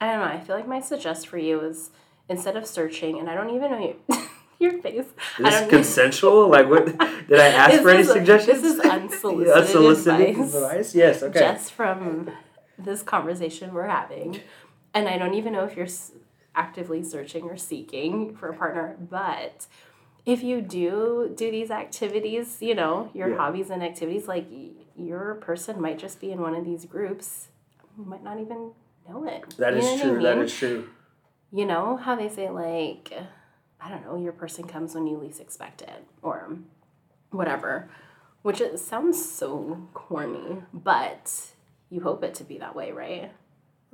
I 0.00 0.06
don't 0.10 0.18
know. 0.18 0.24
I 0.26 0.40
feel 0.40 0.56
like 0.56 0.66
my 0.66 0.80
suggest 0.80 1.28
for 1.28 1.38
you 1.38 1.60
is 1.60 1.90
instead 2.28 2.56
of 2.56 2.66
searching, 2.66 3.18
and 3.18 3.28
I 3.28 3.34
don't 3.34 3.50
even 3.50 3.70
know 3.70 3.78
your, 3.78 4.18
your 4.72 4.82
face. 4.82 5.06
This 5.38 5.68
consensual? 5.68 6.48
like, 6.48 6.68
what 6.68 6.86
did 6.86 7.40
I 7.40 7.48
ask 7.62 7.72
This 7.72 7.82
for 7.82 7.90
any 7.90 8.04
suggestions? 8.04 8.62
this 8.62 8.74
is 8.74 8.80
unsolicited 8.96 9.56
Unsolicited 9.56 10.28
advice. 10.30 10.54
advice? 10.54 10.94
Yes. 10.94 11.22
Okay. 11.22 11.40
just 11.40 11.72
from 11.72 12.30
this 12.78 13.02
conversation 13.02 13.72
we're 13.74 13.86
having. 13.86 14.40
And 14.94 15.08
I 15.08 15.16
don't 15.18 15.34
even 15.34 15.52
know 15.52 15.64
if 15.64 15.76
you're 15.76 15.86
actively 16.54 17.02
searching 17.02 17.44
or 17.44 17.56
seeking 17.56 18.34
for 18.36 18.48
a 18.48 18.54
partner, 18.54 18.96
but 19.10 19.66
if 20.26 20.42
you 20.42 20.60
do 20.60 21.32
do 21.34 21.50
these 21.50 21.70
activities, 21.70 22.58
you 22.60 22.74
know, 22.74 23.10
your 23.14 23.30
Yeah. 23.30 23.36
hobbies 23.38 23.70
and 23.70 23.82
activities, 23.82 24.28
like 24.28 24.46
your 24.96 25.34
person 25.36 25.80
might 25.80 25.98
just 25.98 26.20
be 26.20 26.30
in 26.30 26.40
one 26.40 26.54
of 26.54 26.64
these 26.64 26.84
groups, 26.84 27.48
you 27.98 28.04
might 28.04 28.22
not 28.22 28.38
even 28.38 28.72
know 29.08 29.24
it. 29.26 29.56
that 29.58 29.72
You 29.72 29.78
is 29.80 29.84
what 29.86 29.94
I 29.94 30.02
true. 30.02 30.22
That 30.22 30.36
mean? 30.36 30.44
is 30.44 30.54
true. 30.54 30.88
You 31.52 31.66
know 31.66 31.96
how 31.96 32.16
they 32.16 32.28
say, 32.28 32.48
like, 32.48 33.12
I 33.80 33.88
don't 33.90 34.04
know, 34.04 34.16
your 34.16 34.32
person 34.32 34.66
comes 34.66 34.94
when 34.94 35.06
you 35.06 35.18
least 35.18 35.40
expect 35.40 35.82
it, 35.82 36.04
or 36.22 36.56
whatever, 37.30 37.90
which 38.42 38.60
it 38.60 38.78
sounds 38.78 39.22
so 39.30 39.88
corny, 39.92 40.62
but 40.72 41.30
you 41.90 42.00
hope 42.00 42.24
it 42.24 42.34
to 42.36 42.44
be 42.44 42.58
that 42.58 42.74
way, 42.74 42.92
right? 42.92 43.32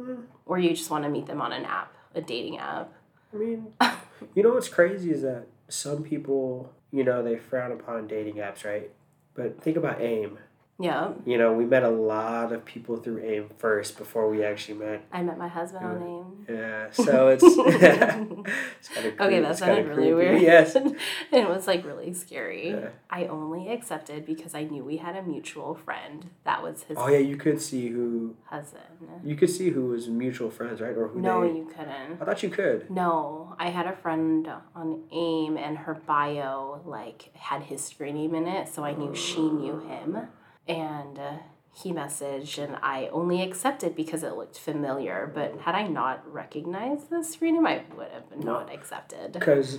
Mm. 0.01 0.25
Or 0.47 0.59
you 0.59 0.71
just 0.71 0.91
want 0.91 1.05
to 1.05 1.11
meet 1.11 1.27
them 1.27 1.41
on 1.41 1.53
an 1.53 1.65
app, 1.65 1.95
a 2.15 2.21
dating 2.21 2.59
app. 2.59 2.93
I 3.33 3.37
mean, 3.37 3.73
you 4.35 4.43
know 4.43 4.55
what's 4.55 4.69
crazy 4.69 5.11
is 5.11 5.23
that 5.23 5.47
some 5.69 6.03
people, 6.03 6.73
you 6.93 7.03
know, 7.03 7.23
they 7.23 7.37
frown 7.37 7.73
upon 7.73 8.07
dating 8.07 8.37
apps, 8.37 8.65
right? 8.65 8.91
But 9.35 9.61
think 9.63 9.77
about 9.77 10.01
AIM. 10.01 10.39
Yeah, 10.81 11.15
You 11.27 11.39
know, 11.39 11.53
we 11.53 11.65
met 11.65 11.83
a 11.83 11.91
lot 11.91 12.53
of 12.53 12.65
people 12.65 12.99
through 12.99 13.19
AIM 13.19 13.51
first 13.59 13.99
before 13.99 14.31
we 14.31 14.45
actually 14.45 14.79
met. 14.79 15.05
I 15.13 15.23
met 15.23 15.37
my 15.37 15.49
husband 15.49 15.85
on 15.85 16.03
AIM. 16.03 16.57
Yeah, 16.57 16.91
so 16.93 17.29
it's, 17.29 17.43
it's 17.47 18.89
kind 18.89 19.07
of 19.07 19.21
Okay, 19.21 19.41
that 19.41 19.59
sounded 19.59 19.89
really 19.89 20.15
weird. 20.15 20.41
Yes. 20.41 20.77
and 20.77 20.95
it 21.33 21.49
was 21.49 21.67
like 21.67 21.85
really 21.85 22.15
scary. 22.15 22.71
Yeah. 22.71 22.91
I 23.11 23.27
only 23.27 23.69
accepted 23.71 24.25
because 24.25 24.55
I 24.55 24.63
knew 24.65 24.85
we 24.85 24.99
had 24.99 25.17
a 25.17 25.23
mutual 25.23 25.75
friend 25.75 26.31
that 26.45 26.63
was 26.63 26.85
his 26.85 26.97
Oh 26.99 27.09
yeah, 27.09 27.19
you 27.19 27.37
could 27.37 27.61
see 27.61 27.89
who 27.89 28.37
husband. 28.45 28.85
you 29.25 29.35
could 29.35 29.51
see 29.51 29.71
who 29.71 29.87
was 29.87 30.07
mutual 30.09 30.49
friends, 30.49 30.81
right? 30.81 30.97
Or 30.97 31.09
who 31.09 31.21
No, 31.21 31.41
they. 31.43 31.59
you 31.59 31.65
couldn't. 31.77 32.23
I 32.23 32.25
thought 32.25 32.43
you 32.45 32.51
could. 32.51 32.89
No, 32.89 33.57
I 33.59 33.71
had 33.71 33.89
a 33.89 33.97
friend 33.97 34.49
on 34.77 35.03
AIM 35.13 35.57
and 35.57 35.77
her 35.79 35.95
bio 35.95 36.83
like 36.85 37.31
had 37.35 37.65
his 37.65 37.83
screen 37.85 38.15
name 38.15 38.35
in 38.37 38.47
it, 38.47 38.69
so 38.69 38.85
I 38.85 38.93
knew 38.95 39.13
she 39.15 39.41
knew 39.43 39.81
him. 39.81 40.29
And 40.69 41.19
uh, 41.19 41.33
he 41.73 41.93
messaged, 41.93 42.63
and 42.63 42.77
I 42.83 43.09
only 43.13 43.43
accepted 43.43 43.95
because 43.97 44.23
it 44.23 44.35
looked 44.35 44.59
familiar. 44.59 45.31
But 45.33 45.61
had 45.61 45.75
I 45.75 45.87
not 45.87 46.31
recognized 46.31 47.09
the 47.11 47.23
screen 47.25 47.55
name, 47.55 47.67
I 47.67 47.83
would 47.97 48.09
have 48.09 48.45
not 48.45 48.73
accepted. 48.73 49.33
Because 49.33 49.79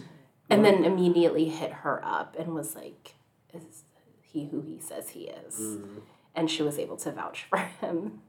And 0.49 0.65
then 0.65 0.83
immediately 0.83 1.49
hit 1.49 1.71
her 1.71 2.01
up 2.03 2.35
and 2.39 2.55
was 2.55 2.75
like, 2.75 3.13
"Is 3.53 3.83
he 4.21 4.47
who 4.47 4.61
he 4.61 4.79
says 4.79 5.09
he 5.09 5.25
is?" 5.25 5.59
Mm. 5.59 6.01
And 6.35 6.49
she 6.49 6.63
was 6.63 6.79
able 6.79 6.97
to 6.97 7.11
vouch 7.11 7.43
for 7.49 7.57
him. 7.57 8.21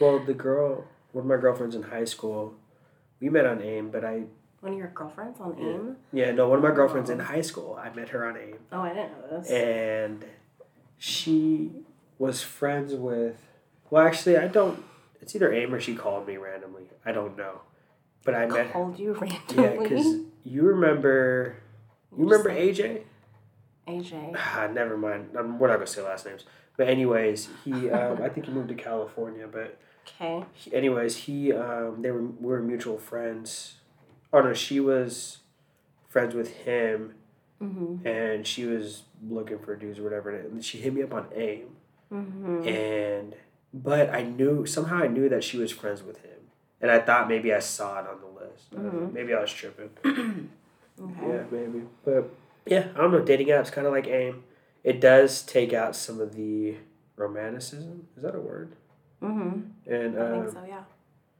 well, 0.00 0.18
the 0.18 0.34
girl, 0.34 0.84
one 1.12 1.22
of 1.24 1.28
my 1.28 1.36
girlfriends 1.36 1.74
in 1.76 1.82
high 1.84 2.04
school, 2.04 2.54
we 3.20 3.28
met 3.28 3.46
on 3.46 3.62
AIM, 3.62 3.90
but 3.90 4.04
I 4.04 4.24
One 4.60 4.72
of 4.72 4.78
your 4.78 4.88
girlfriends 4.88 5.38
on 5.40 5.56
AIM? 5.58 5.96
yeah 6.12 6.32
no 6.32 6.48
one 6.48 6.58
of 6.58 6.64
my 6.64 6.72
girlfriends 6.72 7.10
in 7.10 7.20
high 7.20 7.42
school. 7.42 7.78
I 7.80 7.90
met 7.94 8.08
her 8.08 8.26
on 8.26 8.36
AIM, 8.36 8.58
Oh, 8.72 8.80
I 8.80 8.88
didn't 8.94 9.12
know 9.12 9.38
this. 9.40 9.50
and 9.50 10.24
she 10.96 11.84
was 12.18 12.42
friends 12.42 12.94
with. 12.94 13.36
Well, 13.90 14.06
actually, 14.06 14.36
I 14.36 14.48
don't. 14.48 14.82
It's 15.20 15.34
either 15.34 15.52
AIM 15.52 15.74
or 15.74 15.80
she 15.80 15.94
called 15.94 16.26
me 16.26 16.36
randomly. 16.36 16.84
I 17.04 17.12
don't 17.12 17.36
know. 17.36 17.60
but 18.24 18.34
I 18.34 18.46
met. 18.46 18.72
Called 18.72 18.98
you 18.98 19.12
randomly. 19.14 19.62
Yeah, 19.62 19.76
because 19.82 20.06
you 20.44 20.62
remember. 20.62 21.56
You 22.16 22.24
remember 22.24 22.50
AJ? 22.50 23.02
AJ. 23.86 24.34
Ah, 24.36 24.68
never 24.72 24.96
mind. 24.96 25.30
Um, 25.36 25.58
we're 25.58 25.68
not 25.68 25.74
gonna 25.74 25.86
say 25.86 26.02
last 26.02 26.26
names. 26.26 26.44
But 26.76 26.88
anyways, 26.88 27.48
he 27.64 27.90
um, 27.90 28.22
I 28.22 28.28
think 28.28 28.46
he 28.46 28.52
moved 28.52 28.68
to 28.68 28.74
California. 28.74 29.46
But 29.50 29.78
Okay. 30.20 30.44
he, 30.54 30.74
anyways, 30.74 31.16
he 31.16 31.52
um, 31.52 32.00
they 32.02 32.10
were 32.10 32.22
we 32.22 32.46
were 32.46 32.62
mutual 32.62 32.98
friends. 32.98 33.74
Oh 34.32 34.40
no, 34.40 34.52
she 34.54 34.80
was 34.80 35.38
friends 36.08 36.34
with 36.34 36.48
him, 36.58 37.14
Mm-hmm. 37.62 38.06
and 38.06 38.46
she 38.46 38.64
was 38.66 39.02
looking 39.28 39.58
for 39.58 39.74
dudes 39.74 39.98
or 39.98 40.02
whatever. 40.04 40.30
And 40.30 40.64
she 40.64 40.78
hit 40.78 40.94
me 40.94 41.02
up 41.02 41.12
on 41.12 41.26
AIM, 41.34 41.76
Mm-hmm. 42.12 42.66
and 42.66 43.34
but 43.74 44.10
I 44.14 44.22
knew 44.22 44.64
somehow 44.66 44.96
I 44.96 45.08
knew 45.08 45.28
that 45.28 45.44
she 45.44 45.58
was 45.58 45.70
friends 45.70 46.02
with 46.02 46.18
him, 46.22 46.40
and 46.80 46.90
I 46.90 46.98
thought 47.00 47.28
maybe 47.28 47.52
I 47.52 47.58
saw 47.58 47.98
it 48.00 48.06
on 48.08 48.20
the 48.20 48.40
list. 48.44 48.68
I 48.72 48.76
don't 48.76 48.84
know, 48.94 49.06
Mhm. 49.08 49.12
Maybe 49.12 49.34
I 49.34 49.40
was 49.40 49.52
tripping. 49.52 49.90
Okay. 51.00 51.28
Yeah, 51.28 51.42
maybe. 51.52 51.84
But 52.04 52.28
yeah, 52.66 52.88
I 52.96 52.98
don't 52.98 53.12
know. 53.12 53.20
Dating 53.20 53.46
apps 53.48 53.70
kind 53.70 53.86
of 53.86 53.92
like 53.92 54.08
AIM. 54.08 54.42
It 54.82 55.00
does 55.00 55.42
take 55.42 55.72
out 55.72 55.94
some 55.94 56.20
of 56.20 56.34
the 56.34 56.74
romanticism. 57.14 58.08
Is 58.16 58.22
that 58.24 58.34
a 58.34 58.40
word? 58.40 58.74
Mm-hmm. 59.22 59.92
And 59.92 60.18
I 60.18 60.30
think 60.32 60.44
um, 60.46 60.50
so. 60.50 60.64
Yeah. 60.66 60.82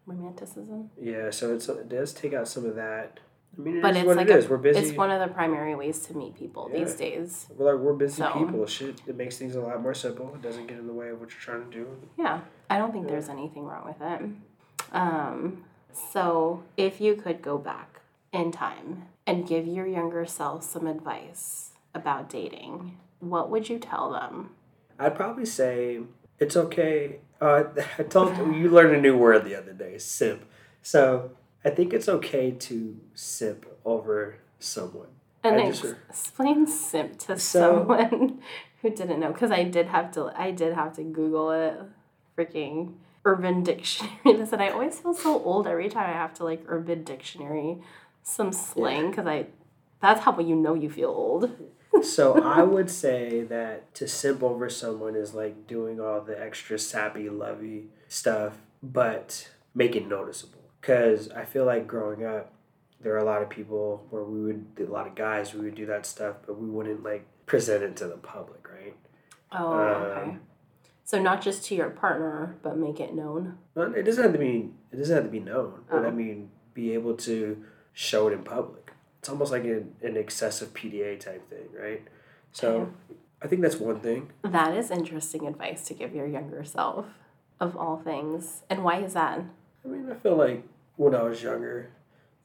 Romanticism. 0.07 0.91
yeah, 1.01 1.31
so 1.31 1.53
it's 1.55 1.69
it 1.69 1.89
does 1.89 2.12
take 2.12 2.33
out 2.35 2.47
some 2.47 2.64
of 2.64 2.77
that. 2.77 3.19
I 3.59 3.61
mean, 3.61 3.76
it 3.78 3.82
But 3.82 3.96
it's 3.96 4.06
what 4.06 4.16
like 4.16 4.28
it 4.28 4.36
is. 4.36 4.48
We're 4.48 4.56
busy. 4.59 4.78
It's 4.80 4.96
one 4.96 5.11
of 5.11 5.20
the 5.26 5.32
primary 5.34 5.74
ways 5.74 5.98
to 6.06 6.16
meet 6.16 6.34
people 6.36 6.70
Yeah. 6.72 6.78
these 6.84 6.94
days. 6.94 7.46
we're 7.56 7.72
like 7.74 7.82
we're 7.82 7.92
busy 7.94 8.22
So- 8.22 8.32
people. 8.32 8.64
Shit, 8.66 9.00
it 9.06 9.16
makes 9.16 9.36
things 9.36 9.56
a 9.56 9.61
lot 9.61 9.82
more 9.82 9.94
simple. 9.94 10.32
It 10.34 10.42
doesn't 10.42 10.66
get 10.68 10.78
in 10.78 10.86
the 10.86 10.92
way 10.92 11.09
of 11.09 11.20
what 11.20 11.30
you're 11.30 11.40
trying 11.40 11.68
to 11.70 11.76
do. 11.78 11.86
Yeah. 12.16 12.40
I 12.70 12.78
don't 12.78 12.92
think 12.92 13.06
Yeah. 13.06 13.12
there's 13.12 13.28
anything 13.28 13.64
wrong 13.66 13.84
with 13.84 14.00
it. 14.00 14.22
Um, 14.92 15.64
so 15.92 16.62
if 16.76 17.00
you 17.00 17.14
could 17.16 17.42
go 17.42 17.59
back 17.59 18.00
in 18.32 18.52
time 18.52 19.04
and 19.26 19.46
give 19.46 19.66
your 19.66 19.86
younger 19.86 20.24
self 20.24 20.62
some 20.62 20.86
advice 20.86 21.72
about 21.94 22.28
dating, 22.30 22.96
what 23.20 23.50
would 23.50 23.68
you 23.68 23.78
tell 23.78 24.12
them? 24.12 24.50
I'd 24.98 25.16
probably 25.16 25.46
say 25.46 26.00
it's 26.38 26.56
okay. 26.56 27.20
Uh, 27.40 27.64
I 27.98 28.02
told 28.04 28.36
you 28.36 28.68
learned 28.70 28.94
a 28.96 29.00
new 29.00 29.16
word 29.16 29.44
the 29.44 29.56
other 29.56 29.72
day, 29.72 29.98
simp. 29.98 30.44
So 30.82 31.30
I 31.64 31.70
think 31.70 31.92
it's 31.92 32.09
okay 32.09 32.50
to 32.52 32.96
simp 33.14 33.66
over 33.84 34.36
someone. 34.59 35.09
And 35.42 35.56
I 35.56 35.64
ex- 35.66 35.80
just- 35.80 35.94
explain 36.09 36.66
simp 36.66 37.18
to 37.20 37.38
So- 37.38 37.78
someone 37.86 38.40
who 38.82 38.90
didn't 38.90 39.20
know, 39.20 39.32
because 39.32 39.50
I 39.50 39.64
did 39.64 39.86
have 39.86 40.12
to. 40.12 40.32
I 40.36 40.50
did 40.52 40.74
have 40.74 40.94
to 40.96 41.02
Google 41.02 41.50
it. 41.50 41.74
Freaking 42.36 42.94
Urban 43.24 43.64
Dictionary. 43.64 44.14
This 44.24 44.52
and 44.52 44.62
I 44.62 44.68
always 44.70 44.98
feel 45.00 45.12
so 45.14 45.42
old 45.42 45.66
every 45.66 45.88
time 45.88 46.09
I 46.09 46.12
have 46.12 46.34
to 46.34 46.44
like 46.44 46.62
Urban 46.68 47.02
Dictionary 47.02 47.78
some 48.22 48.52
slang 48.52 49.11
because 49.11 49.26
I. 49.26 49.46
That's 50.00 50.20
how 50.20 50.38
you 50.38 50.54
know 50.54 50.74
you 50.74 50.88
feel 50.90 51.11
old. 51.11 51.50
So 52.02 52.40
I 52.42 52.62
would 52.62 52.90
say 52.90 53.42
that 53.44 53.92
to 53.96 54.06
simp 54.06 54.42
over 54.42 54.68
someone 54.70 55.16
is 55.16 55.34
like 55.34 55.66
doing 55.66 56.00
all 56.00 56.20
the 56.20 56.40
extra 56.40 56.78
sappy, 56.78 57.28
lovey 57.28 57.88
stuff, 58.06 58.59
but 58.82 59.48
make 59.74 59.96
it 59.96 60.06
noticeable. 60.06 60.57
Because 60.81 61.31
I 61.31 61.45
feel 61.45 61.64
like 61.64 61.87
growing 61.87 62.24
up, 62.24 62.53
there 63.01 63.14
are 63.14 63.18
a 63.18 63.24
lot 63.24 63.43
of 63.43 63.49
people 63.49 64.07
where 64.11 64.24
we 64.24 64.41
would, 64.43 64.66
a 64.81 64.85
lot 64.91 65.07
of 65.07 65.14
guys, 65.14 65.55
we 65.55 65.61
would 65.61 65.74
do 65.74 65.87
that 65.87 66.07
stuff, 66.07 66.37
but 66.47 66.59
we 66.59 66.68
wouldn't 66.68 67.03
like 67.03 67.26
present 67.47 67.83
it 67.83 67.97
to 67.97 68.07
the 68.07 68.16
public, 68.16 68.66
right? 68.68 68.95
Oh, 69.53 69.72
okay. 69.74 70.31
Um, 70.31 70.41
So 71.05 71.20
not 71.22 71.41
just 71.41 71.64
to 71.66 71.74
your 71.74 71.91
partner, 71.91 72.57
but 72.62 72.76
make 72.76 73.01
it 73.01 73.14
known. 73.14 73.57
It 73.76 74.03
doesn't 74.05 74.22
have 74.22 74.33
to 74.33 74.39
be. 74.39 74.70
It 74.93 74.97
doesn't 74.97 75.14
have 75.14 75.24
to 75.24 75.31
be 75.31 75.41
known, 75.41 75.85
but 75.91 76.05
I 76.05 76.09
Oh. 76.09 76.11
mean, 76.11 76.51
be 76.74 76.93
able 76.95 77.14
to 77.18 77.64
show 77.93 78.29
it 78.29 78.33
in 78.33 78.43
public. 78.43 78.93
It's 79.20 79.29
almost 79.29 79.51
like 79.51 79.64
an, 79.64 79.95
an 80.03 80.16
excessive 80.16 80.74
PDA 80.74 81.18
type 81.18 81.49
thing, 81.49 81.68
right? 81.79 82.03
So, 82.53 82.91
I 83.43 83.47
think 83.49 83.62
that's 83.62 83.76
one 83.76 84.01
thing. 84.01 84.31
That 84.43 84.76
is 84.76 84.91
interesting 84.91 85.47
advice 85.47 85.85
to 85.87 85.95
give 85.95 86.14
your 86.14 86.26
younger 86.26 86.62
self, 86.64 87.07
of 87.61 87.76
all 87.76 87.97
things. 87.99 88.62
And 88.70 88.85
why 88.85 89.01
is 89.03 89.14
that? 89.14 89.43
I 89.89 89.93
mean, 89.97 90.11
I 90.11 90.14
feel 90.14 90.36
like 90.36 90.62
when 90.97 91.14
I 91.14 91.22
was 91.22 91.43
younger, 91.43 91.91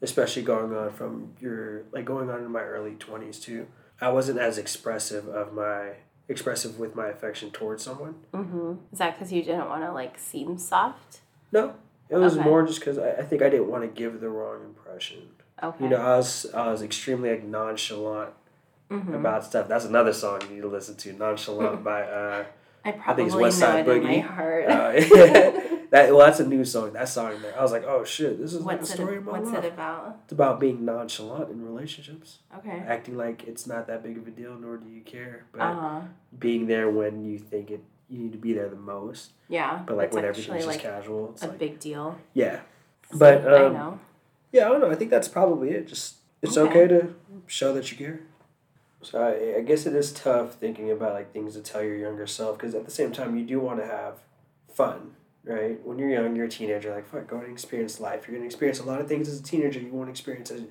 especially 0.01 0.43
going 0.43 0.73
on 0.75 0.91
from 0.91 1.33
your 1.39 1.83
like 1.91 2.05
going 2.05 2.29
on 2.29 2.39
in 2.43 2.51
my 2.51 2.61
early 2.61 2.95
twenties 2.95 3.39
too, 3.39 3.67
I 3.99 4.09
wasn't 4.09 4.39
as 4.39 4.57
expressive 4.57 5.27
of 5.27 5.53
my 5.53 5.91
expressive 6.29 6.79
with 6.79 6.95
my 6.95 7.07
affection 7.07 7.51
towards 7.51 7.83
someone. 7.83 8.15
Mm-hmm. 8.33 8.73
Is 8.93 8.99
that 8.99 9.17
because 9.17 9.33
you 9.33 9.43
didn't 9.43 9.67
want 9.69 9.83
to 9.83 9.91
like 9.91 10.17
seem 10.17 10.57
soft? 10.57 11.19
No, 11.51 11.73
it 12.09 12.15
was 12.17 12.37
Okay. 12.37 12.43
more 12.43 12.65
just 12.65 12.79
because 12.79 12.97
I, 12.97 13.11
I 13.11 13.21
think 13.23 13.41
I 13.41 13.49
didn't 13.49 13.69
want 13.69 13.83
to 13.83 13.87
give 13.89 14.21
the 14.21 14.29
wrong 14.29 14.61
impression. 14.63 15.29
Okay. 15.61 15.83
You 15.83 15.89
know, 15.89 15.97
I 15.97 16.17
was 16.17 16.45
I 16.53 16.71
was 16.71 16.81
extremely 16.81 17.29
like 17.31 17.43
nonchalant 17.43 18.31
Mhm. 18.91 19.15
about 19.15 19.43
stuff. 19.45 19.67
That's 19.67 19.85
another 19.85 20.13
song 20.13 20.41
you 20.43 20.55
need 20.55 20.61
to 20.61 20.67
listen 20.67 20.95
to, 20.97 21.13
"Nonchalant" 21.13 21.83
by 21.91 22.03
uh, 22.03 22.43
I 22.85 22.91
probably 22.91 23.23
it's 23.25 23.33
know 23.33 23.39
West 23.41 23.59
Side 23.59 23.87
it 23.87 23.91
in 23.97 24.03
my 24.03 24.09
Boogie. 24.09 24.21
heart. 24.21 24.65
uh 24.69 25.69
that. 25.93 26.09
Well, 26.13 26.25
that's 26.25 26.39
a 26.41 26.45
new 26.47 26.65
song. 26.65 26.91
That 26.93 27.07
song 27.07 27.41
there, 27.41 27.57
I 27.57 27.61
was 27.61 27.71
like, 27.71 27.85
oh 27.85 28.03
shit, 28.03 28.37
this 28.39 28.53
is 28.53 28.61
like 28.61 28.79
what's 28.79 28.89
a 28.91 28.93
it? 28.93 28.97
story 28.97 29.17
of 29.17 29.23
my 29.25 29.31
What's 29.39 29.51
life. 29.51 29.63
it 29.63 29.73
about? 29.73 30.17
It's 30.25 30.33
about 30.33 30.59
being 30.59 30.83
nonchalant 30.83 31.49
in 31.51 31.63
relationships, 31.65 32.39
Okay. 32.57 32.83
acting 32.85 33.15
like 33.15 33.43
it's 33.45 33.65
not 33.65 33.87
that 33.87 34.03
big 34.03 34.17
of 34.17 34.27
a 34.27 34.31
deal, 34.31 34.55
nor 34.59 34.77
do 34.77 34.89
you 34.89 35.01
care, 35.01 35.45
but 35.53 35.61
Uh 35.61 35.73
huh. 35.73 36.01
being 36.37 36.67
there 36.67 36.89
when 36.89 37.23
you 37.23 37.37
think 37.39 37.71
it, 37.71 37.81
you 38.09 38.19
need 38.19 38.31
to 38.33 38.37
be 38.37 38.53
there 38.53 38.69
the 38.69 38.75
most. 38.75 39.31
Yeah. 39.47 39.81
But 39.85 39.97
like 39.97 40.07
it's 40.07 40.15
when 40.15 40.25
everything's 40.25 40.65
just 40.65 40.79
casual, 40.79 41.31
it's 41.31 41.43
a 41.43 41.47
like 41.47 41.59
big 41.59 41.79
deal. 41.79 42.17
yeah, 42.33 42.59
So, 43.11 43.17
But, 43.19 43.47
I 43.47 43.65
um, 43.65 43.73
know. 43.73 43.99
yeah. 44.51 44.65
I 44.67 44.69
don't 44.69 44.81
know. 44.81 44.91
I 44.91 44.95
think 44.95 45.09
that's 45.11 45.27
probably 45.27 45.69
it. 45.71 45.87
Just 45.87 46.17
it's 46.41 46.57
Okay. 46.57 46.69
okay 46.83 46.87
to 46.89 47.13
show 47.47 47.71
that 47.73 47.89
you 47.91 47.97
care. 47.97 48.19
So 49.01 49.21
I, 49.21 49.57
I 49.59 49.61
guess 49.61 49.85
it 49.85 49.93
is 49.95 50.11
tough 50.13 50.55
thinking 50.55 50.89
about 50.89 51.13
like 51.13 51.33
things 51.33 51.53
to 51.55 51.61
tell 51.61 51.83
your 51.83 51.97
younger 51.97 52.25
self 52.25 52.57
because 52.57 52.73
at 52.73 52.85
the 52.85 52.91
same 52.91 53.11
time 53.11 53.35
you 53.37 53.45
do 53.45 53.59
want 53.59 53.79
to 53.79 53.85
have 53.85 54.15
fun, 54.73 55.15
right? 55.45 55.79
When 55.85 55.97
you're 55.99 56.09
young, 56.09 56.35
you're 56.35 56.45
a 56.45 56.49
teenager. 56.49 56.93
Like 56.93 57.07
fuck, 57.07 57.27
go 57.27 57.37
and 57.37 57.51
experience 57.51 57.99
life. 57.99 58.27
You're 58.27 58.35
gonna 58.37 58.45
experience 58.45 58.79
a 58.79 58.83
lot 58.83 59.01
of 59.01 59.07
things 59.07 59.27
as 59.29 59.39
a 59.39 59.43
teenager. 59.43 59.79
You 59.79 59.91
won't 59.91 60.09
experience 60.09 60.51
as 60.51 60.61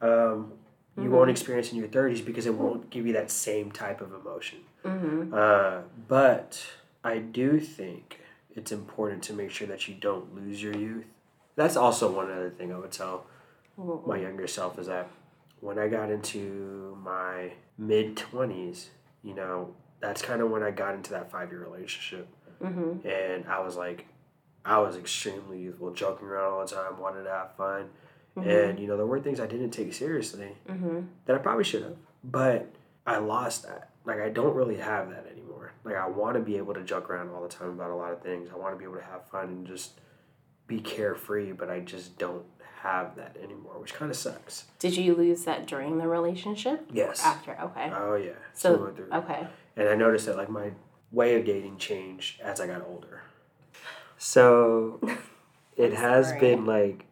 um, 0.00 0.52
you 0.96 1.04
Mhm. 1.04 1.10
won't 1.10 1.30
experience 1.30 1.72
in 1.72 1.78
your 1.78 1.88
thirties 1.88 2.20
because 2.20 2.46
it 2.46 2.54
won't 2.54 2.90
give 2.90 3.06
you 3.06 3.12
that 3.14 3.30
same 3.30 3.70
type 3.72 4.00
of 4.00 4.12
emotion. 4.12 4.60
Mm-hmm. 4.84 5.32
Uh, 5.34 5.82
but 6.08 6.66
I 7.04 7.18
do 7.18 7.60
think 7.60 8.20
it's 8.54 8.72
important 8.72 9.22
to 9.24 9.32
make 9.34 9.50
sure 9.50 9.66
that 9.68 9.88
you 9.88 9.94
don't 9.94 10.34
lose 10.34 10.62
your 10.62 10.74
youth. 10.74 11.04
That's 11.54 11.76
also 11.76 12.10
one 12.10 12.30
other 12.30 12.50
thing 12.50 12.72
I 12.72 12.78
would 12.78 12.92
tell 12.92 13.26
my 14.06 14.16
younger 14.18 14.46
self 14.46 14.78
is 14.78 14.86
that 14.86 15.08
when 15.60 15.78
I 15.78 15.88
got 15.88 16.10
into 16.10 16.96
my 17.02 17.52
mid 17.78 18.16
20s, 18.16 18.88
you 19.22 19.34
know, 19.34 19.74
that's 20.00 20.22
kind 20.22 20.40
of 20.42 20.50
when 20.50 20.62
I 20.62 20.70
got 20.70 20.94
into 20.94 21.10
that 21.12 21.30
five 21.30 21.50
year 21.50 21.60
relationship. 21.62 22.28
Mm-hmm. 22.62 23.06
And 23.06 23.46
I 23.46 23.60
was 23.60 23.76
like, 23.76 24.06
I 24.66 24.78
was 24.78 24.96
extremely 24.96 25.60
youthful, 25.60 25.92
joking 25.92 26.26
around 26.26 26.52
all 26.52 26.66
the 26.66 26.74
time, 26.74 26.98
wanted 26.98 27.22
to 27.24 27.30
have 27.30 27.54
fun. 27.56 27.88
And, 28.36 28.78
you 28.78 28.86
know, 28.86 28.98
there 28.98 29.06
were 29.06 29.20
things 29.20 29.40
I 29.40 29.46
didn't 29.46 29.70
take 29.70 29.94
seriously 29.94 30.56
Mm-hmm. 30.68 31.00
that 31.24 31.36
I 31.36 31.38
probably 31.38 31.64
should 31.64 31.82
have. 31.82 31.96
But 32.22 32.70
I 33.06 33.16
lost 33.18 33.62
that. 33.62 33.90
Like, 34.04 34.20
I 34.20 34.28
don't 34.28 34.54
really 34.54 34.76
have 34.76 35.08
that 35.10 35.26
anymore. 35.32 35.72
Like, 35.84 35.96
I 35.96 36.06
want 36.06 36.34
to 36.36 36.40
be 36.42 36.56
able 36.58 36.74
to 36.74 36.82
joke 36.82 37.08
around 37.08 37.30
all 37.30 37.42
the 37.42 37.48
time 37.48 37.70
about 37.70 37.90
a 37.90 37.94
lot 37.94 38.12
of 38.12 38.20
things. 38.22 38.50
I 38.52 38.58
want 38.58 38.74
to 38.74 38.78
be 38.78 38.84
able 38.84 38.96
to 38.96 39.04
have 39.04 39.26
fun 39.30 39.44
and 39.48 39.66
just 39.66 39.92
be 40.66 40.80
carefree, 40.80 41.52
but 41.52 41.70
I 41.70 41.80
just 41.80 42.18
don't 42.18 42.44
have 42.82 43.16
that 43.16 43.36
anymore, 43.42 43.78
which 43.80 43.94
kind 43.94 44.10
of 44.10 44.16
sucks. 44.16 44.64
Did 44.80 44.96
you 44.96 45.14
lose 45.14 45.44
that 45.44 45.66
during 45.66 45.96
the 45.98 46.06
relationship? 46.06 46.86
Yes. 46.92 47.24
After? 47.24 47.56
Okay. 47.60 47.90
Oh 47.94 48.16
yeah. 48.16 48.32
So- 48.52 48.92
Okay. 49.12 49.46
And 49.76 49.88
I 49.88 49.94
noticed 49.94 50.26
that 50.26 50.36
like 50.36 50.50
my 50.50 50.72
way 51.10 51.36
of 51.36 51.44
dating 51.46 51.78
changed 51.78 52.40
as 52.42 52.60
I 52.60 52.66
got 52.66 52.82
older. 52.86 53.22
So 54.18 55.00
it 55.76 55.94
has 55.94 56.28
sorry. 56.28 56.40
been 56.40 56.66
like 56.66 57.06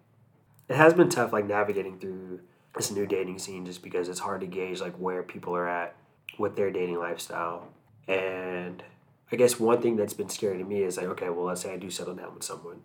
it 0.68 0.76
has 0.76 0.94
been 0.94 1.08
tough 1.08 1.32
like 1.32 1.46
navigating 1.46 1.98
through 1.98 2.40
this 2.74 2.90
new 2.90 3.06
dating 3.06 3.38
scene 3.38 3.64
just 3.64 3.82
because 3.82 4.08
it's 4.08 4.20
hard 4.20 4.40
to 4.40 4.46
gauge 4.46 4.80
like 4.80 4.94
where 4.96 5.22
people 5.22 5.54
are 5.54 5.68
at 5.68 5.94
with 6.38 6.56
their 6.56 6.70
dating 6.70 6.98
lifestyle. 6.98 7.68
And 8.08 8.82
I 9.30 9.36
guess 9.36 9.60
one 9.60 9.80
thing 9.80 9.96
that's 9.96 10.14
been 10.14 10.28
scary 10.28 10.58
to 10.58 10.64
me 10.64 10.82
is 10.82 10.96
like, 10.96 11.06
okay, 11.06 11.30
well 11.30 11.46
let's 11.46 11.60
say 11.60 11.72
I 11.72 11.76
do 11.76 11.90
settle 11.90 12.14
down 12.14 12.34
with 12.34 12.42
someone. 12.42 12.80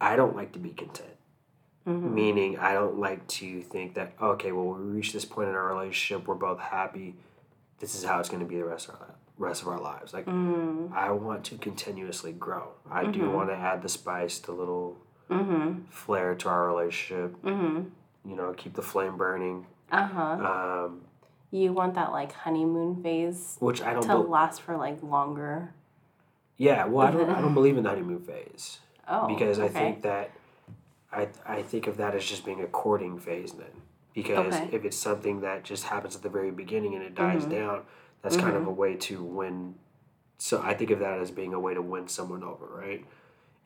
I 0.00 0.16
don't 0.16 0.36
like 0.36 0.52
to 0.52 0.58
be 0.58 0.70
content. 0.70 1.16
Mm-hmm. 1.86 2.14
Meaning 2.14 2.58
I 2.58 2.74
don't 2.74 2.98
like 2.98 3.26
to 3.28 3.62
think 3.62 3.94
that, 3.94 4.14
okay, 4.20 4.52
well 4.52 4.66
we 4.66 4.82
reach 4.90 5.12
this 5.12 5.24
point 5.24 5.48
in 5.48 5.54
our 5.54 5.68
relationship, 5.68 6.26
we're 6.26 6.34
both 6.34 6.60
happy. 6.60 7.14
This 7.78 7.94
is 7.94 8.04
how 8.04 8.18
it's 8.20 8.28
gonna 8.28 8.44
be 8.44 8.56
the 8.56 8.64
rest 8.64 8.88
of 8.88 8.96
our 8.96 9.14
rest 9.38 9.62
of 9.62 9.68
our 9.68 9.80
lives. 9.80 10.12
Like 10.14 10.26
Mm-hmm. 10.26 10.92
I 10.94 11.10
want 11.10 11.44
to 11.46 11.58
continuously 11.58 12.32
grow. 12.32 12.68
I 12.90 13.06
do 13.06 13.30
want 13.30 13.50
to 13.50 13.56
add 13.56 13.82
the 13.82 13.88
spice, 13.88 14.38
the 14.38 14.52
little 14.52 14.96
Mm-hmm. 15.30 15.86
flair 15.90 16.36
to 16.36 16.48
our 16.48 16.68
relationship. 16.68 17.34
Mm-hmm. 17.42 17.88
You 18.30 18.36
know, 18.36 18.52
keep 18.56 18.74
the 18.74 18.82
flame 18.82 19.16
burning. 19.16 19.66
Uh-huh. 19.90 20.22
Um, 20.86 21.00
You 21.50 21.72
want 21.72 21.94
that 21.94 22.12
like 22.12 22.32
honeymoon 22.32 23.02
phase 23.02 23.56
which 23.58 23.82
I 23.82 23.92
don't. 23.92 24.02
to 24.02 24.08
bel 24.08 24.22
last 24.22 24.62
for 24.62 24.76
like 24.76 25.02
longer. 25.02 25.74
yeah, 26.56 26.86
well, 26.86 27.06
I 27.06 27.10
don't. 27.10 27.28
I 27.30 27.40
don't 27.40 27.54
believe 27.60 27.76
in 27.76 27.82
the 27.84 27.90
honeymoon 27.90 28.20
phase 28.20 28.78
Oh. 29.08 29.26
because 29.28 29.58
I 29.60 29.68
think 29.68 30.02
that 30.02 30.30
I 31.12 31.28
I 31.44 31.62
think 31.62 31.86
of 31.88 31.96
that 31.98 32.14
as 32.14 32.24
just 32.24 32.44
being 32.44 32.60
a 32.62 32.66
courting 32.66 33.18
phase 33.18 33.52
then, 33.52 33.74
because 34.14 34.54
Okay. 34.54 34.68
if 34.72 34.84
it's 34.84 34.96
something 34.96 35.40
that 35.40 35.64
just 35.64 35.84
happens 35.84 36.14
at 36.16 36.22
the 36.22 36.28
very 36.28 36.50
beginning 36.52 36.94
and 36.94 37.02
it 37.02 37.14
dies 37.14 37.44
Mhm. 37.46 37.50
down, 37.50 37.82
that's 38.26 38.36
kind 38.42 38.56
of 38.56 38.66
a 38.66 38.70
way 38.70 38.94
to 38.96 39.22
win. 39.22 39.74
So 40.38 40.60
I 40.62 40.74
think 40.74 40.90
of 40.90 40.98
that 40.98 41.18
as 41.20 41.30
being 41.30 41.54
a 41.54 41.60
way 41.60 41.74
to 41.74 41.82
win 41.82 42.08
someone 42.08 42.42
over, 42.42 42.66
right? 42.66 43.04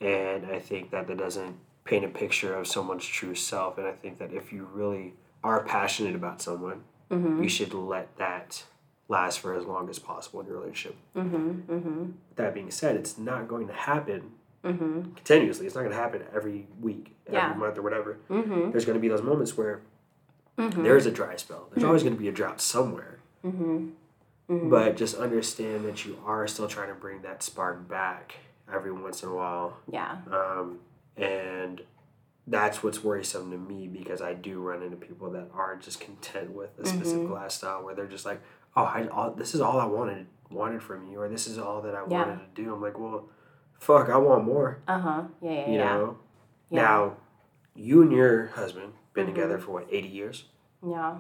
And 0.00 0.46
I 0.46 0.58
think 0.60 0.90
that 0.90 1.06
that 1.08 1.18
doesn't 1.18 1.56
paint 1.84 2.04
a 2.04 2.08
picture 2.08 2.54
of 2.54 2.66
someone's 2.66 3.04
true 3.04 3.34
self. 3.34 3.78
And 3.78 3.86
I 3.86 3.92
think 3.92 4.18
that 4.18 4.32
if 4.32 4.52
you 4.52 4.68
really 4.72 5.14
are 5.42 5.64
passionate 5.64 6.14
about 6.14 6.40
someone, 6.42 6.82
Mm-hmm. 7.10 7.42
you 7.42 7.48
should 7.48 7.74
let 7.74 8.16
that 8.18 8.62
last 9.08 9.40
for 9.40 9.54
as 9.54 9.64
long 9.64 9.90
as 9.90 9.98
possible 9.98 10.38
in 10.40 10.46
your 10.46 10.58
relationship. 10.60 10.96
Mm-hmm. 11.16 11.72
Mm-hmm. 11.72 12.04
That 12.36 12.54
being 12.54 12.70
said, 12.70 12.94
it's 12.94 13.18
not 13.18 13.48
going 13.48 13.66
to 13.66 13.72
happen 13.72 14.30
Mm-hmm. 14.64 15.14
continuously. 15.14 15.66
It's 15.66 15.74
not 15.74 15.80
going 15.80 15.90
to 15.90 15.96
happen 15.98 16.22
every 16.32 16.68
week, 16.80 17.16
every 17.26 17.58
month, 17.58 17.78
or 17.78 17.82
whatever. 17.82 18.18
Mm-hmm. 18.30 18.70
There's 18.70 18.84
going 18.84 18.94
to 18.94 19.00
be 19.00 19.08
those 19.08 19.22
moments 19.22 19.56
where 19.56 19.80
Mm-hmm. 20.58 20.82
there 20.84 20.96
is 20.96 21.06
a 21.06 21.10
dry 21.10 21.34
spell. 21.36 21.68
There's 21.72 21.82
always 21.84 22.02
going 22.04 22.14
to 22.14 22.20
be 22.20 22.28
a 22.28 22.32
drought 22.32 22.60
somewhere. 22.60 23.18
Mm-hmm. 24.50 24.54
Mm-hmm. 24.54 24.70
But 24.70 24.96
just 24.96 25.16
understand 25.16 25.84
that 25.84 26.04
you 26.04 26.18
are 26.26 26.46
still 26.48 26.66
trying 26.68 26.88
to 26.88 26.94
bring 26.94 27.22
that 27.22 27.42
spark 27.42 27.88
back 27.88 28.34
every 28.72 28.92
once 28.92 29.22
in 29.22 29.28
a 29.28 29.34
while. 29.34 29.76
yeah. 29.90 30.16
Um, 30.30 30.80
and 31.16 31.82
that's 32.46 32.82
what's 32.82 33.04
worrisome 33.04 33.50
to 33.50 33.58
me 33.58 33.86
because 33.86 34.20
I 34.22 34.34
do 34.34 34.60
run 34.60 34.82
into 34.82 34.96
people 34.96 35.30
that 35.32 35.48
are 35.54 35.76
just 35.76 36.00
content 36.00 36.50
with 36.52 36.70
a 36.78 36.86
specific 36.86 37.28
Mhm. 37.28 37.30
lifestyle 37.32 37.84
where 37.84 37.94
they're 37.94 38.06
just 38.06 38.24
like, 38.26 38.40
oh, 38.76 38.84
I, 38.84 39.06
all, 39.08 39.30
this 39.32 39.54
is 39.54 39.60
all 39.60 39.78
I 39.78 39.84
wanted 39.86 40.26
wanted 40.50 40.82
from 40.82 41.06
you, 41.06 41.20
or 41.20 41.28
this 41.28 41.46
is 41.46 41.58
all 41.58 41.80
that 41.82 41.94
I 41.94 42.00
Yeah. 42.08 42.24
wanted 42.26 42.38
to 42.40 42.62
do. 42.62 42.74
I'm 42.74 42.80
like, 42.82 42.98
well, 42.98 43.28
fuck, 43.78 44.08
I 44.08 44.16
want 44.16 44.44
more. 44.44 44.78
Uh-huh. 44.88 45.22
Yeah, 45.40 45.50
yeah, 45.52 45.66
You 45.68 45.72
yeah. 45.78 45.84
know. 45.84 46.18
Yeah. 46.70 46.82
Now, 46.82 47.16
you 47.76 48.02
and 48.02 48.12
your 48.12 48.46
husband 48.48 48.94
been 49.12 49.26
Mhm. 49.26 49.34
together 49.34 49.58
for 49.58 49.70
what 49.72 49.86
80 49.90 50.08
years. 50.08 50.46
Yeah. 50.84 51.18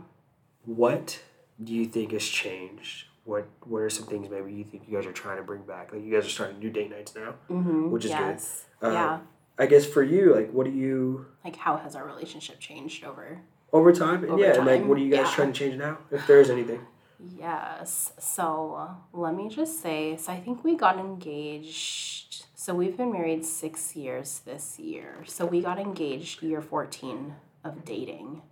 What 0.64 1.22
do 1.62 1.72
you 1.72 1.84
think 1.86 2.10
has 2.10 2.24
changed? 2.24 3.06
What 3.24 3.48
What 3.64 3.78
are 3.80 3.90
some 3.90 4.06
things 4.06 4.28
maybe 4.30 4.52
you 4.52 4.64
think 4.64 4.84
you 4.88 4.96
guys 4.96 5.06
are 5.06 5.12
trying 5.12 5.36
to 5.36 5.42
bring 5.42 5.62
back? 5.62 5.92
Like 5.92 6.04
you 6.04 6.12
guys 6.12 6.26
are 6.26 6.30
starting 6.30 6.56
to 6.56 6.62
do 6.62 6.70
date 6.70 6.90
nights 6.90 7.14
now. 7.14 7.34
Mm-hmm. 7.50 7.90
Which 7.90 8.04
is 8.04 8.10
good. 8.10 8.18
yes. 8.18 8.66
Uh, 8.82 8.90
yeah. 8.90 9.18
I 9.58 9.66
guess 9.66 9.84
for 9.84 10.02
you, 10.02 10.34
like, 10.34 10.50
what 10.52 10.64
do 10.64 10.72
you 10.72 11.26
Like, 11.44 11.56
how 11.56 11.76
has 11.76 11.94
our 11.94 12.06
relationship 12.06 12.58
changed 12.60 13.04
over? 13.04 13.42
over 13.72 13.92
time? 13.92 14.22
And 14.24 14.32
Over 14.32 14.42
yeah, 14.42 14.56
and 14.56 14.66
like, 14.66 14.84
what 14.84 14.96
are 14.98 15.00
you 15.02 15.10
guys 15.10 15.26
yeah. 15.26 15.34
trying 15.34 15.52
to 15.52 15.58
change 15.58 15.76
now, 15.76 15.98
if 16.10 16.26
there 16.26 16.40
is 16.40 16.50
anything? 16.50 16.80
Yes. 17.18 18.12
So 18.18 18.88
let 19.12 19.34
me 19.34 19.48
just 19.48 19.82
say, 19.82 20.16
so 20.16 20.32
I 20.32 20.40
think 20.40 20.64
we 20.64 20.76
got 20.76 20.98
engaged. 20.98 22.46
So 22.54 22.74
we've 22.74 22.96
been 22.96 23.12
married 23.12 23.44
six 23.44 23.94
years 23.94 24.40
this 24.44 24.78
year. 24.78 25.24
So 25.26 25.44
we 25.46 25.60
got 25.60 25.78
engaged 25.78 26.42
year 26.42 26.62
14 26.62 27.34
of 27.64 27.84
dating. 27.84 28.42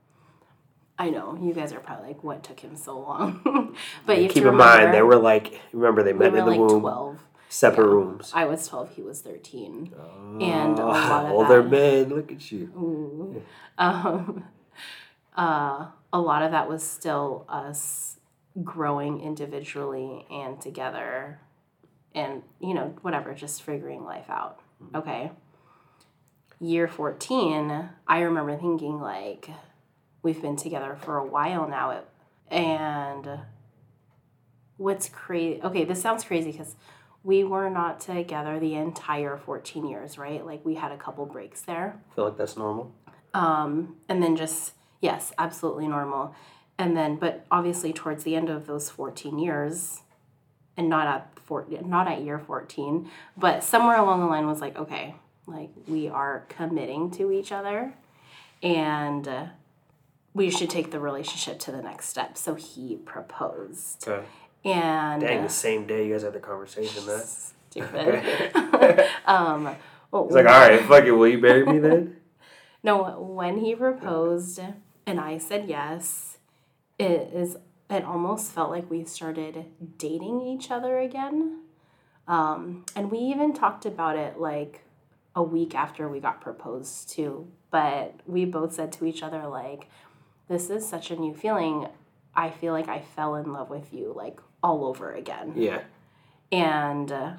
I 1.01 1.11
know, 1.11 1.39
you 1.41 1.53
guys 1.55 1.73
are 1.73 1.79
probably 1.81 2.09
like, 2.09 2.25
what 2.25 2.43
took 2.43 2.59
him 2.61 2.75
so 2.77 2.99
long? 2.99 3.77
but 4.07 4.21
you 4.21 4.29
keep 4.29 4.45
in 4.45 4.57
mind 4.57 4.93
they 4.93 5.03
were 5.03 5.17
like, 5.17 5.61
remember 5.73 6.03
they 6.03 6.13
met 6.13 6.33
were 6.33 6.39
in 6.39 6.45
the 6.45 6.51
like 6.51 6.59
womb, 6.59 6.81
12. 6.81 7.21
separate 7.49 7.85
Yeah. 7.87 7.91
rooms. 7.93 8.33
I 8.35 8.45
was 8.47 8.67
12, 8.67 8.91
he 8.97 9.03
was 9.03 9.21
13. 9.21 9.93
And 10.41 10.79
a 10.79 10.87
lot 10.87 11.27
of 11.27 11.31
older 11.31 11.63
that- 11.63 11.71
men, 11.71 12.09
look 12.09 12.33
at 12.33 12.51
you. 12.51 12.65
Ooh. 12.77 13.43
Um, 13.79 14.45
uh, 15.37 15.87
a 16.13 16.21
lot 16.21 16.43
of 16.43 16.51
that 16.51 16.69
was 16.69 16.83
still 16.83 17.47
us 17.49 18.19
growing 18.65 19.21
individually 19.21 20.27
and 20.33 20.61
together 20.61 21.39
and, 22.15 22.43
you 22.61 22.75
know, 22.75 22.97
whatever, 23.03 23.35
just 23.35 23.63
figuring 23.63 24.03
life 24.05 24.29
out. 24.29 24.59
Okay. 24.95 25.31
Year 26.61 26.89
14, 26.89 27.89
I 28.09 28.21
remember 28.21 28.57
thinking, 28.57 29.01
like, 29.01 29.49
we've 30.29 30.43
been 30.43 30.57
together 30.57 30.95
for 31.01 31.17
a 31.17 31.25
while 31.27 31.67
now. 31.67 32.03
And 32.51 33.41
what's 34.77 35.09
crazy, 35.09 35.61
okay, 35.63 35.85
this 35.85 36.03
sounds 36.03 36.23
crazy 36.23 36.53
because 36.53 36.77
we 37.25 37.45
were 37.45 37.71
not 37.71 37.99
together 38.01 38.61
the 38.61 38.75
entire 38.75 39.39
14 39.39 39.87
years, 39.87 40.19
right? 40.19 40.45
Like, 40.45 40.65
we 40.65 40.75
had 40.75 40.93
a 40.93 40.97
couple 40.99 41.25
breaks 41.27 41.63
there 41.63 41.99
I 42.11 42.15
feel 42.15 42.27
like 42.27 42.37
that's 42.37 42.57
normal. 42.59 42.93
um, 43.35 43.97
and 44.09 44.23
then 44.23 44.37
just 44.37 44.75
yes 45.01 45.33
absolutely 45.39 45.87
normal 45.87 46.35
and 46.77 46.97
then 46.97 47.15
but 47.17 47.47
obviously 47.53 47.93
towards 47.93 48.25
the 48.25 48.35
end 48.35 48.49
of 48.51 48.67
those 48.67 48.91
14 48.91 49.39
years 49.39 50.01
and 50.77 50.89
not 50.89 51.07
at 51.07 51.39
four, 51.45 51.65
not 51.85 52.09
at 52.09 52.23
year 52.23 52.39
14 52.41 53.09
but 53.37 53.63
somewhere 53.63 53.97
along 53.97 54.19
the 54.21 54.27
line 54.27 54.47
was 54.49 54.61
like 54.61 54.77
okay 54.77 55.15
like 55.47 55.71
we 55.87 56.09
are 56.09 56.45
committing 56.49 57.13
to 57.13 57.31
each 57.31 57.53
other 57.53 57.95
and 58.61 59.29
uh, 59.29 59.47
we 60.39 60.51
should 60.51 60.71
take 60.71 60.91
the 60.91 61.01
relationship 61.01 61.59
to 61.59 61.73
the 61.73 61.83
next 61.83 62.09
step 62.09 62.39
so 62.39 62.55
he 62.55 62.97
proposed 62.97 64.07
Okay. 64.09 64.25
and 64.65 65.21
Dang, 65.21 65.43
the 65.43 65.49
same 65.49 65.87
day 65.87 66.07
you 66.07 66.15
guys 66.15 66.23
had 66.23 66.33
the 66.33 66.41
conversation, 66.41 67.05
man. 67.07 67.23
stupid 67.71 68.23
um 69.27 69.77
well, 70.11 70.25
He's 70.25 70.37
like, 70.37 70.47
all 70.47 70.69
right, 70.69 70.81
fuck 70.81 71.05
it, 71.05 71.11
will 71.11 71.29
you 71.29 71.37
marry 71.37 71.67
me 71.67 71.79
then? 71.79 72.17
No, 72.83 73.21
when 73.21 73.59
he 73.59 73.75
proposed 73.75 74.59
and 75.07 75.21
I 75.21 75.37
said 75.37 75.69
yes, 75.69 76.39
it 76.99 77.31
is 77.35 77.57
it 77.91 78.05
almost 78.05 78.53
felt 78.53 78.71
like 78.71 78.89
we 78.91 79.05
started 79.05 79.67
dating 79.99 80.41
each 80.43 80.71
other 80.71 80.99
again. 80.99 81.63
Um, 82.27 82.85
and 82.95 83.11
we 83.11 83.19
even 83.19 83.55
talked 83.55 83.87
about 83.87 84.17
it 84.17 84.39
like 84.39 84.83
a 85.35 85.43
week 85.43 85.75
after 85.75 86.09
we 86.09 86.21
got 86.21 86.41
proposed 86.41 87.09
to, 87.11 87.49
but 87.71 88.21
we 88.27 88.45
both 88.45 88.75
said 88.75 88.93
to 88.93 89.07
each 89.07 89.23
other 89.23 89.47
like 89.47 89.89
this 90.49 90.71
is 90.71 90.89
such 90.89 91.11
a 91.11 91.17
new 91.17 91.35
feeling. 91.35 91.87
I 92.35 92.51
feel 92.51 92.73
like 92.73 92.89
I 92.89 93.01
fell 93.01 93.35
in 93.37 93.53
love 93.53 93.71
with 93.71 93.93
you 93.93 94.13
like 94.15 94.39
all 94.63 94.85
over 94.85 95.13
again 95.13 95.53
Yeah. 95.57 95.81
and 96.53 97.11
uh, 97.13 97.33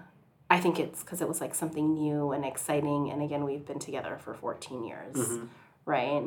I 0.49 0.59
think 0.59 0.79
it's 0.79 1.03
because 1.03 1.21
it 1.21 1.27
was 1.27 1.41
like 1.41 1.53
something 1.53 1.93
new 1.93 2.31
and 2.31 2.43
exciting. 2.45 3.09
And 3.11 3.21
again, 3.21 3.43
we've 3.43 3.65
been 3.65 3.79
together 3.79 4.17
for 4.23 4.33
14 4.33 4.83
years, 4.83 5.15
Mhm. 5.15 5.47
right? 5.85 6.23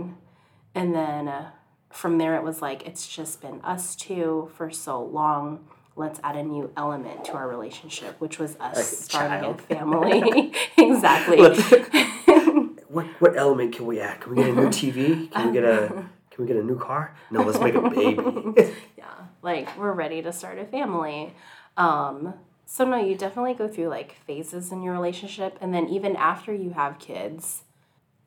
And 0.74 0.94
then 0.94 1.28
uh, 1.28 1.50
from 1.90 2.18
there, 2.18 2.36
it 2.36 2.42
was 2.42 2.62
like, 2.62 2.86
it's 2.86 3.06
just 3.08 3.40
been 3.42 3.60
us 3.62 3.96
two 3.96 4.50
for 4.56 4.70
so 4.70 5.02
long. 5.02 5.66
Let's 5.96 6.20
add 6.24 6.36
a 6.36 6.42
new 6.42 6.70
element 6.76 7.24
to 7.26 7.32
our 7.34 7.46
relationship, 7.48 8.18
which 8.20 8.38
was 8.38 8.56
us 8.60 8.76
Like 8.76 8.84
starting 8.84 9.40
child. 9.40 9.60
a 9.60 9.74
family. 9.74 10.52
exactly. 10.78 11.38
What 12.88 13.06
what 13.20 13.36
element 13.38 13.74
can 13.74 13.86
we 13.86 14.00
add? 14.00 14.20
Can 14.20 14.34
we 14.34 14.42
get 14.42 14.50
a 14.50 14.54
new 14.54 14.68
TV? 14.68 15.30
Can 15.32 15.46
we 15.46 15.52
get 15.54 15.64
a 15.64 16.04
can 16.32 16.44
we 16.44 16.48
get 16.48 16.56
a 16.56 16.64
new 16.64 16.78
car? 16.78 17.14
No, 17.30 17.42
let's 17.42 17.60
make 17.60 17.74
a 17.74 17.82
baby. 17.90 18.72
yeah 18.96 19.04
like 19.42 19.76
we're 19.78 19.92
ready 19.92 20.22
to 20.22 20.32
start 20.32 20.58
a 20.58 20.64
family 20.64 21.34
um 21.76 22.34
so 22.64 22.84
no 22.84 22.96
you 22.96 23.16
definitely 23.16 23.54
go 23.54 23.66
through 23.68 23.88
like 23.88 24.16
phases 24.26 24.70
in 24.72 24.82
your 24.82 24.92
relationship 24.94 25.58
and 25.60 25.74
then 25.74 25.88
even 25.88 26.14
after 26.16 26.54
you 26.54 26.70
have 26.70 26.98
kids 26.98 27.62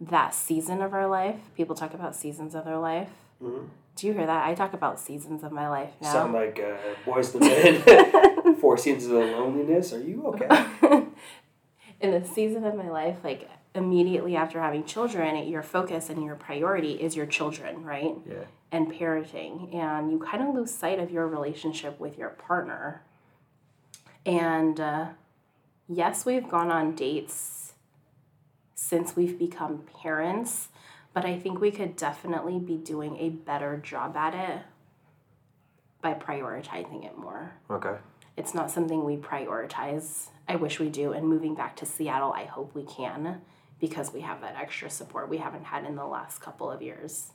that 0.01 0.35
season 0.35 0.81
of 0.81 0.93
our 0.93 1.07
life 1.07 1.37
people 1.55 1.73
talk 1.75 1.93
about 1.93 2.15
seasons 2.15 2.53
of 2.55 2.65
their 2.65 2.77
life 2.77 3.09
Mhm. 3.41 3.67
do 3.95 4.07
you 4.07 4.13
hear 4.13 4.25
that 4.25 4.45
i 4.45 4.53
talk 4.53 4.73
about 4.73 4.99
seasons 4.99 5.43
of 5.43 5.51
my 5.51 5.67
life 5.69 5.93
now 6.01 6.11
Sound 6.13 6.33
like 6.33 6.59
uh, 6.59 6.75
boys 7.05 7.31
the 7.31 7.39
men. 8.43 8.55
Four 8.57 8.77
seasons 8.77 9.05
of 9.11 9.23
loneliness. 9.37 9.93
Are 9.93 10.01
you 10.01 10.25
okay? 10.27 10.47
in 12.01 12.11
the 12.11 12.23
season 12.27 12.63
of 12.65 12.75
my 12.75 12.89
life 12.89 13.17
like 13.23 13.47
immediately 13.75 14.35
after 14.35 14.61
having 14.61 14.83
children 14.85 15.47
your 15.47 15.61
focus 15.63 16.09
and 16.09 16.23
your 16.23 16.35
priority 16.35 16.93
is 16.93 17.15
your 17.15 17.25
children 17.25 17.83
right 17.83 18.15
Yeah. 18.27 18.45
and 18.71 18.91
parenting 18.91 19.73
and 19.75 20.09
you 20.11 20.19
kind 20.19 20.41
of 20.47 20.55
lose 20.55 20.73
sight 20.73 20.97
of 20.99 21.11
your 21.11 21.27
relationship 21.27 21.99
with 21.99 22.17
your 22.17 22.29
partner 22.29 23.03
and 24.25 24.79
uh, 24.79 25.07
yes 25.89 26.25
we've 26.25 26.49
gone 26.49 26.71
on 26.71 26.95
dates 26.95 27.73
since 28.73 29.15
we've 29.15 29.37
become 29.37 29.83
parents 30.01 30.69
but 31.13 31.25
i 31.25 31.37
think 31.37 31.59
we 31.59 31.69
could 31.71 31.95
definitely 31.95 32.57
be 32.59 32.77
doing 32.77 33.17
a 33.17 33.29
better 33.29 33.77
job 33.77 34.15
at 34.15 34.33
it 34.33 34.61
by 36.01 36.13
prioritizing 36.13 37.03
it 37.05 37.17
more 37.17 37.51
Okay. 37.69 37.95
it's 38.37 38.53
not 38.53 38.69
something 38.71 39.03
we 39.03 39.17
prioritize. 39.17 40.27
I 40.47 40.55
wish 40.57 40.79
we 40.79 40.89
do. 40.89 41.13
And 41.13 41.27
moving 41.27 41.55
back 41.55 41.75
to 41.77 41.87
Seattle, 41.87 42.31
I 42.33 42.43
hope 42.43 42.75
we 42.75 42.83
can 42.83 43.41
because 43.79 44.13
we 44.13 44.21
have 44.21 44.41
that 44.41 44.55
extra 44.55 44.89
support 44.89 45.29
we 45.29 45.37
haven't 45.37 45.65
had 45.65 45.85
in 45.85 45.95
the 45.95 46.05
last 46.05 46.39
couple 46.41 46.69
of 46.71 46.81
years. 46.81 47.31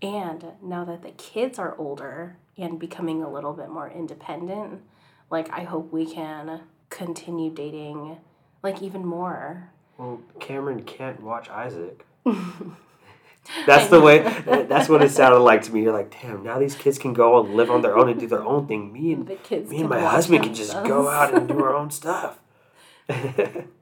And 0.00 0.44
now 0.62 0.84
that 0.84 1.02
the 1.02 1.10
kids 1.10 1.58
are 1.58 1.76
older 1.76 2.36
and 2.56 2.78
becoming 2.78 3.22
a 3.22 3.30
little 3.30 3.52
bit 3.52 3.68
more 3.68 3.90
independent, 3.90 4.82
like 5.30 5.50
I 5.50 5.64
hope 5.64 5.92
we 5.92 6.06
can 6.06 6.60
continue 6.90 7.50
dating 7.50 8.18
like 8.62 8.82
even 8.82 9.04
more. 9.04 9.70
Well, 9.96 10.20
Cameron 10.40 10.84
can't 10.84 11.22
watch 11.22 11.48
Isaac. 11.48 12.04
That's 13.66 13.88
the 13.88 14.00
way. 14.00 14.24
Uh, 14.24 14.64
that's 14.64 14.90
what 14.90 15.02
it 15.02 15.10
sounded 15.10 15.38
like 15.38 15.62
to 15.62 15.72
me. 15.72 15.82
You're 15.82 15.92
like, 15.92 16.14
damn. 16.20 16.42
Now 16.42 16.58
these 16.58 16.74
kids 16.74 16.98
can 16.98 17.14
go 17.14 17.42
and 17.42 17.54
live 17.54 17.70
on 17.70 17.80
their 17.80 17.96
own 17.96 18.10
and 18.10 18.20
do 18.20 18.26
their 18.26 18.42
own 18.42 18.66
thing. 18.66 18.92
Me 18.92 19.12
and 19.12 19.26
The 19.26 19.36
kids 19.36 19.70
me 19.70 19.80
and 19.80 19.88
my 19.88 20.00
husband 20.00 20.44
can 20.44 20.54
just 20.54 20.72
go 20.84 21.08
out 21.08 21.34
and 21.34 21.48
do 21.48 21.58
our 21.62 21.74
own 21.74 21.90
stuff. 22.02 22.38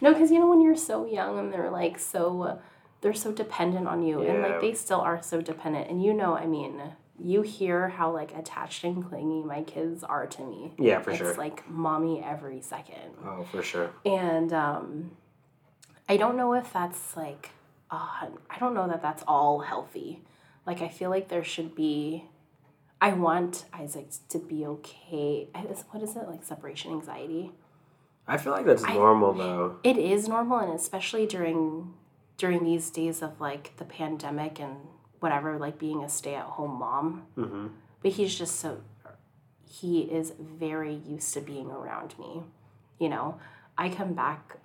No, 0.00 0.12
because 0.12 0.30
you 0.30 0.38
know 0.38 0.48
when 0.48 0.60
you're 0.60 0.76
so 0.76 1.06
young 1.06 1.38
and 1.38 1.52
they're 1.52 1.70
like 1.70 1.98
so 1.98 2.60
they're 3.00 3.14
so 3.14 3.32
dependent 3.32 3.86
on 3.86 4.02
you 4.02 4.20
and 4.22 4.42
like 4.42 4.60
they 4.60 4.74
still 4.74 5.00
are 5.00 5.22
so 5.22 5.40
dependent 5.40 5.88
and 5.88 6.02
you 6.02 6.12
know 6.12 6.36
i 6.36 6.46
mean 6.46 6.80
you 7.18 7.42
hear 7.42 7.88
how 7.88 8.10
like 8.10 8.34
attached 8.36 8.84
and 8.84 9.08
clingy 9.08 9.42
my 9.42 9.62
kids 9.62 10.04
are 10.04 10.26
to 10.26 10.42
me. 10.42 10.72
Yeah, 10.78 11.00
for 11.00 11.10
it's 11.10 11.18
sure. 11.18 11.34
like 11.34 11.68
mommy 11.68 12.22
every 12.22 12.60
second. 12.60 13.14
Oh, 13.24 13.46
for 13.50 13.62
sure. 13.62 13.90
and 14.04 14.52
um 14.52 15.12
i 16.08 16.16
don't 16.16 16.36
know 16.36 16.52
if 16.54 16.72
that's 16.72 17.16
like 17.16 17.50
uh, 17.90 18.26
i 18.50 18.58
don't 18.58 18.74
know 18.74 18.88
that 18.88 19.02
that's 19.02 19.22
all 19.26 19.60
healthy. 19.60 20.22
Like 20.66 20.82
i 20.82 20.88
feel 20.88 21.10
like 21.10 21.28
there 21.28 21.44
should 21.44 21.74
be 21.74 22.24
i 23.00 23.12
want 23.12 23.64
isaac 23.72 24.08
to 24.28 24.38
be 24.38 24.66
okay. 24.66 25.48
What 25.90 26.02
is 26.02 26.16
it 26.16 26.28
like 26.28 26.42
separation 26.44 26.92
anxiety 26.92 27.52
I 28.28 28.36
feel 28.38 28.52
like 28.52 28.66
that's 28.66 28.82
normal 28.82 29.32
though. 29.32 29.76
it 29.84 29.96
is 29.96 30.28
normal 30.28 30.58
and 30.58 30.72
especially 30.72 31.26
during 31.26 31.94
during 32.38 32.64
these 32.64 32.90
days 32.90 33.22
of 33.22 33.40
like 33.40 33.76
the 33.76 33.84
pandemic 33.84 34.60
and 34.60 34.76
whatever 35.20 35.58
like 35.58 35.78
being 35.78 36.02
a 36.02 36.08
stay-at-home 36.08 36.78
mom 36.78 37.22
Mm-hmm. 37.36 37.66
but 38.02 38.12
he's 38.12 38.34
just 38.34 38.56
so 38.60 38.80
he 39.68 40.00
is 40.02 40.32
very 40.38 40.94
used 40.94 41.32
to 41.34 41.40
being 41.40 41.70
around 41.70 42.18
me 42.18 42.42
you 42.98 43.08
know 43.08 43.38
i 43.78 43.88
come 43.88 44.12
back 44.14 44.56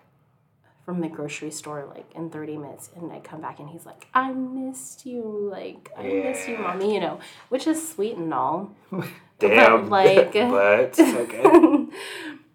from 0.85 0.99
the 1.01 1.07
grocery 1.07 1.51
store 1.51 1.85
like 1.95 2.09
in 2.15 2.29
30 2.29 2.57
minutes 2.57 2.89
and 2.95 3.11
i 3.13 3.19
come 3.19 3.41
back 3.41 3.59
and 3.59 3.69
he's 3.69 3.85
like 3.85 4.07
i 4.13 4.31
missed 4.33 5.05
you 5.05 5.21
like 5.51 5.89
i 5.97 6.03
miss 6.03 6.47
you 6.47 6.55
Yeah. 6.55 6.61
mommy 6.61 6.93
you 6.95 6.99
know 6.99 7.19
which 7.49 7.67
is 7.67 7.87
sweet 7.93 8.15
and 8.17 8.33
all 8.33 8.71
Damn. 9.39 9.89
like- 9.89 10.33
but 10.33 10.99
okay. 10.99 11.85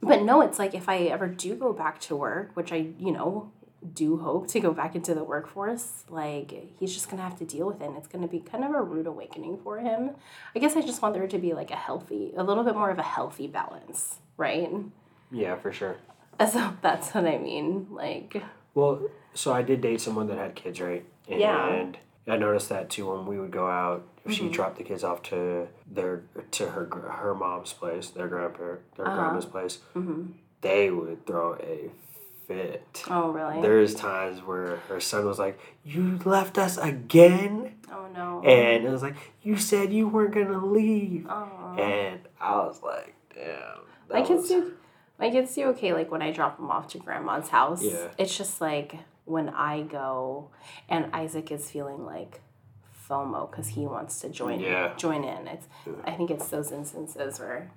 But 0.03 0.23
no 0.23 0.41
it's 0.41 0.59
like 0.59 0.75
if 0.75 0.89
i 0.89 0.99
ever 0.99 1.27
do 1.27 1.55
go 1.55 1.73
back 1.73 1.99
to 2.01 2.15
work 2.17 2.51
which 2.55 2.73
i 2.73 2.89
you 2.99 3.11
know 3.13 3.51
do 3.95 4.17
hope 4.19 4.49
to 4.49 4.59
go 4.59 4.73
back 4.73 4.95
into 4.97 5.15
the 5.15 5.23
workforce 5.23 6.05
like 6.09 6.53
he's 6.79 6.93
just 6.93 7.09
gonna 7.09 7.23
have 7.23 7.39
to 7.39 7.45
deal 7.45 7.67
with 7.67 7.81
it 7.81 7.87
and 7.87 7.97
it's 7.97 8.09
gonna 8.09 8.27
be 8.27 8.41
kind 8.41 8.65
of 8.65 8.75
a 8.75 8.83
rude 8.83 9.07
awakening 9.07 9.57
for 9.63 9.79
him 9.79 10.11
i 10.55 10.59
guess 10.59 10.77
i 10.77 10.81
just 10.81 11.01
want 11.03 11.15
there 11.15 11.27
to 11.29 11.39
be 11.39 11.53
like 11.55 11.71
a 11.71 11.77
healthy 11.77 12.33
a 12.37 12.43
little 12.43 12.65
bit 12.65 12.75
more 12.75 12.91
of 12.91 12.99
a 12.99 13.03
healthy 13.03 13.47
balance 13.47 14.17
right 14.37 14.71
Yeah, 15.31 15.57
for 15.57 15.73
sure. 15.73 15.97
so 16.51 16.77
that's 16.83 17.11
what 17.15 17.27
i 17.27 17.39
mean 17.39 17.87
like 17.91 18.43
Well, 18.75 19.09
so 19.35 19.53
I 19.53 19.63
did 19.63 19.81
date 19.81 20.01
someone 20.03 20.27
that 20.29 20.37
had 20.39 20.55
kids, 20.55 20.81
right? 20.81 21.05
And 21.29 21.41
Yeah. 21.41 21.87
I 22.29 22.37
noticed 22.37 22.68
that 22.70 22.91
too 22.91 23.11
when 23.12 23.27
we 23.27 23.39
would 23.39 23.51
go 23.53 23.68
out. 23.68 24.07
If 24.24 24.33
Mm-hmm. 24.33 24.47
she 24.49 24.53
dropped 24.53 24.79
the 24.79 24.83
kids 24.85 25.05
off 25.05 25.22
to 25.24 25.68
their 25.89 26.22
to 26.53 26.70
her 26.70 26.87
her 26.87 27.35
mom's 27.35 27.72
place, 27.72 28.11
their 28.11 28.27
grandparent, 28.29 28.81
their 28.97 29.07
Uh-huh. 29.07 29.16
grandma's 29.16 29.47
place, 29.47 29.79
mhm. 29.95 30.33
they 30.62 30.91
would 30.91 31.24
throw 31.27 31.55
a 31.55 31.91
fit. 32.49 33.05
oh 33.11 33.31
really 33.31 33.61
There's 33.62 33.95
times 33.95 34.41
where 34.43 34.77
her 34.89 35.01
son 35.01 35.27
was 35.27 35.39
like, 35.39 35.59
"You 35.85 36.18
left 36.24 36.59
us 36.59 36.77
again," 36.79 37.74
oh 37.93 38.07
no 38.14 38.43
and 38.43 38.85
it 38.85 38.91
was 38.91 39.03
like, 39.03 39.14
"You 39.43 39.57
said 39.57 39.93
you 39.93 40.09
weren't 40.09 40.35
gonna 40.35 40.64
leave," 40.64 41.27
oh. 41.29 41.77
and 41.79 42.20
I 42.41 42.57
was 42.57 42.83
like, 42.83 43.14
"Damn." 43.35 43.55
my 44.11 44.20
that 44.20 44.27
kids 44.29 44.43
was- 44.43 44.51
do 44.51 44.72
my 45.18 45.31
kids 45.31 45.55
do 45.55 45.64
okay 45.68 45.93
like 45.95 46.11
when 46.12 46.20
i 46.22 46.31
drop 46.31 46.59
them 46.59 46.70
off 46.70 46.87
to 46.89 46.99
grandma's 46.99 47.49
house 47.49 47.83
Yeah. 47.83 48.09
it's 48.18 48.37
just 48.37 48.61
like 48.61 48.97
when 49.27 49.49
i 49.51 49.83
go 49.83 50.49
and 50.89 51.03
isaac 51.12 51.51
is 51.53 51.70
feeling 51.70 52.05
like 52.07 52.41
fomo 53.09 53.49
because 53.51 53.68
he 53.68 53.87
wants 53.87 54.20
to 54.20 54.29
join 54.29 54.59
Yeah. 54.61 54.95
join 54.97 55.22
in 55.24 55.47
it's 55.47 55.66
i 56.05 56.12
think 56.12 56.31
it's 56.31 56.49
those 56.49 56.72
instances 56.72 57.39
where 57.39 57.70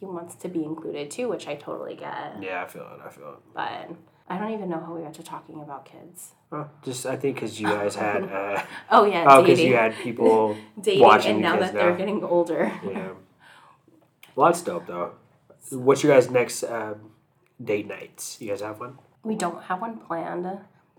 he 0.00 0.06
wants 0.06 0.34
to 0.36 0.48
be 0.48 0.64
included 0.64 1.10
too 1.10 1.28
which 1.28 1.46
i 1.46 1.54
totally 1.54 1.94
get 1.94 2.42
Yeah, 2.42 2.62
I 2.64 2.66
feel 2.66 2.82
it. 2.94 3.00
I 3.06 3.10
feel 3.10 3.30
it. 3.34 3.38
but 3.54 3.90
i 4.28 4.38
don't 4.38 4.52
even 4.52 4.68
know 4.70 4.80
how 4.80 4.92
we 4.94 5.02
got 5.02 5.14
to 5.14 5.22
talking 5.22 5.60
about 5.60 5.84
kids 5.84 6.32
Well, 6.50 6.70
just 6.84 7.04
I 7.06 7.16
think 7.16 7.36
because 7.36 7.60
you 7.60 7.68
guys 7.68 7.94
had. 7.96 8.22
Uh, 8.38 8.62
oh 8.96 9.04
yeah 9.04 9.24
Oh, 9.28 9.42
because 9.42 9.60
you 9.60 9.74
had 9.74 9.94
people 9.96 10.56
dating 10.80 11.02
watching 11.02 11.32
and 11.32 11.42
now 11.42 11.56
that 11.58 11.72
they're 11.74 11.96
getting 11.96 12.22
older 12.24 12.72
Yeah. 12.84 13.10
Well, 14.36 14.46
that's 14.48 14.62
dope 14.62 14.86
though. 14.86 15.12
What's 15.70 16.02
your 16.02 16.12
guys' 16.14 16.28
next 16.30 16.64
uh, 16.64 16.94
date 17.62 17.86
nights? 17.86 18.38
You 18.40 18.48
guys 18.50 18.60
have 18.62 18.80
one? 18.80 18.98
We 19.22 19.34
don't 19.36 19.62
have 19.64 19.80
one 19.80 19.96
planned, 19.98 20.46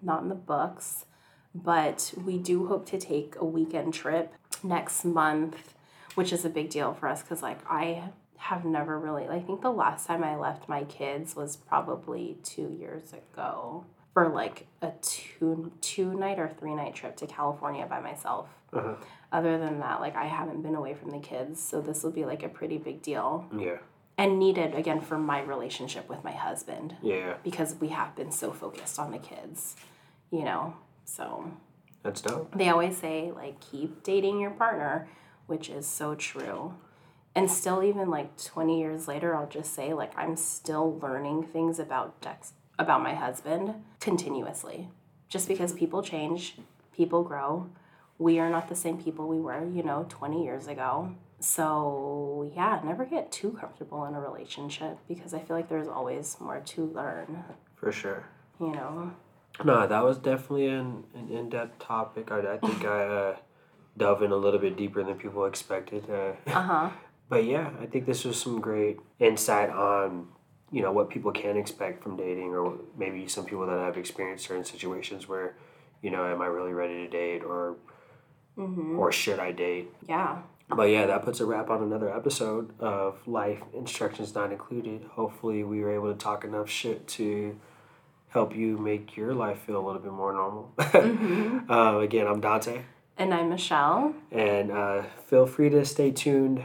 not 0.01 0.23
in 0.23 0.29
the 0.29 0.35
books, 0.35 1.05
but 1.53 2.13
we 2.23 2.37
do 2.37 2.67
hope 2.67 2.85
to 2.87 2.97
take 2.97 3.35
a 3.37 3.45
weekend 3.45 3.93
trip 3.93 4.33
next 4.63 5.05
month, 5.05 5.73
which 6.15 6.33
is 6.33 6.45
a 6.45 6.49
big 6.49 6.69
deal 6.69 6.93
for 6.93 7.07
us 7.07 7.21
because, 7.21 7.41
like, 7.41 7.59
I 7.69 8.09
have 8.37 8.65
never 8.65 8.99
really, 8.99 9.27
I 9.27 9.39
think 9.39 9.61
the 9.61 9.71
last 9.71 10.05
time 10.05 10.23
I 10.23 10.35
left 10.35 10.69
my 10.69 10.83
kids 10.83 11.35
was 11.35 11.55
probably 11.55 12.37
two 12.43 12.75
years 12.79 13.13
ago 13.13 13.85
for 14.13 14.29
like 14.29 14.65
a 14.81 14.91
two 15.01 15.71
two 15.81 16.13
night 16.17 16.39
or 16.39 16.47
three 16.47 16.73
night 16.73 16.95
trip 16.95 17.17
to 17.17 17.27
California 17.27 17.85
by 17.85 17.99
myself. 17.99 18.47
Uh-huh. 18.71 18.95
Other 19.31 19.57
than 19.57 19.79
that, 19.79 19.99
like 19.99 20.15
I 20.15 20.25
haven't 20.25 20.61
been 20.61 20.75
away 20.75 20.93
from 20.93 21.11
the 21.11 21.19
kids, 21.19 21.61
so 21.61 21.81
this 21.81 22.03
will 22.03 22.11
be 22.11 22.25
like 22.25 22.43
a 22.43 22.49
pretty 22.49 22.77
big 22.77 23.01
deal 23.01 23.45
Yeah. 23.57 23.77
And 24.17 24.39
needed 24.39 24.73
again 24.75 25.01
for 25.01 25.17
my 25.17 25.41
relationship 25.41 26.07
with 26.09 26.23
my 26.23 26.31
husband 26.31 26.95
Yeah. 27.01 27.35
because 27.43 27.75
we 27.79 27.89
have 27.89 28.15
been 28.15 28.31
so 28.31 28.51
focused 28.51 28.97
on 28.99 29.11
the 29.11 29.17
kids, 29.17 29.75
you 30.31 30.43
know. 30.43 30.75
So 31.03 31.51
That's 32.03 32.21
dope. 32.21 32.55
they 32.57 32.69
always 32.69 32.97
say 32.97 33.31
like 33.35 33.59
keep 33.59 34.03
dating 34.03 34.39
your 34.39 34.51
partner, 34.51 35.07
which 35.47 35.69
is 35.69 35.85
so 35.87 36.15
true. 36.15 36.73
And 37.35 37.51
still 37.51 37.83
even 37.83 38.09
like 38.09 38.41
20 38.41 38.79
years 38.79 39.07
later, 39.09 39.35
I'll 39.35 39.49
just 39.49 39.73
say 39.73 39.93
like 39.93 40.13
I'm 40.17 40.37
still 40.37 40.97
learning 40.99 41.43
things 41.43 41.79
about 41.79 42.21
Dex 42.21 42.53
about 42.79 43.03
my 43.03 43.13
husband 43.13 43.73
continuously. 43.99 44.89
Just 45.27 45.47
because 45.47 45.73
people 45.73 46.01
change, 46.01 46.55
people 46.95 47.23
grow. 47.23 47.69
We 48.17 48.39
are 48.39 48.49
not 48.49 48.69
the 48.69 48.75
same 48.75 48.97
people 49.01 49.27
we 49.27 49.39
were, 49.41 49.65
you 49.69 49.83
know, 49.83 50.05
20 50.07 50.43
years 50.45 50.67
ago. 50.67 51.13
So, 51.39 52.51
yeah, 52.55 52.79
never 52.83 53.05
get 53.05 53.31
too 53.31 53.51
comfortable 53.59 54.05
in 54.05 54.15
a 54.15 54.19
relationship 54.19 54.97
because 55.07 55.33
I 55.33 55.39
feel 55.39 55.55
like 55.55 55.69
there's 55.69 55.87
always 55.87 56.37
more 56.39 56.59
to 56.59 56.85
learn, 56.85 57.43
For 57.75 57.91
sure. 57.91 58.25
you 58.59 58.71
know. 58.71 59.11
No, 59.63 59.87
that 59.87 60.03
was 60.03 60.17
definitely 60.17 60.67
an, 60.67 61.03
an 61.13 61.29
in 61.29 61.49
depth 61.49 61.79
topic. 61.79 62.31
I, 62.31 62.55
I 62.55 62.57
think 62.57 62.83
I 62.85 63.05
uh, 63.05 63.35
dove 63.97 64.21
in 64.23 64.31
a 64.31 64.35
little 64.35 64.59
bit 64.59 64.75
deeper 64.75 65.03
than 65.03 65.15
people 65.15 65.45
expected. 65.45 66.09
Uh, 66.09 66.33
Uh-huh. 66.49 66.89
but 67.29 67.45
yeah, 67.45 67.69
I 67.81 67.85
think 67.85 68.05
this 68.05 68.25
was 68.25 68.39
some 68.41 68.59
great 68.59 68.97
insight 69.19 69.69
on 69.69 70.27
you 70.71 70.81
know 70.81 70.91
what 70.91 71.09
people 71.09 71.31
can 71.31 71.55
expect 71.57 72.03
from 72.03 72.17
dating, 72.17 72.53
or 72.53 72.77
maybe 72.97 73.27
some 73.27 73.45
people 73.45 73.65
that 73.67 73.79
have 73.79 73.97
experienced 73.97 74.45
certain 74.47 74.65
situations 74.65 75.27
where 75.27 75.55
you 76.01 76.11
know, 76.11 76.25
am 76.25 76.41
I 76.41 76.47
really 76.47 76.73
ready 76.73 76.95
to 77.05 77.07
date, 77.07 77.43
or 77.43 77.77
Mhm. 78.57 78.97
or 78.97 79.11
should 79.11 79.39
I 79.39 79.51
date? 79.51 79.89
Yeah. 80.07 80.41
But 80.69 80.89
yeah, 80.89 81.05
that 81.05 81.23
puts 81.23 81.39
a 81.39 81.45
wrap 81.45 81.69
on 81.69 81.83
another 81.83 82.13
episode 82.13 82.73
of 82.79 83.25
Life 83.27 83.61
Instructions 83.73 84.33
Not 84.33 84.51
Included. 84.51 85.03
Hopefully, 85.11 85.63
we 85.63 85.81
were 85.81 85.93
able 85.93 86.11
to 86.11 86.17
talk 86.17 86.43
enough 86.43 86.69
shit 86.69 87.07
to 87.09 87.59
help 88.29 88.55
you 88.55 88.77
make 88.77 89.15
your 89.15 89.33
life 89.33 89.59
feel 89.59 89.77
a 89.77 89.85
little 89.85 90.01
bit 90.01 90.11
more 90.11 90.33
normal. 90.33 90.73
Mhm. 90.77 91.69
uh, 91.69 91.99
again, 91.99 92.27
I'm 92.27 92.41
Dante, 92.41 92.81
And 93.17 93.33
I'm 93.33 93.49
Michelle. 93.49 94.13
and 94.31 94.71
uh, 94.71 95.03
feel 95.27 95.45
free 95.45 95.69
to 95.69 95.85
stay 95.85 96.11
tuned 96.11 96.63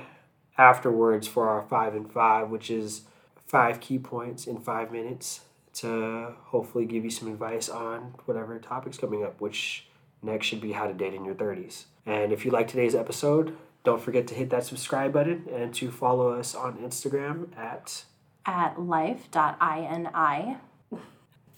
afterwards 0.59 1.29
for 1.29 1.49
our 1.49 1.63
five 1.63 1.95
and 1.95 2.11
five, 2.11 2.49
which 2.51 2.71
is 2.71 3.03
five 3.47 3.81
key 3.81 3.99
points 3.99 4.47
in 4.47 4.59
five 4.61 4.91
minutes 4.91 5.43
to 5.75 6.33
hopefully 6.47 6.87
give 6.87 7.05
you 7.05 7.11
some 7.11 7.29
advice 7.29 7.69
on 7.69 8.15
whatever 8.25 8.59
topic's 8.59 8.99
coming 8.99 9.23
up, 9.23 9.41
which 9.41 9.87
next 10.23 10.47
should 10.47 10.61
be 10.61 10.73
how 10.73 10.87
to 10.87 10.93
date 10.95 11.15
in 11.15 11.25
your 11.25 11.35
30s. 11.35 11.85
And 12.07 12.33
if 12.33 12.45
you 12.45 12.51
like 12.51 12.67
today's 12.67 12.95
episode, 12.95 13.57
don't 13.85 14.01
forget 14.01 14.27
to 14.29 14.35
hit 14.35 14.51
that 14.51 14.65
subscribe 14.65 15.13
button 15.13 15.47
and 15.53 15.75
to 15.75 15.91
follow 15.91 16.33
us 16.33 16.55
on 16.55 16.79
Instagram 16.79 17.57
at. 17.57 18.05
at 18.47 18.81
life.ini. 18.81 20.57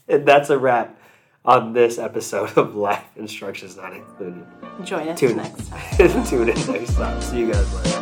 And 0.09 0.27
that's 0.27 0.51
a 0.51 0.59
wrap 0.59 0.99
on 1.45 1.73
this 1.73 1.97
episode 1.97 2.59
of 2.59 2.75
Life 2.75 3.05
Instructions 3.17 3.77
Not 3.77 3.95
Included. 3.95 4.45
Join 4.85 5.09
us 5.09 5.19
Tune, 5.19 5.37
next 5.37 5.69
time. 5.69 6.25
tune 6.27 6.49
in 6.49 6.67
next 6.67 6.95
time. 6.95 7.23
See 7.23 7.39
you 7.39 7.53
guys 7.53 7.73
later. 7.73 8.02